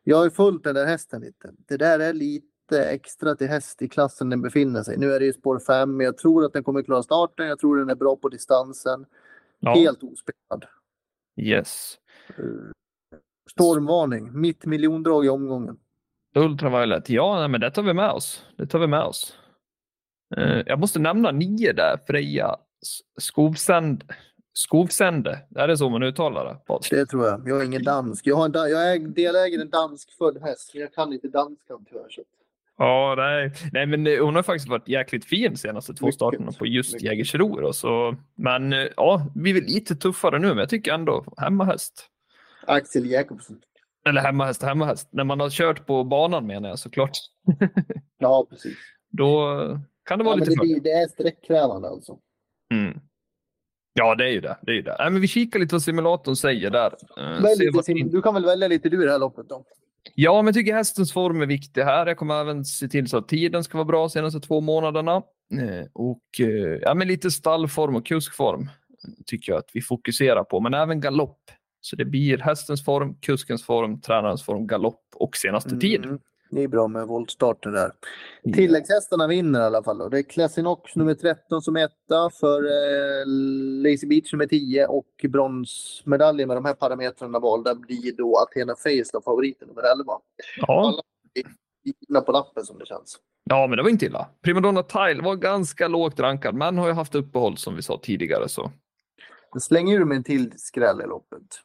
Jag 0.05 0.17
har 0.17 0.25
ju 0.25 0.31
följt 0.31 0.65
den 0.65 0.75
där 0.75 0.87
hästen 0.87 1.21
lite. 1.21 1.51
Det 1.69 1.77
där 1.77 2.01
är 2.01 2.13
lite 2.13 2.89
extra 2.91 3.35
till 3.35 3.49
häst 3.49 3.83
i 3.83 3.89
klassen 3.89 4.31
den 4.31 4.43
befinner 4.43 4.83
sig. 4.83 4.99
Nu 4.99 5.13
är 5.13 5.21
det 5.21 5.27
ju 5.27 5.33
spår 5.33 5.59
5, 5.59 5.97
men 5.97 6.05
jag 6.05 6.19
tror 6.19 6.45
att 6.45 6.53
den 6.53 6.65
kommer 6.65 6.83
klara 6.83 7.03
starten. 7.03 7.47
Jag 7.47 7.59
tror 7.59 7.77
den 7.77 7.91
är 7.91 7.95
bra 7.95 8.17
på 8.17 8.29
distansen. 8.29 9.07
Ja. 9.61 9.75
Helt 9.75 10.03
ospelad. 10.03 10.65
Yes. 11.37 11.99
Stormvarning, 13.51 14.41
mitt 14.41 14.67
miljondrag 14.67 15.27
i 15.27 15.29
omgången. 15.29 15.79
Ultraviolet. 16.39 17.11
Ja, 17.11 17.39
nej, 17.41 17.49
men 17.49 17.61
det 17.61 17.71
tar 17.71 17.83
vi 17.83 17.95
med 17.95 18.11
oss. 18.11 18.45
Det 18.59 18.67
tar 18.67 18.79
vi 18.79 18.87
med 18.87 19.01
oss. 19.03 19.35
Eh, 20.37 20.63
jag 20.67 20.79
måste 20.81 20.99
nämna 20.99 21.31
nio 21.31 21.73
där. 21.73 21.99
Freja 22.07 22.57
Skovsänd. 23.21 24.05
Skovsände. 24.53 25.39
Är 25.57 25.69
det 25.69 25.77
så 25.77 25.89
man 25.91 26.03
uttalar 26.03 26.45
det? 26.45 26.55
Patrik? 26.67 26.91
Det 26.93 27.07
tror 27.07 27.27
jag. 27.27 27.49
Jag 27.49 27.61
är 27.61 27.65
ingen 27.65 27.83
dansk. 27.83 28.27
Jag, 28.27 28.37
har 28.37 28.45
en, 28.45 28.53
da- 28.53 28.69
jag 28.69 28.93
är 28.93 28.99
delägare 28.99 29.59
i 29.59 29.61
en 29.61 29.71
dansk 29.71 30.11
född 30.19 30.43
häst, 30.43 30.71
men 30.75 30.81
jag 30.83 30.95
kan 30.95 31.13
inte 31.13 31.29
danskan 31.29 31.85
tyvärr. 31.89 32.09
så- 32.11 32.23
Ja, 32.81 33.15
nej. 33.17 33.53
nej, 33.73 33.87
men 33.87 34.07
eh, 34.07 34.25
hon 34.25 34.35
har 34.35 34.43
faktiskt 34.43 34.69
varit 34.69 34.89
jäkligt 34.89 35.25
fin 35.25 35.57
senaste 35.57 35.95
två 35.95 36.07
Mycket. 36.07 36.15
starterna 36.15 36.53
på 36.53 36.67
just. 36.67 37.03
Jägersro. 37.03 37.73
Så, 37.73 38.17
men 38.35 38.73
eh, 38.73 38.87
ja, 38.97 39.27
vi 39.35 39.51
är 39.51 39.55
lite 39.55 39.97
tuffare 39.97 40.39
nu, 40.39 40.49
men 40.49 40.59
jag 40.59 40.69
tycker 40.69 40.93
ändå 40.93 41.25
hemmahäst. 41.37 42.07
Axel 42.67 43.11
Jakobsen. 43.11 43.61
Eller 44.09 44.21
hemmahäst, 44.21 44.63
hemmahäst. 44.63 45.09
När 45.13 45.25
man 45.25 45.41
har 45.41 45.51
kört 45.51 45.87
på 45.87 46.05
banan 46.05 46.47
menar 46.47 46.69
jag 46.69 46.79
såklart. 46.79 47.19
Ja, 48.21 48.47
precis. 48.51 48.77
Då 49.11 49.49
kan 50.05 50.19
det 50.19 50.25
vara 50.25 50.39
Ja, 50.39 50.45
lite 50.45 50.65
det, 50.65 50.81
det 50.81 50.91
är 50.91 51.09
sträckkrävande 51.09 51.89
alltså. 51.89 52.19
Mm. 52.75 52.99
Ja, 53.93 54.15
det 54.15 54.25
är 54.25 54.29
ju 54.29 54.41
det. 54.41 54.57
det, 54.63 54.71
är 54.71 54.75
ju 54.75 54.83
det. 54.83 54.97
Nej, 54.99 55.11
men 55.11 55.21
vi 55.21 55.29
kikar 55.29 55.61
lite 55.61 55.75
vad 55.75 55.83
simulatorn 55.83 56.37
säger 56.37 56.71
där. 56.71 56.95
Eh, 57.19 57.43
Välj 57.43 57.71
sim- 57.83 58.09
du 58.11 58.23
kan 58.23 58.35
väl 58.35 58.45
välja 58.45 58.69
lite 58.69 58.89
du 58.89 59.03
i 59.03 59.07
det 59.07 59.13
här 59.13 59.19
loppet 59.19 59.49
då? 59.49 59.65
Ja, 60.15 60.37
men 60.43 60.47
jag 60.47 60.55
tycker 60.55 60.75
hästens 60.75 61.13
form 61.13 61.43
är 61.43 61.47
viktig 61.47 61.83
här. 61.83 62.07
Jag 62.07 62.17
kommer 62.17 62.41
även 62.41 62.65
se 62.65 62.89
till 62.89 63.09
så 63.09 63.17
att 63.19 63.29
tiden 63.29 63.65
ska 63.65 63.79
vara 63.79 63.85
bra 63.85 64.09
senaste 64.09 64.41
två 64.41 64.61
månaderna. 64.61 65.17
Eh, 65.53 65.87
Och 65.93 66.23
eh, 66.41 66.79
ja, 66.83 66.95
men 66.95 67.09
lite 67.09 67.31
stallform 67.31 67.97
och 67.97 68.07
kuskform 68.07 68.69
tycker 69.27 69.53
jag 69.53 69.59
att 69.59 69.71
vi 69.73 69.81
fokuserar 69.81 70.45
på, 70.45 70.61
men 70.61 70.75
även 70.75 71.01
galopp. 71.01 71.41
Så 71.81 71.97
det 71.97 72.05
blir 72.05 72.39
hästens 72.39 72.85
form, 72.85 73.15
kuskens 73.15 73.65
form, 73.65 74.01
tränarens 74.01 74.45
form, 74.45 74.67
galopp 74.67 75.05
och 75.15 75.37
senaste 75.37 75.79
tid. 75.79 76.05
Mm. 76.05 76.19
Det 76.51 76.63
är 76.63 76.69
bra 76.69 76.89
med 76.89 77.07
voltstarter 77.07 77.71
där. 77.71 77.93
Tilläggshästarna 78.55 79.27
vinner 79.27 79.61
i 79.61 79.63
alla 79.63 79.83
fall. 79.83 79.99
Då. 79.99 80.09
Det 80.09 80.19
är 80.19 80.23
Classinox 80.23 80.97
nummer 80.97 81.15
13 81.15 81.63
som 81.63 81.77
är 81.77 81.85
etta 81.85 82.31
för 82.41 82.65
eh, 82.65 83.27
Lazy 83.83 84.07
Beach 84.07 84.33
nummer 84.33 84.47
10 84.47 84.87
och 84.87 85.25
bronsmedaljen 85.29 86.49
med 86.49 86.57
de 86.57 86.65
här 86.65 86.75
parametrarna 86.75 87.39
valda 87.39 87.75
blir 87.75 88.17
då 88.17 88.39
Athena 88.39 88.77
Färjestad 88.77 89.25
favoriten 89.25 89.69
nummer 89.69 89.83
11. 89.83 90.13
Ja. 90.57 91.03
Givna 91.85 92.21
på 92.21 92.33
lappen 92.33 92.65
som 92.65 92.79
det 92.79 92.87
känns. 92.87 93.19
ja, 93.45 93.67
men 93.67 93.77
det 93.77 93.83
var 93.83 93.91
inte 93.91 94.07
illa. 94.07 94.29
Primadonna 94.43 94.83
Tile 94.83 95.23
var 95.23 95.37
ganska 95.37 95.89
lågt 95.89 96.21
rankad, 96.21 96.55
men 96.55 96.79
har 96.79 96.87
ju 96.87 96.95
haft 96.95 97.15
uppehåll 97.15 97.57
som 97.57 97.77
vi 97.77 97.83
sa 97.83 98.01
tidigare. 98.03 98.49
Så. 98.49 98.73
Jag 99.53 99.63
slänger 99.63 100.01
ur 100.01 100.05
med 100.05 100.17
en 100.17 100.25
till 100.25 100.53
skräll 100.57 101.01
i 101.01 101.07
loppet. 101.07 101.61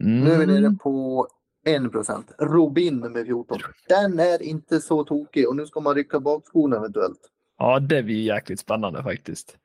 Mm. 0.00 0.24
Nu 0.24 0.30
är 0.30 0.38
vi 0.38 0.46
nere 0.46 0.76
på 0.82 1.26
1 1.66 1.92
procent. 1.92 2.32
Robin 2.38 2.96
nummer 2.96 3.24
14. 3.24 3.58
Den 3.88 4.20
är 4.20 4.42
inte 4.42 4.80
så 4.80 5.04
tokig 5.04 5.48
och 5.48 5.56
nu 5.56 5.66
ska 5.66 5.80
man 5.80 5.94
rycka 5.94 6.20
bakskorna 6.20 6.76
eventuellt. 6.76 7.20
Ja, 7.58 7.80
det 7.80 8.02
blir 8.02 8.22
jäkligt 8.22 8.60
spännande 8.60 9.02
faktiskt. 9.02 9.56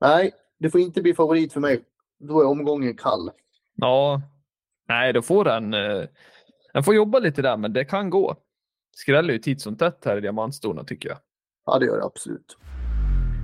Nej, 0.00 0.32
det 0.58 0.70
får 0.70 0.80
inte 0.80 1.02
bli 1.02 1.14
favorit 1.14 1.52
för 1.52 1.60
mig. 1.60 1.84
Då 2.18 2.40
är 2.40 2.46
omgången 2.46 2.96
kall. 2.96 3.30
Ja, 3.74 4.22
nej, 4.88 5.12
då 5.12 5.22
får 5.22 5.44
den. 5.44 5.74
Eh, 5.74 6.04
den 6.72 6.84
får 6.84 6.94
jobba 6.94 7.18
lite 7.18 7.42
där, 7.42 7.56
men 7.56 7.72
det 7.72 7.84
kan 7.84 8.10
gå. 8.10 8.36
Skräller 8.96 9.32
ju 9.32 9.38
titt 9.38 9.60
som 9.60 9.76
tätt 9.76 10.04
här 10.04 10.16
i 10.16 10.20
diamantstorna 10.20 10.84
tycker 10.84 11.08
jag. 11.08 11.18
Ja, 11.66 11.78
det 11.78 11.86
gör 11.86 11.96
det 11.96 12.04
absolut. 12.04 12.56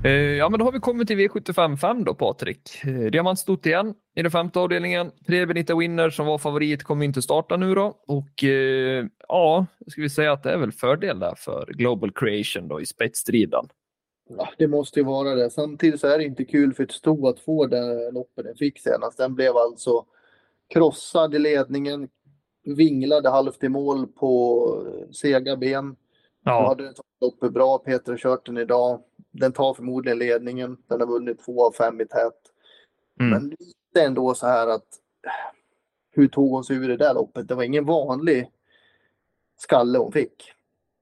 Eh, 0.04 0.10
ja, 0.12 0.48
men 0.48 0.58
då 0.58 0.64
har 0.64 0.72
vi 0.72 0.80
kommit 0.80 1.08
till 1.08 1.18
V75.5 1.18 2.04
då, 2.04 2.14
Patrik. 2.14 2.84
Eh, 2.84 3.10
diamantstort 3.10 3.66
igen 3.66 3.94
i 4.14 4.22
den 4.22 4.30
femte 4.30 4.58
avdelningen. 4.58 5.10
Tre 5.26 5.46
Benita 5.46 5.76
Winner 5.76 6.10
som 6.10 6.26
var 6.26 6.38
favorit 6.38 6.84
kommer 6.84 7.04
inte 7.04 7.22
starta 7.22 7.56
nu 7.56 7.74
då. 7.74 7.96
Och 8.06 8.44
eh, 8.44 9.06
ja, 9.28 9.66
ska 9.86 10.02
vi 10.02 10.10
säga 10.10 10.32
att 10.32 10.42
det 10.42 10.52
är 10.52 10.58
väl 10.58 10.72
fördel 10.72 11.18
där 11.18 11.34
för 11.36 11.66
Global 11.66 12.12
Creation 12.12 12.68
då 12.68 12.80
i 12.80 12.86
spetsstriden. 12.86 13.68
Ja, 14.38 14.48
det 14.58 14.68
måste 14.68 15.00
ju 15.00 15.04
vara 15.04 15.34
det. 15.34 15.50
Samtidigt 15.50 16.00
så 16.00 16.06
är 16.06 16.18
det 16.18 16.24
inte 16.24 16.44
kul 16.44 16.74
för 16.74 16.82
ett 16.82 16.92
sto 16.92 17.26
att 17.26 17.40
få 17.40 17.66
det 17.66 18.10
loppet 18.10 18.44
den 18.44 18.56
fick 18.56 18.78
senast. 18.78 19.18
Den 19.18 19.34
blev 19.34 19.56
alltså 19.56 20.04
krossad 20.74 21.34
i 21.34 21.38
ledningen, 21.38 22.08
vinglade 22.64 23.30
halvt 23.30 23.64
i 23.64 23.68
mål 23.68 24.06
på 24.06 24.84
sega 25.12 25.56
ben. 25.56 25.96
Ja, 26.44 26.68
hade 26.68 26.84
den 26.84 26.94
tagit 26.94 27.06
loppet 27.20 27.52
bra. 27.52 27.78
Peter 27.78 28.12
har 28.12 28.18
kört 28.18 28.46
den 28.46 28.58
idag. 28.58 29.00
Den 29.30 29.52
tar 29.52 29.74
förmodligen 29.74 30.18
ledningen. 30.18 30.76
Den 30.88 31.00
har 31.00 31.06
vunnit 31.06 31.44
två 31.44 31.66
av 31.66 31.72
fem 31.72 32.00
i 32.00 32.06
tät. 32.06 32.32
mm. 33.20 33.30
Men 33.30 33.48
lite 33.48 34.06
ändå 34.06 34.34
så 34.34 34.46
här 34.46 34.66
att 34.66 34.86
hur 36.10 36.28
tog 36.28 36.50
hon 36.50 36.64
sig 36.64 36.76
ur 36.76 36.88
det 36.88 36.96
där 36.96 37.14
loppet? 37.14 37.48
Det 37.48 37.54
var 37.54 37.62
ingen 37.62 37.84
vanlig 37.84 38.50
skalle 39.56 39.98
hon 39.98 40.12
fick. 40.12 40.52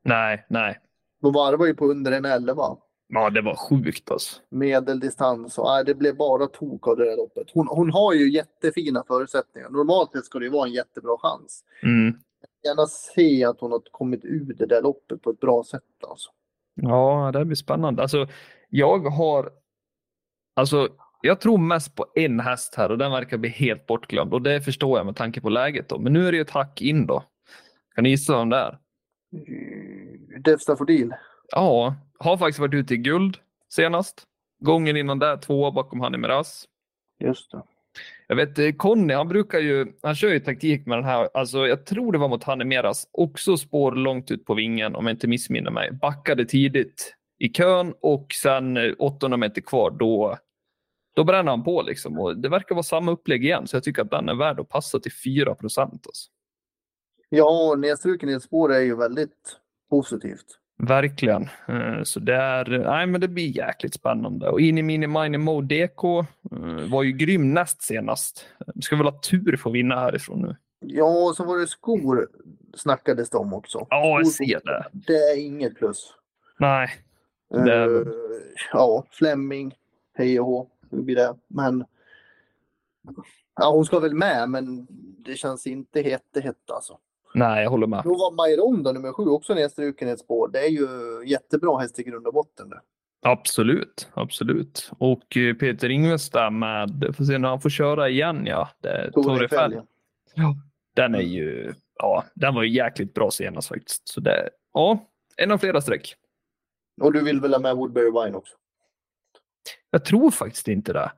nej, 0.03 0.47
nej. 0.49 0.81
De 1.21 1.33
varvar 1.33 1.67
ju 1.67 1.75
på 1.75 1.87
under 1.87 2.13
en 2.13 2.25
11 2.25 2.77
Ja, 3.11 3.31
det 3.31 3.43
var 3.43 3.55
sjukt 3.55 4.11
alltså. 4.11 4.41
medeldistans 4.49 5.59
och 5.59 5.65
nej, 5.67 5.85
det 5.85 5.95
blev 5.95 6.17
bara 6.17 6.47
tok 6.47 6.89
av 6.89 6.97
det 6.97 7.05
där 7.05 7.17
loppet. 7.17 7.51
Hon, 7.55 7.67
hon 7.69 7.91
har 7.91 8.13
ju 8.15 8.31
jättefina 8.31 9.05
förutsättningar. 9.07 9.69
Normalt 9.71 10.13
sett 10.13 10.25
ska 10.25 10.39
det 10.39 10.45
ju 10.45 10.51
vara 10.51 10.67
en 10.67 10.73
jättebra 10.73 11.17
chans. 11.19 11.65
Mm. 11.83 12.19
Gärna 12.65 12.87
se 12.87 13.45
att 13.45 13.61
hon 13.61 13.73
har 13.73 13.83
kommit 13.91 14.25
ur 14.25 14.55
det 14.55 14.67
där 14.67 14.83
loppet 14.83 15.23
på 15.23 15.31
ett 15.31 15.41
bra 15.41 15.65
sätt 15.65 15.83
alltså. 16.09 16.31
Ja, 16.75 17.31
det 17.33 17.45
blir 17.45 17.57
spännande. 17.57 18.03
Alltså, 18.03 18.29
jag 18.69 18.99
har... 18.99 19.51
Alltså, 20.55 20.89
jag 21.23 21.41
tror 21.41 21.59
mest 21.59 21.95
på 21.95 22.07
en 22.15 22.41
häst 22.41 22.75
här 22.75 22.91
och 22.91 22.99
den 22.99 23.11
verkar 23.11 23.39
bli 23.39 23.51
helt 23.51 23.87
bortglömd 23.87 24.35
och 24.35 24.43
det 24.43 24.61
förstår 24.61 24.99
jag 24.99 25.07
med 25.07 25.17
tanke 25.17 25.41
på 25.41 25.49
läget. 25.49 25.89
Då. 25.89 25.99
Men 25.99 26.13
nu 26.13 26.29
är 26.29 26.33
det 26.33 26.37
ju 26.37 26.43
ett 26.43 26.51
hack 26.51 26.83
in 26.83 27.07
då. 27.07 27.25
Kan 27.95 28.05
ni 28.05 28.11
gissa 28.11 28.39
vem 28.39 28.49
det 28.49 28.57
är? 28.57 28.79
Defstafodil. 30.41 31.15
Ja, 31.49 31.95
har 32.19 32.37
faktiskt 32.37 32.59
varit 32.59 32.75
ute 32.75 32.95
i 32.95 32.97
guld 32.97 33.39
senast. 33.69 34.27
Gången 34.61 34.97
innan 34.97 35.19
där, 35.19 35.37
tvåa 35.37 35.71
bakom 35.71 36.01
Hanni 36.01 36.19
Miraz. 36.19 36.65
Just 37.21 37.51
det. 37.51 37.63
Jag 38.31 38.37
vet, 38.37 38.59
eh, 38.59 38.73
Conny, 38.73 39.15
han 39.15 39.29
brukar 39.29 39.59
ju, 39.59 39.87
han 40.03 40.15
kör 40.15 40.29
ju 40.29 40.41
taktik 40.41 40.87
med 40.87 40.99
den 40.99 41.05
här, 41.05 41.29
alltså 41.35 41.67
jag 41.67 41.87
tror 41.87 42.13
det 42.13 42.19
var 42.19 42.29
mot 42.29 42.45
Hanemeras, 42.45 43.09
också 43.13 43.57
spår 43.57 43.93
långt 43.93 44.31
ut 44.31 44.45
på 44.45 44.55
vingen 44.55 44.97
om 44.97 45.07
jag 45.07 45.15
inte 45.15 45.29
missminner 45.29 45.71
mig. 45.71 45.93
Backade 45.93 46.45
tidigt 46.45 47.15
i 47.39 47.49
kön 47.49 47.95
och 48.01 48.27
sen 48.43 48.77
eh, 48.77 48.93
800 48.99 49.37
meter 49.37 49.61
kvar, 49.61 49.91
då, 49.91 50.39
då 51.17 51.25
bränner 51.25 51.51
han 51.51 51.65
på 51.65 51.83
liksom. 51.83 52.19
Och 52.19 52.39
det 52.39 52.49
verkar 52.49 52.75
vara 52.75 52.83
samma 52.83 53.13
upplägg 53.13 53.45
igen, 53.45 53.67
så 53.67 53.77
jag 53.77 53.85
tycker 53.85 54.03
att 54.03 54.11
den 54.11 54.29
är 54.29 54.35
värd 54.35 54.61
att 54.61 54.69
passa 54.69 55.01
till 55.01 55.13
4 55.13 55.55
procent. 55.55 56.07
Alltså. 56.07 56.31
Ja, 57.29 57.75
nedstruken 57.79 58.29
i 58.29 58.33
ett 58.33 58.43
spår 58.43 58.73
är 58.73 58.81
ju 58.81 58.97
väldigt 58.97 59.57
positivt. 59.91 60.59
Verkligen. 60.79 61.49
Eh, 61.69 62.03
Så 62.03 62.21
det, 62.21 62.35
är, 62.35 62.65
nej, 62.79 63.07
men 63.07 63.21
det 63.21 63.29
blir 63.29 63.57
jäkligt 63.57 63.95
spännande. 63.95 64.49
Och 64.49 64.61
in 64.61 64.79
i 64.79 64.83
Mini 64.83 65.07
Mini 65.07 65.39
Mode 65.39 65.87
DK 65.87 66.05
eh, 66.05 66.91
var 66.91 67.03
ju 67.03 67.13
grym 67.13 67.55
näst 67.55 67.83
senast. 67.83 68.47
Ska 68.81 68.97
väl 68.97 69.07
ha 69.07 69.21
tur 69.21 69.57
för 69.57 69.71
att 69.71 69.75
vinna 69.75 70.01
härifrån 70.01 70.43
nu. 70.43 70.57
Ja, 70.81 71.29
och 71.29 71.37
så 71.37 71.45
var 71.45 71.59
det 71.59 71.67
skor 71.67 72.29
snackades 72.77 73.31
det 73.31 73.39
om 73.39 73.53
också. 73.55 73.87
Ja, 73.91 74.19
jag 74.19 74.27
ser 74.27 74.61
det. 74.65 74.85
Det 74.93 75.13
är 75.17 75.41
inget 75.47 75.75
plus. 75.77 76.15
Nej, 76.59 76.89
Det 77.51 77.75
är- 77.75 78.01
Eh, 78.01 78.07
ja, 78.73 79.05
Flemming, 79.11 79.75
hej 80.15 80.41
och 80.41 80.47
hå, 80.47 80.69
hur 80.91 81.03
blir 81.03 81.17
det? 81.17 81.35
Men 81.49 81.85
ja, 83.57 83.71
hon 83.71 83.85
ska 83.85 83.99
väl 84.01 84.15
med, 84.15 84.49
men 84.51 84.87
det 85.19 85.37
känns 85.37 85.67
inte 85.67 86.01
jättehett 86.01 86.71
alltså. 86.71 86.99
Nej, 87.35 87.63
jag 87.63 87.71
håller 87.71 87.87
med. 87.87 88.05
Då 88.05 88.11
var 88.11 88.49
Myron 88.49 88.83
då, 88.83 88.93
nummer 88.93 89.13
sju, 89.13 89.27
också 89.27 89.55
nedstruken 89.55 90.09
i 90.09 90.11
ett 90.11 90.21
spår. 90.21 90.49
Det 90.49 90.59
är 90.59 90.69
ju 90.69 90.89
jättebra 91.27 91.79
häst 91.79 91.99
i 91.99 92.03
grund 92.03 92.27
och 92.27 92.35
botten. 92.35 92.69
Där. 92.69 92.81
Absolut, 93.23 94.09
absolut. 94.15 94.91
Och 94.99 95.37
eh, 95.37 95.55
Peter 95.55 95.89
Ingves 95.89 96.31
där 96.31 96.51
med, 96.51 97.15
får 97.17 97.25
se 97.25 97.39
när 97.39 97.49
han 97.49 97.61
får 97.61 97.71
köra 97.71 98.09
igen 98.09 98.47
ja. 98.47 98.69
Det, 98.81 99.11
Tore 99.13 99.25
Tore 99.25 99.49
Fäll, 99.49 99.73
Fäll. 99.73 99.83
Ja. 100.35 100.55
Den 100.95 101.15
är 101.15 101.21
ju, 101.21 101.75
ja, 101.99 102.25
den 102.35 102.55
var 102.55 102.63
ju 102.63 102.71
jäkligt 102.71 103.15
bra 103.15 103.31
senast 103.31 103.69
faktiskt. 103.69 104.09
Så 104.09 104.21
det, 104.21 104.51
ja, 104.73 104.99
en 105.37 105.51
av 105.51 105.59
flera 105.59 105.81
streck. 105.81 106.15
Och 107.01 107.13
du 107.13 107.25
vill 107.25 107.41
väl 107.41 107.53
ha 107.53 107.61
med 107.61 107.77
Woodbury 107.77 108.11
Wine 108.11 108.37
också? 108.37 108.55
Jag 109.91 110.05
tror 110.05 110.31
faktiskt 110.31 110.69
inte 110.69 110.93
det. 110.93 111.13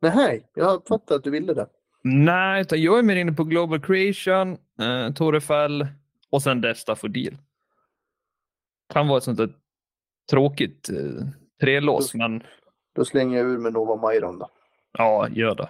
Nej, 0.00 0.50
jag 0.54 0.74
uppfattade 0.74 1.18
att 1.18 1.24
du 1.24 1.30
ville 1.30 1.54
det. 1.54 1.66
Nej, 2.02 2.60
utan 2.62 2.82
jag 2.82 2.98
är 2.98 3.02
mer 3.02 3.16
inne 3.16 3.32
på 3.32 3.44
Global 3.44 3.80
Creation, 3.80 4.58
eh, 4.80 5.12
Tore 5.14 5.40
Fäll 5.40 5.86
och 6.30 6.42
sen 6.42 6.60
Death 6.60 6.80
Stuff 6.80 7.04
och 7.04 7.10
Deal. 7.10 7.36
Kan 8.92 9.08
vara 9.08 9.18
ett 9.18 9.24
sånt 9.24 9.38
där 9.38 9.52
tråkigt 10.30 10.90
eh, 10.90 11.26
trelås, 11.60 12.14
men 12.14 12.42
Då 12.94 13.04
slänger 13.04 13.38
jag 13.38 13.46
ur 13.46 13.58
med 13.58 13.72
Nova 13.72 14.08
Myron 14.08 14.38
då. 14.38 14.48
ja, 14.98 15.28
gör 15.28 15.54
det. 15.54 15.68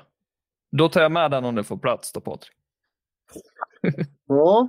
Då 0.72 0.88
tar 0.88 1.00
jag 1.02 1.12
med 1.12 1.30
den 1.30 1.44
om 1.44 1.54
det 1.54 1.64
får 1.64 1.76
plats 1.76 2.12
då, 2.12 2.20
Patrik. 2.20 2.52
Ja, 4.26 4.68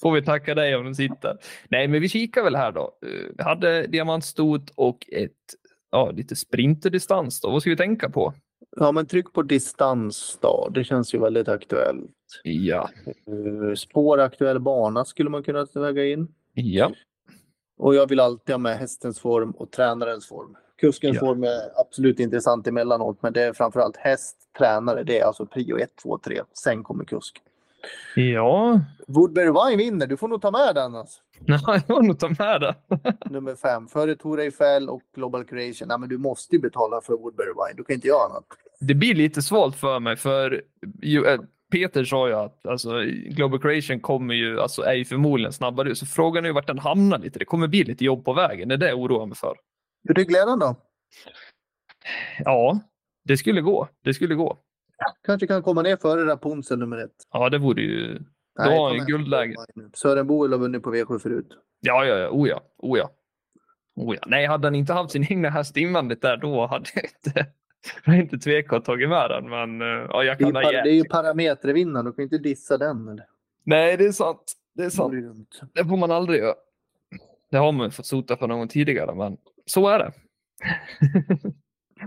Får 0.00 0.12
vi 0.12 0.22
tacka 0.24 0.54
dig 0.54 0.76
om 0.76 0.84
den 0.84 0.94
sitter. 0.94 1.38
Nej, 1.68 1.88
men 1.88 2.00
vi 2.00 2.08
kikar 2.08 2.42
väl 2.44 2.56
här 2.56 2.72
då. 2.72 2.98
Eh, 3.06 3.30
Vi 3.36 3.42
hade 3.44 3.86
diamantstot 3.86 4.70
och 4.74 5.06
ett, 5.12 5.32
ja, 5.90 6.10
lite 6.10 6.36
sprinterdistans 6.36 7.40
då. 7.40 7.50
Vad 7.50 7.60
ska 7.62 7.70
vi 7.70 7.76
tänka 7.76 8.10
på? 8.10 8.34
Ja, 8.76 8.92
men 8.92 9.06
tryck 9.06 9.32
på 9.32 9.42
distans 9.42 10.38
då. 10.40 10.68
Det 10.74 10.84
känns 10.84 11.14
ju 11.14 11.18
väldigt 11.18 11.48
aktuellt. 11.48 12.10
Ja. 12.42 12.90
Uh, 13.28 13.74
spår 13.74 14.18
aktuell 14.20 14.60
bana 14.60 15.04
skulle 15.04 15.30
man 15.30 15.42
kunna 15.42 15.66
väga 15.74 16.04
in. 16.04 16.34
Ja. 16.54 16.92
Och 17.78 17.94
jag 17.94 18.08
vill 18.08 18.20
alltid 18.20 18.52
ha 18.52 18.58
med 18.58 18.78
hästens 18.78 19.20
form 19.20 19.50
och 19.50 19.70
tränarens 19.70 20.28
form. 20.28 20.56
Kuskens 20.80 21.14
Ja. 21.14 21.20
form 21.20 21.44
är 21.44 21.80
absolut 21.80 22.20
intressant 22.20 22.66
emellanåt, 22.66 23.22
men 23.22 23.32
det 23.32 23.42
är 23.42 23.52
framförallt 23.52 23.96
häst, 23.96 24.36
tränare. 24.58 25.02
Det 25.04 25.18
är 25.18 25.24
alltså 25.24 25.46
prio 25.46 25.78
1, 25.78 25.96
2, 26.02 26.18
3. 26.18 26.40
Sen 26.52 26.82
kommer 26.82 27.04
kusk. 27.04 27.38
Ja. 28.14 28.80
Woodbury 29.06 29.46
Wine 29.46 29.76
vinner. 29.76 30.06
Du 30.06 30.16
får 30.16 30.28
nog 30.28 30.42
ta 30.42 30.50
med 30.50 30.74
den. 30.74 30.94
Alltså. 30.94 31.20
Nej, 31.40 31.60
jag 31.66 31.86
får 31.86 32.02
nog 32.02 32.18
ta 32.18 32.28
med 32.28 32.60
det. 32.60 32.74
Nummer 33.30 33.54
fem. 33.54 33.88
Före 33.88 34.14
Tor 34.14 34.40
Eiffel 34.40 34.88
och 34.88 35.02
Global 35.14 35.44
Creation. 35.44 35.88
Nej, 35.88 35.98
men 35.98 36.08
du 36.08 36.18
måste 36.18 36.56
ju 36.56 36.62
betala 36.62 37.00
för 37.00 37.12
Woodbury 37.12 37.46
Wine. 37.48 37.76
Du 37.76 37.84
kan 37.84 37.94
inte 37.94 38.08
göra 38.08 38.24
annat. 38.30 38.44
Det 38.80 38.94
blir 38.94 39.14
lite 39.14 39.42
svårt 39.42 39.74
för 39.74 40.00
mig 40.00 40.16
för 40.16 40.62
eh, 41.02 41.40
Peter 41.72 42.04
sa 42.04 42.28
ju 42.28 42.34
att 42.34 42.66
alltså, 42.66 43.02
Global 43.30 43.60
Creation 43.60 44.00
kommer 44.00 44.34
ju, 44.34 44.60
alltså, 44.60 44.82
är 44.82 44.94
ju 44.94 45.04
förmodligen 45.04 45.52
snabbare. 45.52 45.94
Så 45.94 46.06
frågan 46.06 46.44
är 46.44 46.48
ju 46.48 46.54
vart 46.54 46.66
den 46.66 46.78
hamnar 46.78 47.18
lite. 47.18 47.38
Det 47.38 47.44
kommer 47.44 47.68
bli 47.68 47.84
lite 47.84 48.04
jobb 48.04 48.24
på 48.24 48.32
vägen. 48.32 48.68
Det 48.68 48.74
är 48.74 48.78
det 48.78 48.88
jag 48.88 48.98
oroar 48.98 49.26
mig 49.26 49.36
för. 49.36 49.56
Glenn 50.14 50.58
då? 50.58 50.76
Ja, 52.38 52.80
det 53.24 53.36
skulle 53.36 53.60
gå. 53.60 53.88
Det 54.04 54.14
skulle 54.14 54.34
gå. 54.34 54.58
Kanske 55.26 55.46
kan 55.46 55.62
komma 55.62 55.82
ner 55.82 55.96
före 55.96 56.26
Rapunzel 56.26 56.78
nummer 56.78 56.98
ett. 56.98 57.10
Ja, 57.32 57.48
det 57.50 57.58
vore 57.58 57.82
ju... 57.82 58.18
Då 58.56 58.62
har 58.62 58.88
han 58.88 58.96
med 58.96 59.06
guldläge. 59.06 59.54
Sören 59.94 60.26
Boel 60.26 60.52
har 60.52 60.58
vunnit 60.58 60.82
på 60.82 60.94
V7 60.94 61.18
förut. 61.18 61.48
Ja, 61.80 62.04
ja, 62.04 62.18
ja. 62.18 62.28
Oh 62.28 62.48
ja. 62.48 62.62
Oh 62.78 62.98
ja. 62.98 63.10
Oh 63.96 64.14
ja. 64.14 64.22
Nej, 64.26 64.46
hade 64.46 64.66
han 64.66 64.74
inte 64.74 64.92
haft 64.92 65.10
sin 65.10 65.26
egna 65.30 65.50
häst 65.50 65.76
invändigt 65.76 66.22
där, 66.22 66.36
då 66.36 66.66
hade 66.66 66.86
jag 66.94 67.04
inte, 67.04 67.46
jag 68.04 68.16
inte 68.16 68.38
tvekat 68.38 68.84
tagit 68.84 69.08
med 69.08 69.30
den. 69.30 69.50
Men 69.50 69.80
eh, 69.80 69.86
ja, 69.86 70.24
jag 70.24 70.38
Det 70.38 70.44
är, 70.44 70.44
kan 70.44 70.48
ju 70.48 70.54
ha 70.54 70.62
par, 70.62 70.72
det 70.72 70.90
är 70.90 70.94
ju 70.94 71.04
parametervinnaren. 71.04 72.06
Du 72.06 72.12
kan 72.12 72.22
inte 72.22 72.38
dissa 72.38 72.78
den. 72.78 73.08
Eller? 73.08 73.26
Nej, 73.64 73.96
det 73.96 74.04
är 74.04 74.12
sant. 74.12 74.52
Det 74.74 74.82
är 74.82 74.86
Det 74.86 74.90
sant. 74.90 75.60
Det 75.72 75.84
får 75.84 75.96
man 75.96 76.10
aldrig 76.10 76.40
göra. 76.40 76.54
Det 77.50 77.58
har 77.58 77.72
man 77.72 77.86
ju 77.86 77.90
fått 77.90 78.06
sota 78.06 78.36
för 78.36 78.46
någon 78.46 78.68
tidigare, 78.68 79.14
men 79.14 79.36
så 79.66 79.88
är 79.88 79.98
det. 79.98 80.12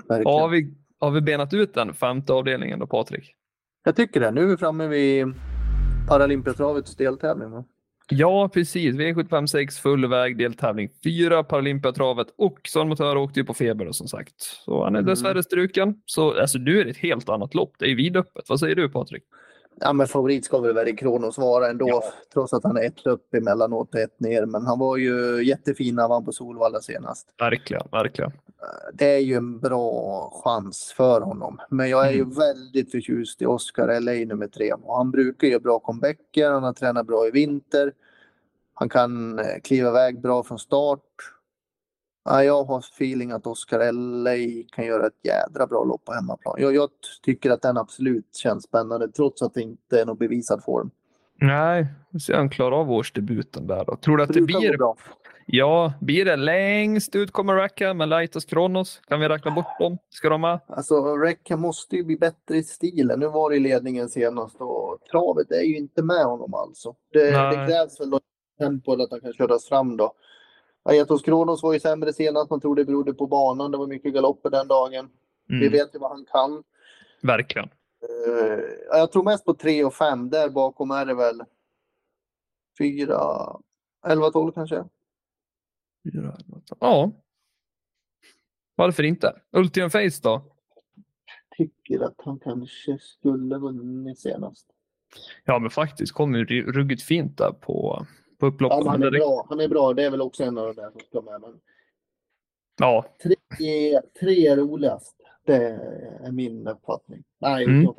Har 0.25 0.49
vi, 0.49 0.73
har 1.05 1.11
vi 1.11 1.21
benat 1.21 1.53
ut 1.53 1.73
den 1.73 1.93
femte 1.93 2.33
avdelningen 2.33 2.79
då, 2.79 2.87
Patrik? 2.87 3.33
Jag 3.83 3.95
tycker 3.95 4.19
det. 4.19 4.31
Nu 4.31 4.41
är 4.41 4.45
vi 4.45 4.57
framme 4.57 4.87
vid 4.87 5.25
Paralympiatravets 6.07 6.95
deltävling. 6.95 7.51
Va? 7.51 7.63
Ja, 8.09 8.49
precis. 8.53 8.95
V756 8.95 9.81
full 9.81 10.07
väg, 10.07 10.37
deltävling 10.37 10.89
4, 11.03 11.43
Paralympiatravet 11.43 12.27
och 12.37 12.59
Salmotör 12.67 13.17
åkte 13.17 13.39
ju 13.39 13.45
på 13.45 13.53
feber 13.53 13.85
då, 13.85 13.93
som 13.93 14.07
sagt. 14.07 14.33
Så 14.37 14.83
han 14.83 14.95
är 14.95 14.99
Mm. 14.99 15.09
dessvärre 15.09 15.43
struken. 15.43 15.95
Så 16.05 16.39
alltså, 16.41 16.57
nu 16.57 16.79
är 16.79 16.85
det 16.85 16.91
ett 16.91 16.97
helt 16.97 17.29
annat 17.29 17.53
lopp. 17.55 17.73
Det 17.79 17.91
är 17.91 17.95
vidöppet. 17.95 18.49
Vad 18.49 18.59
säger 18.59 18.75
du 18.75 18.89
Patrik? 18.89 19.23
Ja, 19.79 19.93
men 19.93 20.07
favorit 20.07 20.45
ska 20.45 20.59
väl 20.59 20.73
Very 20.73 20.95
Kronos 20.95 21.37
vara 21.37 21.69
ändå, 21.69 21.87
Ja. 21.89 22.03
trots 22.33 22.53
att 22.53 22.63
han 22.63 22.77
är 22.77 22.81
ett 22.83 23.07
upp 23.07 23.33
emellanåt 23.33 23.93
och 23.95 23.99
ett 23.99 24.19
ner. 24.19 24.45
Men 24.45 24.65
han 24.65 24.79
var 24.79 24.97
ju 24.97 25.43
jättefin 25.43 25.95
när 25.95 26.03
han 26.03 26.09
vann 26.09 26.25
på 26.25 26.31
Solvalla 26.31 26.79
senast. 26.79 27.27
Verkligen, 27.39 27.87
verkligen. 27.91 28.31
Det 28.93 29.05
är 29.15 29.19
ju 29.19 29.35
en 29.35 29.59
bra 29.59 30.29
chans 30.43 30.93
för 30.97 31.21
honom. 31.21 31.59
Men 31.69 31.89
jag 31.89 32.07
är 32.07 32.11
ju 32.11 32.21
Mm. 32.21 32.33
väldigt 32.33 32.91
förtjust 32.91 33.41
i 33.41 33.45
Oscar 33.45 33.99
LA 33.99 34.11
nummer 34.25 34.47
tre. 34.47 34.73
Och 34.73 34.97
han 34.97 35.11
brukar 35.11 35.47
göra 35.47 35.59
bra 35.59 35.79
comebacker, 35.79 36.51
han 36.51 36.63
har 36.63 36.73
tränat 36.73 37.07
bra 37.07 37.27
i 37.27 37.31
vinter. 37.31 37.93
Han 38.73 38.89
kan 38.89 39.39
eh, 39.39 39.45
kliva 39.63 39.89
iväg 39.89 40.21
bra 40.21 40.43
från 40.43 40.59
start. 40.59 41.01
Ja, 42.25 42.43
jag 42.43 42.63
har 42.63 42.79
feeling 42.79 43.31
att 43.31 43.47
Oscar 43.47 43.91
LA 43.91 44.63
kan 44.75 44.85
göra 44.85 45.07
ett 45.07 45.19
jädra 45.23 45.67
bra 45.67 45.83
lopp 45.83 46.05
på 46.05 46.13
hemmaplan. 46.13 46.55
Jag, 46.57 46.75
jag 46.75 46.89
tycker 47.23 47.51
att 47.51 47.61
den 47.61 47.77
absolut 47.77 48.35
känns 48.35 48.63
spännande 48.63 49.07
trots 49.11 49.41
att 49.41 49.53
det 49.53 49.61
inte 49.61 50.01
är 50.01 50.05
någon 50.05 50.17
bevisad 50.17 50.63
form. 50.63 50.91
Nej, 51.41 51.87
vi 52.09 52.19
ser 52.19 52.33
han 52.33 52.49
klarar 52.49 52.75
av 52.75 52.91
årsdebuten 52.91 53.67
där 53.67 53.85
då. 53.85 53.95
Tror 53.95 54.17
du 54.17 54.23
att 54.23 54.33
det 54.33 54.41
blir... 54.41 54.77
bra. 54.77 54.95
Ja, 55.47 55.93
blir 56.01 56.25
det 56.25 56.35
längst 56.35 57.15
ut 57.15 57.31
kommer 57.31 57.55
Racka 57.55 57.93
med 57.93 58.09
Laitos 58.09 58.45
Kronos? 58.45 59.01
Kan 59.07 59.19
vi 59.19 59.29
räkna 59.29 59.51
bort 59.51 59.79
dem? 59.79 59.97
Ska 60.09 60.29
de 60.29 60.41
med? 60.41 60.59
Alltså, 60.67 61.15
Recca 61.17 61.57
måste 61.57 61.95
ju 61.95 62.03
bli 62.03 62.17
bättre 62.17 62.57
i 62.57 62.63
stilen. 62.63 63.19
Nu 63.19 63.27
var 63.27 63.49
det 63.49 63.55
i 63.55 63.59
ledningen 63.59 64.09
senast 64.09 64.55
och 64.59 64.99
travet 65.11 65.51
är 65.51 65.61
ju 65.61 65.77
inte 65.77 66.03
med 66.03 66.25
honom 66.25 66.53
alltså. 66.53 66.95
Det, 67.13 67.31
Nej. 67.31 67.57
det 67.57 67.67
krävs 67.67 68.01
väl 68.01 68.09
något 68.09 68.23
tempo 68.59 69.01
att 69.01 69.11
han 69.11 69.21
kan 69.21 69.33
köras 69.33 69.67
fram 69.67 69.97
då. 69.97 70.13
Aetos 70.85 71.21
Kronos 71.21 71.63
var 71.63 71.73
ju 71.73 71.79
sämre 71.79 72.13
senast. 72.13 72.49
Man 72.49 72.61
tror 72.61 72.75
det 72.75 72.85
berodde 72.85 73.13
på 73.13 73.27
banan. 73.27 73.71
Det 73.71 73.77
var 73.77 73.87
mycket 73.87 74.13
galopper 74.13 74.49
den 74.49 74.67
dagen. 74.67 75.09
Vi 75.47 75.55
Mm, 75.55 75.71
vet 75.71 75.95
ju 75.95 75.99
vad 75.99 76.11
han 76.11 76.25
kan. 76.25 76.63
verkligen. 77.21 77.69
Eh, 78.01 78.63
jag 78.91 79.11
tror 79.11 79.23
mest 79.23 79.45
på 79.45 79.53
3 79.53 79.83
och 79.83 79.93
5. 79.93 80.29
Där 80.29 80.49
bakom 80.49 80.91
är 80.91 81.05
det 81.05 81.13
väl 81.15 81.41
4, 82.77 83.19
11, 84.07 84.31
12 84.31 84.51
kanske. 84.51 84.85
Ja. 86.79 87.11
Varför 88.75 89.03
inte? 89.03 89.41
Ultium 89.51 89.89
Face 89.89 90.19
då? 90.23 90.41
Tycker 91.57 91.99
att 92.05 92.15
han 92.17 92.39
kanske 92.39 92.97
skulle 93.01 93.57
vunnit 93.57 94.19
senast. 94.19 94.67
Ja, 95.45 95.59
men 95.59 95.69
faktiskt 95.69 96.13
kom 96.13 96.35
ju 96.35 96.45
ru- 96.45 96.71
ruggigt 96.71 97.03
fint 97.03 97.37
där 97.37 97.51
på, 97.51 98.05
på 98.37 98.45
Ja, 98.45 98.49
upploppet. 98.51 98.77
men 98.79 98.87
han 98.87 99.03
är 99.03 99.11
bra. 99.11 99.45
Han 99.49 99.59
är 99.59 99.67
bra. 99.67 99.93
Det 99.93 100.03
är 100.03 100.11
väl 100.11 100.21
också 100.21 100.43
en 100.43 100.57
av 100.57 100.67
de 100.75 100.81
där 100.81 100.91
som 100.91 100.99
ska 101.01 101.21
med. 101.21 101.41
Men 101.41 101.59
Ja, 102.79 103.05
tre, 103.23 104.01
tre 104.19 104.47
är 104.47 104.57
roligast. 104.57 105.15
Det 105.43 105.55
är 106.23 106.31
min 106.31 106.67
uppfattning. 106.67 107.23
Nej, 107.39 107.65
Mm. 107.65 107.93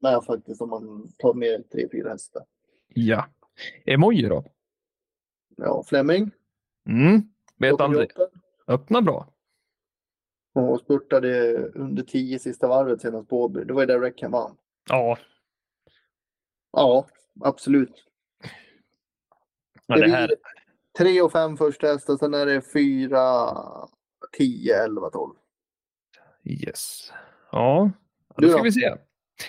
jag 0.00 0.24
faktiskt 0.24 0.60
om 0.62 0.70
man 0.70 1.12
tar 1.18 1.34
med 1.34 1.70
tre, 1.70 1.88
fyra 1.92 2.10
hästar. 2.10 2.44
ja. 2.88 3.26
Emoji 3.86 4.28
då? 4.28 4.44
Ja, 5.56 5.82
Fleming. 5.86 6.30
Mm. 6.88 7.22
Vet 7.58 7.80
aldrig. 7.80 8.10
Öppna 8.66 9.02
bra. 9.02 9.28
Och 10.54 10.80
spurtade 10.80 11.58
under 11.68 12.02
tio 12.02 12.38
sista 12.38 12.68
varvet 12.68 13.00
senast 13.00 13.28
på 13.28 13.42
Åby. 13.42 13.64
Det 13.64 13.72
var 13.72 13.82
ju 13.82 13.86
där 13.86 14.00
Reckham 14.00 14.30
vann. 14.30 14.56
Ja, 14.88 15.18
Ja, 16.72 17.06
absolut. 17.40 18.04
Ja 19.98 20.06
det 20.06 20.12
här. 20.12 20.30
tre 20.98 21.22
och 21.22 21.32
fem 21.32 21.56
första 21.56 21.86
hästar, 21.86 22.16
sen 22.16 22.34
är 22.34 22.46
det 22.46 22.72
fyra, 22.72 23.48
tio, 24.38 24.84
elva, 24.84 25.10
tolv. 25.10 25.34
Yes. 26.44 27.12
Ja, 27.52 27.90
då 28.36 28.48
ska 28.48 28.62
vi 28.62 28.72
se. 28.72 28.94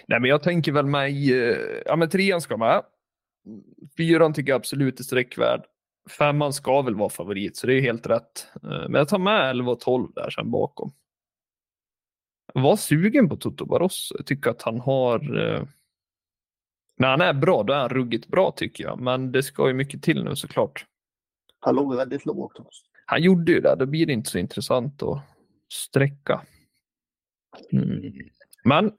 Nej, 0.08 0.20
men 0.20 0.30
jag 0.30 0.44
tänker 0.44 0.72
väl 0.72 0.86
mig, 0.86 1.34
eh, 1.34 1.82
ja 1.86 1.96
men 1.96 2.10
trean 2.10 2.42
ska 2.42 2.58
med. 2.58 2.84
Fyran 3.98 4.34
tycker 4.34 4.52
jag 4.52 4.60
absolut 4.60 5.00
är 5.00 5.04
sträckvärd. 5.04 5.64
Femman 6.10 6.54
ska 6.54 6.82
väl 6.82 6.96
vara 6.96 7.10
favorit, 7.10 7.58
så 7.58 7.68
det 7.68 7.74
är 7.74 7.82
helt 7.82 8.08
rätt. 8.08 8.48
Eh, 8.64 8.70
Men 8.70 8.94
jag 8.94 9.08
tar 9.08 9.20
med 9.20 9.50
11 9.50 9.72
och 9.72 9.80
12 9.80 10.14
där 10.14 10.30
sen 10.30 10.52
bakom. 10.52 10.92
Jag 12.54 12.62
var 12.62 12.76
sugen 12.76 13.30
på 13.30 13.36
Toto 13.36 13.66
Barroso. 13.66 14.16
Jag 14.18 14.26
tycker 14.26 14.50
att 14.50 14.62
han 14.62 14.80
har... 14.80 15.20
eh, 17.00 17.02
När 17.02 17.08
han 17.10 17.22
är 17.22 17.34
bra, 17.34 17.64
då 17.64 17.74
är 17.74 17.78
han 17.78 17.90
ruggigt 17.90 18.28
bra 18.28 18.52
tycker 18.52 18.84
jag. 18.84 19.00
Men 19.02 19.32
det 19.32 19.44
ska 19.44 19.68
ju 19.68 19.74
mycket 19.74 20.02
till 20.04 20.24
nu 20.24 20.36
såklart. 20.36 20.86
Han 21.60 21.76
låg 21.76 21.96
väldigt 21.96 22.26
lågt. 22.26 22.60
också. 22.60 22.84
Han 23.06 23.22
gjorde 23.22 23.52
ju 23.52 23.60
det. 23.60 23.76
Då 23.80 23.86
blir 23.86 24.06
det 24.06 24.14
inte 24.14 24.30
så 24.30 24.38
intressant 24.38 25.04
att 25.04 25.22
sträcka. 25.74 26.42
Mm. 27.72 28.14
Men 28.64 28.92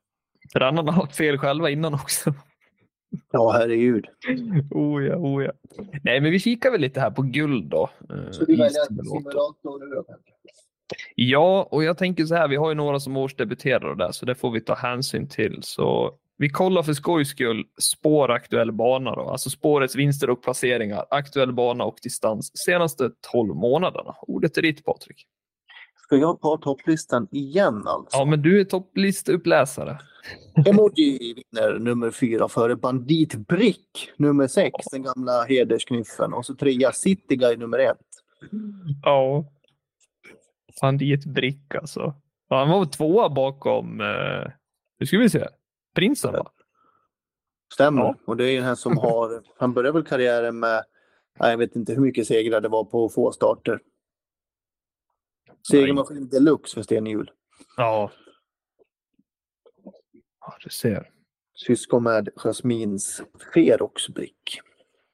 tränarna 0.55 0.93
har 0.93 1.07
fel 1.07 1.39
själva 1.39 1.71
innan 1.71 1.95
också. 1.95 2.35
Ja, 3.33 3.51
herregud. 3.53 4.07
Oh 4.71 5.05
ja, 5.05 5.17
oh 5.17 5.45
ja. 5.45 5.53
Nej, 6.03 6.21
men 6.21 6.31
vi 6.31 6.39
kikar 6.41 6.71
väl 6.71 6.81
lite 6.81 7.01
här 7.01 7.11
på 7.11 7.23
guld 7.23 7.65
då. 7.71 7.91
eh, 8.11 8.31
Så 8.31 8.45
du 8.45 8.53
väljer 8.57 8.85
Stimulator. 8.85 9.19
simulator 9.21 9.79
nu 9.89 9.95
då? 9.95 10.05
Ja, 11.15 11.69
och 11.71 11.85
jag 11.85 11.99
tänker 11.99 12.25
så 12.25 12.35
här, 12.35 12.49
vi 12.49 12.57
har 12.57 12.69
ju 12.69 12.75
några 12.75 13.01
som 13.01 13.17
årsdebuterar 13.17 13.85
och 13.85 13.97
där, 13.97 14.13
så 14.13 14.27
det 14.27 14.35
får 14.35 14.51
vi 14.51 14.61
ta 14.61 14.75
hänsyn 14.75 15.29
till. 15.29 15.59
Så 15.63 16.19
vi 16.37 16.49
kollar 16.49 16.83
för 16.83 16.93
skojs 16.93 17.29
skull 17.29 17.65
spår 17.81 18.31
aktuell 18.31 18.73
bana 18.73 19.15
då, 19.15 19.23
alltså 19.23 19.51
spårets 19.51 19.97
vinster 19.97 20.31
och 20.31 20.43
placeringar, 20.43 21.07
aktuell 21.11 21.53
bana 21.53 21.85
och 21.85 21.99
distans 22.03 22.51
senaste 22.67 23.11
12 23.33 23.55
månaderna. 23.55 24.15
Ordet 24.23 24.59
är 24.59 24.63
ditt 24.63 24.85
Patrik. 24.85 25.27
Ska 26.03 26.17
jag 26.17 26.41
ta 26.41 26.57
topplistan 26.57 27.29
igen 27.31 27.83
alltså? 27.87 28.19
Ja, 28.19 28.25
men 28.25 28.43
du 28.43 28.61
är 28.61 28.65
topplisteuppläsare. 28.65 29.99
Emoji 30.67 31.35
vinner 31.35 31.79
nummer 31.79 32.11
fyra 32.11 32.49
före 32.49 32.77
Bandit 32.77 33.35
Brick 33.35 34.11
nummer 34.17 34.47
sex, 34.47 34.75
den 34.93 35.03
gamla 35.03 35.45
hedersknyffen. 35.45 36.33
Och 36.33 36.47
så 36.47 36.55
trea 36.55 36.93
City 36.93 37.37
Guy 37.37 37.57
nummer 37.57 37.79
ett. 37.79 37.97
Ja. 39.03 39.45
Ett 41.15 41.25
brick 41.25 41.75
alltså. 41.75 42.15
Ja, 42.49 42.59
han 42.59 42.69
var 42.69 42.85
tvåa 42.85 43.29
bakom, 43.29 44.01
eh, 44.01 44.51
nu 45.01 45.07
ska 45.07 45.19
vi 45.19 45.31
se, 45.31 45.49
prinsen 45.95 46.33
va? 46.33 46.51
Stämmer. 47.73 48.03
Ja. 48.03 48.17
Och 48.25 48.37
det 48.37 48.45
är 48.45 48.57
den 48.57 48.65
här 48.65 48.75
som 48.75 48.99
har, 48.99 49.43
han 49.59 49.75
började 49.75 49.99
väl 49.99 50.07
karriären 50.07 50.59
med, 50.59 50.85
jag 51.39 51.59
vet 51.59 51.77
inte 51.77 51.93
hur 51.93 52.01
mycket 52.01 52.27
segrar 52.27 52.61
det 52.61 52.69
var 52.69 52.85
på 52.85 53.09
få 53.09 53.33
starter. 53.33 53.81
Segermaskin 55.71 56.29
deluxe 56.29 56.75
för 56.75 56.83
Stenhjul. 56.83 57.31
Ja. 57.77 58.11
Ja, 60.41 60.57
du 60.61 60.71
ser. 60.71 61.11
Syskon 61.55 62.03
med 62.03 62.29
Jasmins 62.37 63.23
Ferox-brick. 63.55 64.61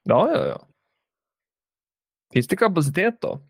Ja, 0.02 0.32
ja, 0.32 0.46
ja. 0.46 0.66
Finns 2.32 2.48
det 2.48 2.56
kapacitet 2.56 3.20
då? 3.20 3.40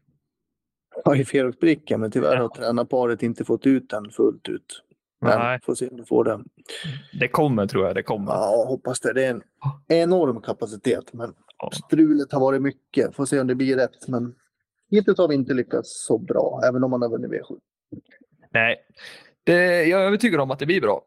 Ja, 1.05 1.17
i 1.17 1.25
Ferox-bricka, 1.25 1.99
men 1.99 2.11
tyvärr 2.11 2.37
har 2.37 2.49
tränarparet 2.49 3.23
inte 3.23 3.45
fått 3.45 3.67
ut 3.67 3.91
den 3.91 4.11
fullt 4.11 4.49
ut. 4.49 4.83
Men 5.21 5.39
Nej. 5.39 5.61
får 5.63 5.75
se 5.75 5.89
om 5.89 5.97
du 5.97 6.05
får 6.05 6.25
den. 6.25 6.45
Det 7.21 7.29
kommer 7.29 7.67
tror 7.67 7.87
jag, 7.87 7.95
det 7.95 8.03
kommer. 8.03 8.33
Ja, 8.33 8.65
hoppas 8.69 9.01
det. 9.01 9.13
Det 9.13 9.25
är 9.25 9.31
en 9.31 9.43
enorm 9.89 10.41
kapacitet, 10.43 11.13
men 11.13 11.35
Ja. 11.59 11.71
strulet 11.71 12.33
har 12.33 12.41
varit 12.41 12.63
mycket. 12.63 13.17
Får 13.17 13.25
se 13.27 13.41
om 13.41 13.47
det 13.47 13.55
blir 13.55 13.77
rätt, 13.77 14.09
men 14.09 14.35
hittills 14.91 15.19
har 15.19 15.29
vi 15.29 15.35
inte 15.35 15.55
lyckats 15.55 16.05
så 16.07 16.19
bra, 16.19 16.61
även 16.69 16.85
om 16.85 16.91
man 16.91 17.03
har 17.03 17.09
vunnit 17.09 17.31
V7. 17.31 17.59
Nej, 18.53 18.77
det, 19.45 19.85
jag 19.85 20.01
är 20.03 20.07
övertygad 20.07 20.41
om 20.41 20.51
att 20.51 20.59
det 20.59 20.67
blir 20.67 20.81
bra. 20.81 21.03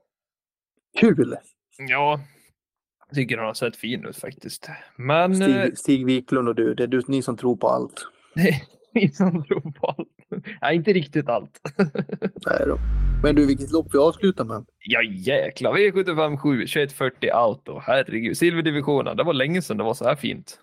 Kul! 1.00 1.36
Ja, 1.78 2.20
jag 3.08 3.16
tycker 3.16 3.38
den 3.38 3.46
har 3.46 3.54
sett 3.54 3.76
fin 3.76 4.06
ut 4.06 4.18
faktiskt. 4.18 4.70
Men 4.96 5.42
eh, 5.42 5.48
Stig, 5.64 5.78
Stig 5.78 6.06
Wiklund 6.06 6.48
och 6.50 6.56
du, 6.56 6.74
det 6.76 6.84
är 6.84 6.88
du, 6.88 7.02
ni 7.08 7.22
som 7.22 7.38
tror 7.38 7.56
på 7.56 7.68
allt. 7.68 8.08
är 8.36 8.62
ni 8.94 9.10
som 9.10 9.44
tror 9.46 9.72
på 9.72 9.88
allt. 9.88 10.10
Nej, 10.62 10.76
inte 10.76 10.94
riktigt 10.94 11.30
allt. 11.30 11.60
Nej 12.46 12.64
då. 12.68 12.78
Men 13.24 13.36
du, 13.36 13.46
vilket 13.46 13.72
lopp 13.72 13.88
vi 13.94 13.98
avslutar 13.98 14.46
med? 14.46 14.66
ja, 14.80 15.04
jäklar. 15.04 15.74
V75 15.74 16.38
7, 16.38 16.58
2140 16.58 17.30
Auto. 17.34 17.80
Herregud, 17.80 18.38
silverdivisionen. 18.38 19.18
Det 19.18 19.24
var 19.24 19.34
länge 19.34 19.62
sedan 19.62 19.78
det 19.78 19.84
var 19.84 19.94
så 19.94 20.06
här 20.06 20.16
fint. 20.16 20.60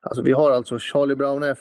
Alltså 0.00 0.22
vi 0.22 0.32
har 0.32 0.50
alltså 0.50 0.78
Charlie 0.78 1.14
Brown 1.16 1.42
F, 1.42 1.58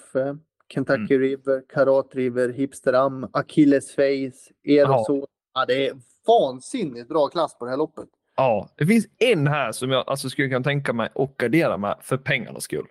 Kentucky 0.73 1.15
Mm. 1.15 1.21
River, 1.21 1.61
Karat 1.73 2.15
River, 2.15 2.49
Hipster 2.49 2.93
Am, 2.93 3.27
Achilles 3.33 3.95
Face, 3.95 4.53
Erosol. 4.63 5.25
Ja. 5.53 5.65
det 5.67 5.87
är 5.87 5.93
vansinnigt 6.27 7.09
bra 7.09 7.27
klass 7.27 7.57
på 7.57 7.65
det 7.65 7.71
här 7.71 7.77
loppet. 7.77 8.07
Ja, 8.35 8.69
det 8.77 8.85
finns 8.85 9.07
en 9.19 9.47
här 9.47 9.71
som 9.71 9.91
jag 9.91 10.03
alltså, 10.07 10.29
skulle 10.29 10.47
kunna 10.49 10.63
tänka 10.63 10.93
mig 10.93 11.09
att 11.15 11.37
gardera 11.37 11.77
med 11.77 11.97
för 12.01 12.17
pengarnas 12.17 12.63
skull. 12.63 12.87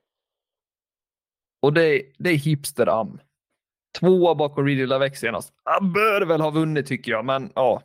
Och 1.63 1.73
det 1.73 1.83
är, 1.97 2.03
det 2.19 2.31
är 2.31 2.37
Hipster 2.37 3.01
Am. 3.01 3.19
Tvåa 3.99 4.35
bakom 4.35 4.67
Reedy 4.67 4.87
Lavec 4.87 5.19
senast. 5.19 5.53
Han 5.65 5.93
bör 5.93 6.21
väl 6.21 6.41
ha 6.41 6.51
vunnit 6.51 6.87
tycker 6.87 7.13
jag, 7.13 7.25
men 7.25 7.53
ja. 7.55 7.83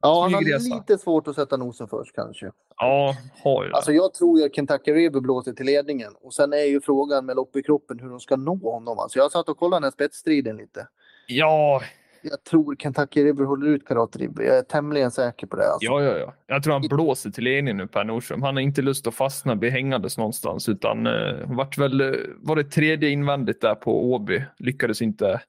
Ja, 0.00 0.22
han 0.22 0.34
har 0.34 0.42
lite 0.76 0.98
svårt 0.98 1.28
att 1.28 1.34
sätta 1.34 1.56
nosen 1.56 1.88
först 1.88 2.14
kanske. 2.14 2.52
Ja, 2.76 3.16
har 3.44 3.64
ju 3.64 3.70
det. 3.70 3.76
Alltså 3.76 3.92
jag 3.92 4.14
tror 4.14 4.38
ju 4.38 4.46
att 4.46 4.54
Kentucky 4.54 4.92
River 4.92 5.20
blåser 5.20 5.52
till 5.52 5.66
ledningen 5.66 6.12
och 6.20 6.34
sen 6.34 6.52
är 6.52 6.64
ju 6.64 6.80
frågan 6.80 7.26
med 7.26 7.36
lopp 7.36 7.56
i 7.56 7.62
kroppen 7.62 7.98
hur 7.98 8.10
de 8.10 8.20
ska 8.20 8.36
nå 8.36 8.72
honom. 8.72 8.98
Alltså 8.98 9.18
jag 9.18 9.32
satt 9.32 9.48
och 9.48 9.58
kollade 9.58 9.76
den 9.76 9.84
här 9.84 9.90
spetsstriden 9.90 10.56
lite. 10.56 10.88
Ja, 11.26 11.82
Jag 12.30 12.44
tror 12.44 12.76
Kentucky 12.76 13.24
River 13.24 13.44
håller 13.44 13.66
ut 13.66 13.86
Karat 13.88 14.16
River. 14.16 14.42
Jag 14.44 14.58
är 14.58 14.62
tämligen 14.62 15.10
säker 15.10 15.46
på 15.46 15.56
det. 15.56 15.68
Alltså. 15.72 15.84
ja, 15.86 16.02
ja, 16.02 16.18
ja. 16.18 16.34
Jag 16.46 16.62
tror 16.62 16.72
han 16.72 16.82
blåser 16.88 17.30
till 17.30 17.44
ledningen 17.44 17.76
nu, 17.76 17.86
Per 17.86 18.04
Nordström. 18.04 18.42
Han 18.42 18.54
har 18.56 18.60
inte 18.62 18.82
lust 18.82 19.06
att 19.06 19.14
fastna, 19.14 19.56
bli 19.56 19.70
hängandes 19.70 20.18
någonstans, 20.18 20.68
utan 20.68 21.06
eh, 21.06 21.12
vart 21.46 21.78
väl, 21.78 22.00
eh, 22.00 22.10
var 22.36 22.56
det 22.56 22.64
tredje 22.64 23.08
invändigt 23.10 23.60
där 23.60 23.74
på 23.74 24.12
Åby. 24.12 24.42
Lyckades 24.58 25.02
inte 25.02 25.40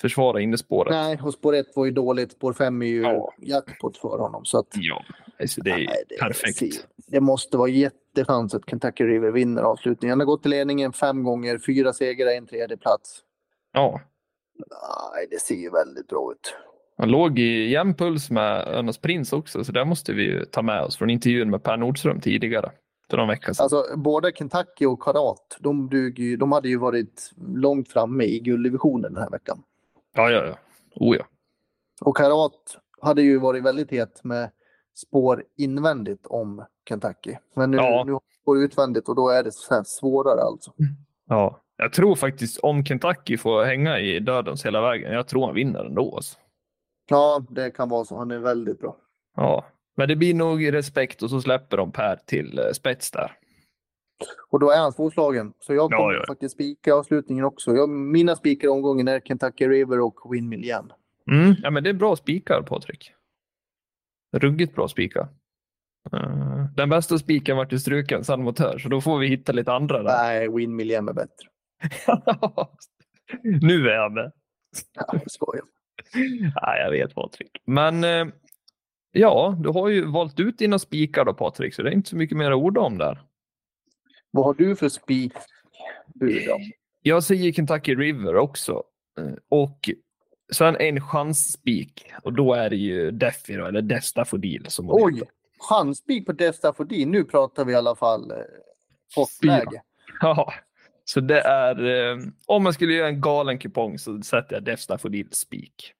försvara 0.00 0.40
innespåret. 0.40 0.90
Nej, 0.92 1.18
och 1.22 1.32
spår 1.34 1.54
1 1.54 1.66
var 1.76 1.84
ju 1.84 1.90
dåligt. 1.90 2.32
Spår 2.32 2.52
5 2.52 2.82
är 2.82 2.86
ju 2.86 3.02
Ja. 3.02 3.34
jackpot 3.38 3.96
för 3.98 4.18
honom. 4.18 4.44
Så 4.44 4.58
att, 4.58 4.68
Ja, 4.74 5.04
alltså 5.40 5.60
det 5.60 5.70
är 5.70 5.76
Nej, 5.76 6.04
det- 6.08 6.16
perfekt. 6.20 6.86
Det 7.06 7.20
måste 7.20 7.56
vara 7.56 7.68
jättechans 7.68 8.54
att 8.54 8.70
Kentucky 8.70 9.04
River 9.04 9.30
vinner 9.30 9.62
avslutningen. 9.62 10.10
Han 10.12 10.20
har 10.20 10.26
gått 10.26 10.42
till 10.42 10.50
ledningen 10.50 10.92
fem 10.92 11.22
gånger, 11.22 11.58
fyra 11.66 11.92
segrar, 11.92 12.30
en 12.30 12.46
tredje 12.46 12.76
plats. 12.76 13.20
Ja, 13.72 14.00
Nej, 14.56 15.26
det 15.30 15.40
ser 15.40 15.54
ju 15.54 15.70
väldigt 15.70 16.08
bra 16.08 16.32
ut. 16.32 16.54
han 16.96 17.10
låg 17.10 17.38
i 17.38 17.70
jämn 17.70 17.94
puls 17.94 18.30
med 18.30 18.68
Önas 18.68 18.98
Prins 18.98 19.32
också, 19.32 19.64
så 19.64 19.72
det 19.72 19.84
måste 19.84 20.12
vi 20.12 20.22
ju 20.22 20.44
ta 20.44 20.62
med 20.62 20.82
oss 20.82 20.96
från 20.96 21.10
intervjun 21.10 21.50
med 21.50 21.62
Per 21.62 21.76
Nordström 21.76 22.20
tidigare. 22.20 22.72
För 23.10 23.16
någon 23.16 23.28
vecka 23.28 23.54
sedan. 23.54 23.64
Alltså, 23.64 23.96
både 23.96 24.32
Kentucky 24.32 24.86
och 24.86 25.02
Karat, 25.02 25.56
de, 25.60 25.88
duger 25.88 26.36
de 26.36 26.52
hade 26.52 26.68
ju 26.68 26.78
varit 26.78 27.30
långt 27.54 27.88
framme 27.88 28.24
i 28.24 28.40
gulddivisionen 28.40 29.12
den 29.14 29.22
här 29.22 29.30
veckan. 29.30 29.62
Ja, 30.16 30.30
ja, 30.30 30.44
ja. 30.46 30.54
Oh, 30.94 31.16
ja. 31.16 31.24
Och 32.00 32.16
Karat 32.16 32.78
hade 33.00 33.22
ju 33.22 33.38
varit 33.38 33.62
väldigt 33.64 33.90
het 33.90 34.24
med 34.24 34.50
spår 34.94 35.44
invändigt 35.56 36.26
om 36.26 36.64
Kentucky. 36.88 37.36
Men 37.54 37.70
nu, 37.70 37.76
Ja. 37.76 38.04
nu 38.06 38.12
har 38.12 38.20
de 38.20 38.40
spår 38.42 38.58
utvändigt 38.58 39.08
och 39.08 39.14
då 39.16 39.28
är 39.28 39.42
det 39.44 39.52
så 39.52 39.82
svårare 39.84 40.40
alltså. 40.40 40.72
ja. 41.28 41.60
Jag 41.76 41.92
tror 41.92 42.14
faktiskt 42.14 42.58
om 42.58 42.84
Kentucky 42.84 43.36
får 43.36 43.64
hänga 43.64 43.98
i 43.98 44.20
dödens 44.20 44.66
hela 44.66 44.80
vägen, 44.80 45.12
jag 45.12 45.28
tror 45.28 45.46
han 45.46 45.54
vinner 45.54 45.84
ändå. 45.84 46.16
Alltså. 46.16 46.38
Ja, 47.10 47.44
det 47.50 47.70
kan 47.70 47.88
vara 47.88 48.04
så. 48.04 48.16
Han 48.18 48.30
är 48.30 48.38
väldigt 48.38 48.80
bra. 48.80 48.96
Ja, 49.36 49.64
men 49.96 50.08
det 50.08 50.16
blir 50.16 50.34
nog 50.34 50.72
respekt 50.72 51.22
och 51.22 51.30
så 51.30 51.40
släpper 51.40 51.76
de 51.76 51.92
Per 51.92 52.16
till 52.26 52.58
eh, 52.58 52.64
spets 52.72 53.10
där. 53.10 53.32
Och 54.50 54.60
då 54.60 54.70
är 54.70 54.78
han 54.78 54.92
svårslagen. 54.92 55.52
Så 55.60 55.74
jag 55.74 55.92
Ja, 55.92 55.96
kommer 55.98 56.14
ja. 56.14 56.24
faktiskt 56.26 56.54
spika 56.54 56.94
avslutningen 56.94 57.44
också. 57.44 57.74
Jag, 57.74 57.88
mina 57.88 58.36
spikar 58.36 58.68
omgången 58.68 59.08
är 59.08 59.20
Kentucky 59.20 59.68
River 59.68 60.00
och 60.00 60.34
Windmill 60.34 60.64
igen. 60.64 60.92
Mm. 61.30 61.54
Ja, 61.62 61.70
men 61.70 61.82
det 61.84 61.90
är 61.90 61.94
bra 61.94 62.16
spikar, 62.16 62.62
Patrik. 62.62 63.12
Ruggigt 64.36 64.74
bra 64.74 64.88
spikar. 64.88 65.28
Eh, 66.12 66.64
Den 66.76 66.88
bästa 66.88 67.18
spiken 67.18 67.56
vart 67.56 67.72
ju 67.72 67.78
struken, 67.78 68.24
San 68.24 68.42
Motör, 68.42 68.78
så 68.78 68.88
då 68.88 69.00
får 69.00 69.18
vi 69.18 69.26
hitta 69.26 69.52
lite 69.52 69.72
andra 69.72 70.02
där. 70.02 70.16
Nej, 70.22 70.48
Windmill 70.48 70.90
igen 70.90 71.08
är 71.08 71.12
bättre. 71.12 71.48
nu 73.60 73.88
är 73.88 73.94
jag 73.94 74.12
med. 74.12 74.32
Ja, 74.94 75.20
jag. 75.38 75.66
Nej, 76.40 76.80
jag 76.80 76.90
vet 76.90 77.14
Patrik. 77.14 77.62
Men 77.64 78.04
eh, 78.04 78.26
ja, 79.12 79.56
du 79.60 79.68
har 79.68 79.88
ju 79.88 80.04
valt 80.04 80.40
ut 80.40 80.58
dina 80.58 80.78
spikar 80.78 81.24
då 81.24 81.34
Patrik, 81.34 81.74
så 81.74 81.82
det 81.82 81.90
är 81.90 81.92
inte 81.92 82.10
så 82.10 82.16
mycket 82.16 82.36
mer 82.36 82.50
att 82.50 82.56
orda 82.56 82.80
om 82.80 82.98
där. 82.98 83.22
Vad 84.30 84.44
har 84.44 84.54
du 84.54 84.76
för 84.76 84.88
spik? 84.88 85.32
Jag 87.02 87.24
säger 87.24 87.52
Kentucky 87.52 87.94
River 87.94 88.36
också. 88.36 88.82
Eh, 89.18 89.32
Och 89.48 89.90
sen 90.52 90.76
en 90.76 91.00
chansspik 91.00 92.12
och 92.22 92.32
då 92.32 92.54
är 92.54 92.70
det 92.70 92.76
ju 92.76 93.10
Defi 93.10 93.54
då, 93.56 93.66
eller 93.66 93.82
Destafodil 93.82 94.66
som 94.68 94.86
Oj! 94.90 95.22
Chansspik 95.68 96.26
på 96.26 96.32
Destafodin. 96.32 97.10
Nu 97.10 97.24
pratar 97.24 97.64
vi 97.64 97.72
i 97.72 97.76
alla 97.76 97.96
fall 97.96 98.30
eh. 98.30 98.36
Ja, 100.20 100.52
så 101.04 101.20
det 101.20 101.40
är 101.40 101.84
eh, 102.12 102.18
om 102.46 102.62
man 102.62 102.72
skulle 102.72 102.92
göra 102.94 103.08
en 103.08 103.20
galen 103.20 103.58
kupong 103.58 103.98
så 103.98 104.22
sätter 104.22 104.56
jag 104.56 104.64
Destafodil 104.64 105.28
spik. 105.30 105.92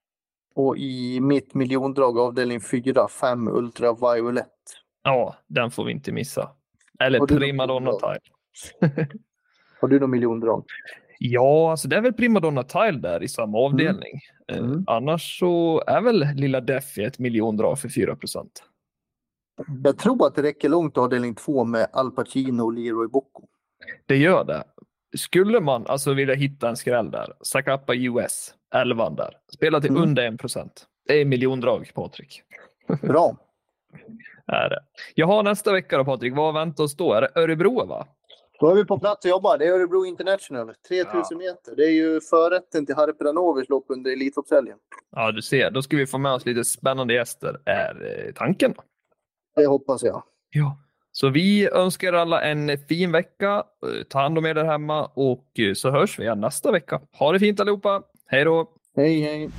Och 0.55 0.77
i 0.77 1.19
mitt 1.19 1.53
miljondrag 1.53 2.17
avdelning 2.19 2.61
4, 2.61 3.07
5 3.07 3.47
Ultra 3.47 3.93
Violet. 3.93 4.47
Ja, 5.03 5.35
den 5.47 5.71
får 5.71 5.85
vi 5.85 5.91
inte 5.91 6.11
missa. 6.11 6.49
Eller 6.99 7.19
Primadonna? 7.19 7.91
Tile. 7.91 8.19
Har 9.81 9.87
du 9.87 9.99
någon 9.99 10.11
miljondrag? 10.11 10.65
Ja, 11.19 11.71
alltså 11.71 11.87
det 11.87 11.95
är 11.95 12.01
väl 12.01 12.13
Primadonna 12.13 12.63
Tile 12.63 12.91
där 12.99 13.23
i 13.23 13.27
samma 13.27 13.57
avdelning. 13.57 14.19
Eh, 14.47 14.57
Mm. 14.57 14.83
annars 14.87 15.39
så 15.39 15.83
är 15.87 16.01
väl 16.01 16.25
lilla 16.35 16.61
Defi 16.61 17.03
ett 17.03 17.19
miljondrag 17.19 17.79
för 17.79 17.89
4 17.89 18.15
procent. 18.15 18.63
Jag 19.83 19.97
tror 19.97 20.27
att 20.27 20.35
det 20.35 20.43
räcker 20.43 20.69
långt 20.69 20.97
avdelning 20.97 21.35
2 21.35 21.63
med 21.63 21.87
Al 21.93 22.11
Pacino 22.11 22.61
och 22.63 22.73
Leroy 22.73 23.07
Bocco. 23.07 23.41
Det 24.05 24.17
gör 24.17 24.43
det. 24.43 24.63
Skulle 25.17 25.59
man 25.59 25.87
alltså 25.87 26.13
vilja 26.13 26.35
hitta 26.35 26.69
en 26.69 26.77
skräll 26.77 27.11
där, 27.11 27.33
Zacapa 27.41 27.95
US, 27.95 28.53
11 28.75 29.09
där, 29.09 29.37
spela 29.53 29.81
till 29.81 29.89
Mm. 29.89 30.03
under 30.03 30.23
1 30.27 30.37
procent. 30.39 30.85
Det 31.07 31.21
är 31.21 31.25
miljondrag, 31.25 31.91
Patrik. 31.93 32.41
Bra! 33.01 33.37
Är 34.47 34.69
det. 34.69 34.79
Jaha, 35.15 35.41
nästa 35.41 35.71
vecka 35.71 35.97
då 35.97 36.05
Patrik, 36.05 36.35
vad 36.35 36.53
väntar 36.53 36.83
oss 36.83 36.95
då? 36.95 37.13
Är 37.13 37.21
det 37.21 37.31
Örebro 37.35 37.85
va? 37.85 38.07
Då 38.59 38.69
är 38.69 38.75
vi 38.75 38.85
på 38.85 38.99
plats 38.99 39.25
och 39.25 39.29
jobbar. 39.29 39.57
Det 39.57 39.65
är 39.65 39.71
Örebro 39.71 40.05
International. 40.05 40.73
3000 40.87 41.37
meter. 41.37 41.75
Det 41.75 41.83
är 41.83 41.91
ju 41.91 42.21
förrätten 42.21 42.85
till 42.85 42.95
Harperanovic 42.95 43.69
lopp 43.69 43.85
under 43.87 44.11
Elitloppshelgen. 44.11 44.77
Ja, 45.11 45.31
du 45.31 45.41
ser. 45.41 45.71
Då 45.71 45.81
ska 45.81 45.97
vi 45.97 46.07
få 46.07 46.17
med 46.17 46.31
oss 46.31 46.45
lite 46.45 46.63
spännande 46.63 47.13
gäster, 47.13 47.59
är 47.65 48.25
eh, 48.27 48.33
tanken. 48.33 48.73
Det 49.55 49.65
hoppas 49.65 50.03
jag. 50.03 50.23
Ja. 50.49 50.77
Så 51.17 51.29
vi 51.29 51.69
önskar 51.69 52.13
alla 52.13 52.41
en 52.41 52.77
fin 52.77 53.11
vecka. 53.11 53.63
Eh, 53.85 54.03
ta 54.09 54.19
hand 54.21 54.37
om 54.37 54.45
er 54.45 54.53
där 54.53 54.65
hemma 54.65 55.05
och 55.05 55.59
eh, 55.59 55.73
så 55.73 55.91
hörs 55.91 56.19
vi 56.19 56.23
igen 56.23 56.41
nästa 56.41 56.71
vecka. 56.71 57.01
Ha 57.19 57.31
det 57.31 57.39
fint 57.39 57.59
allihopa. 57.59 58.01
Hej 58.27 58.43
då! 58.43 58.69
Hej 58.95 59.21
hej! 59.21 59.49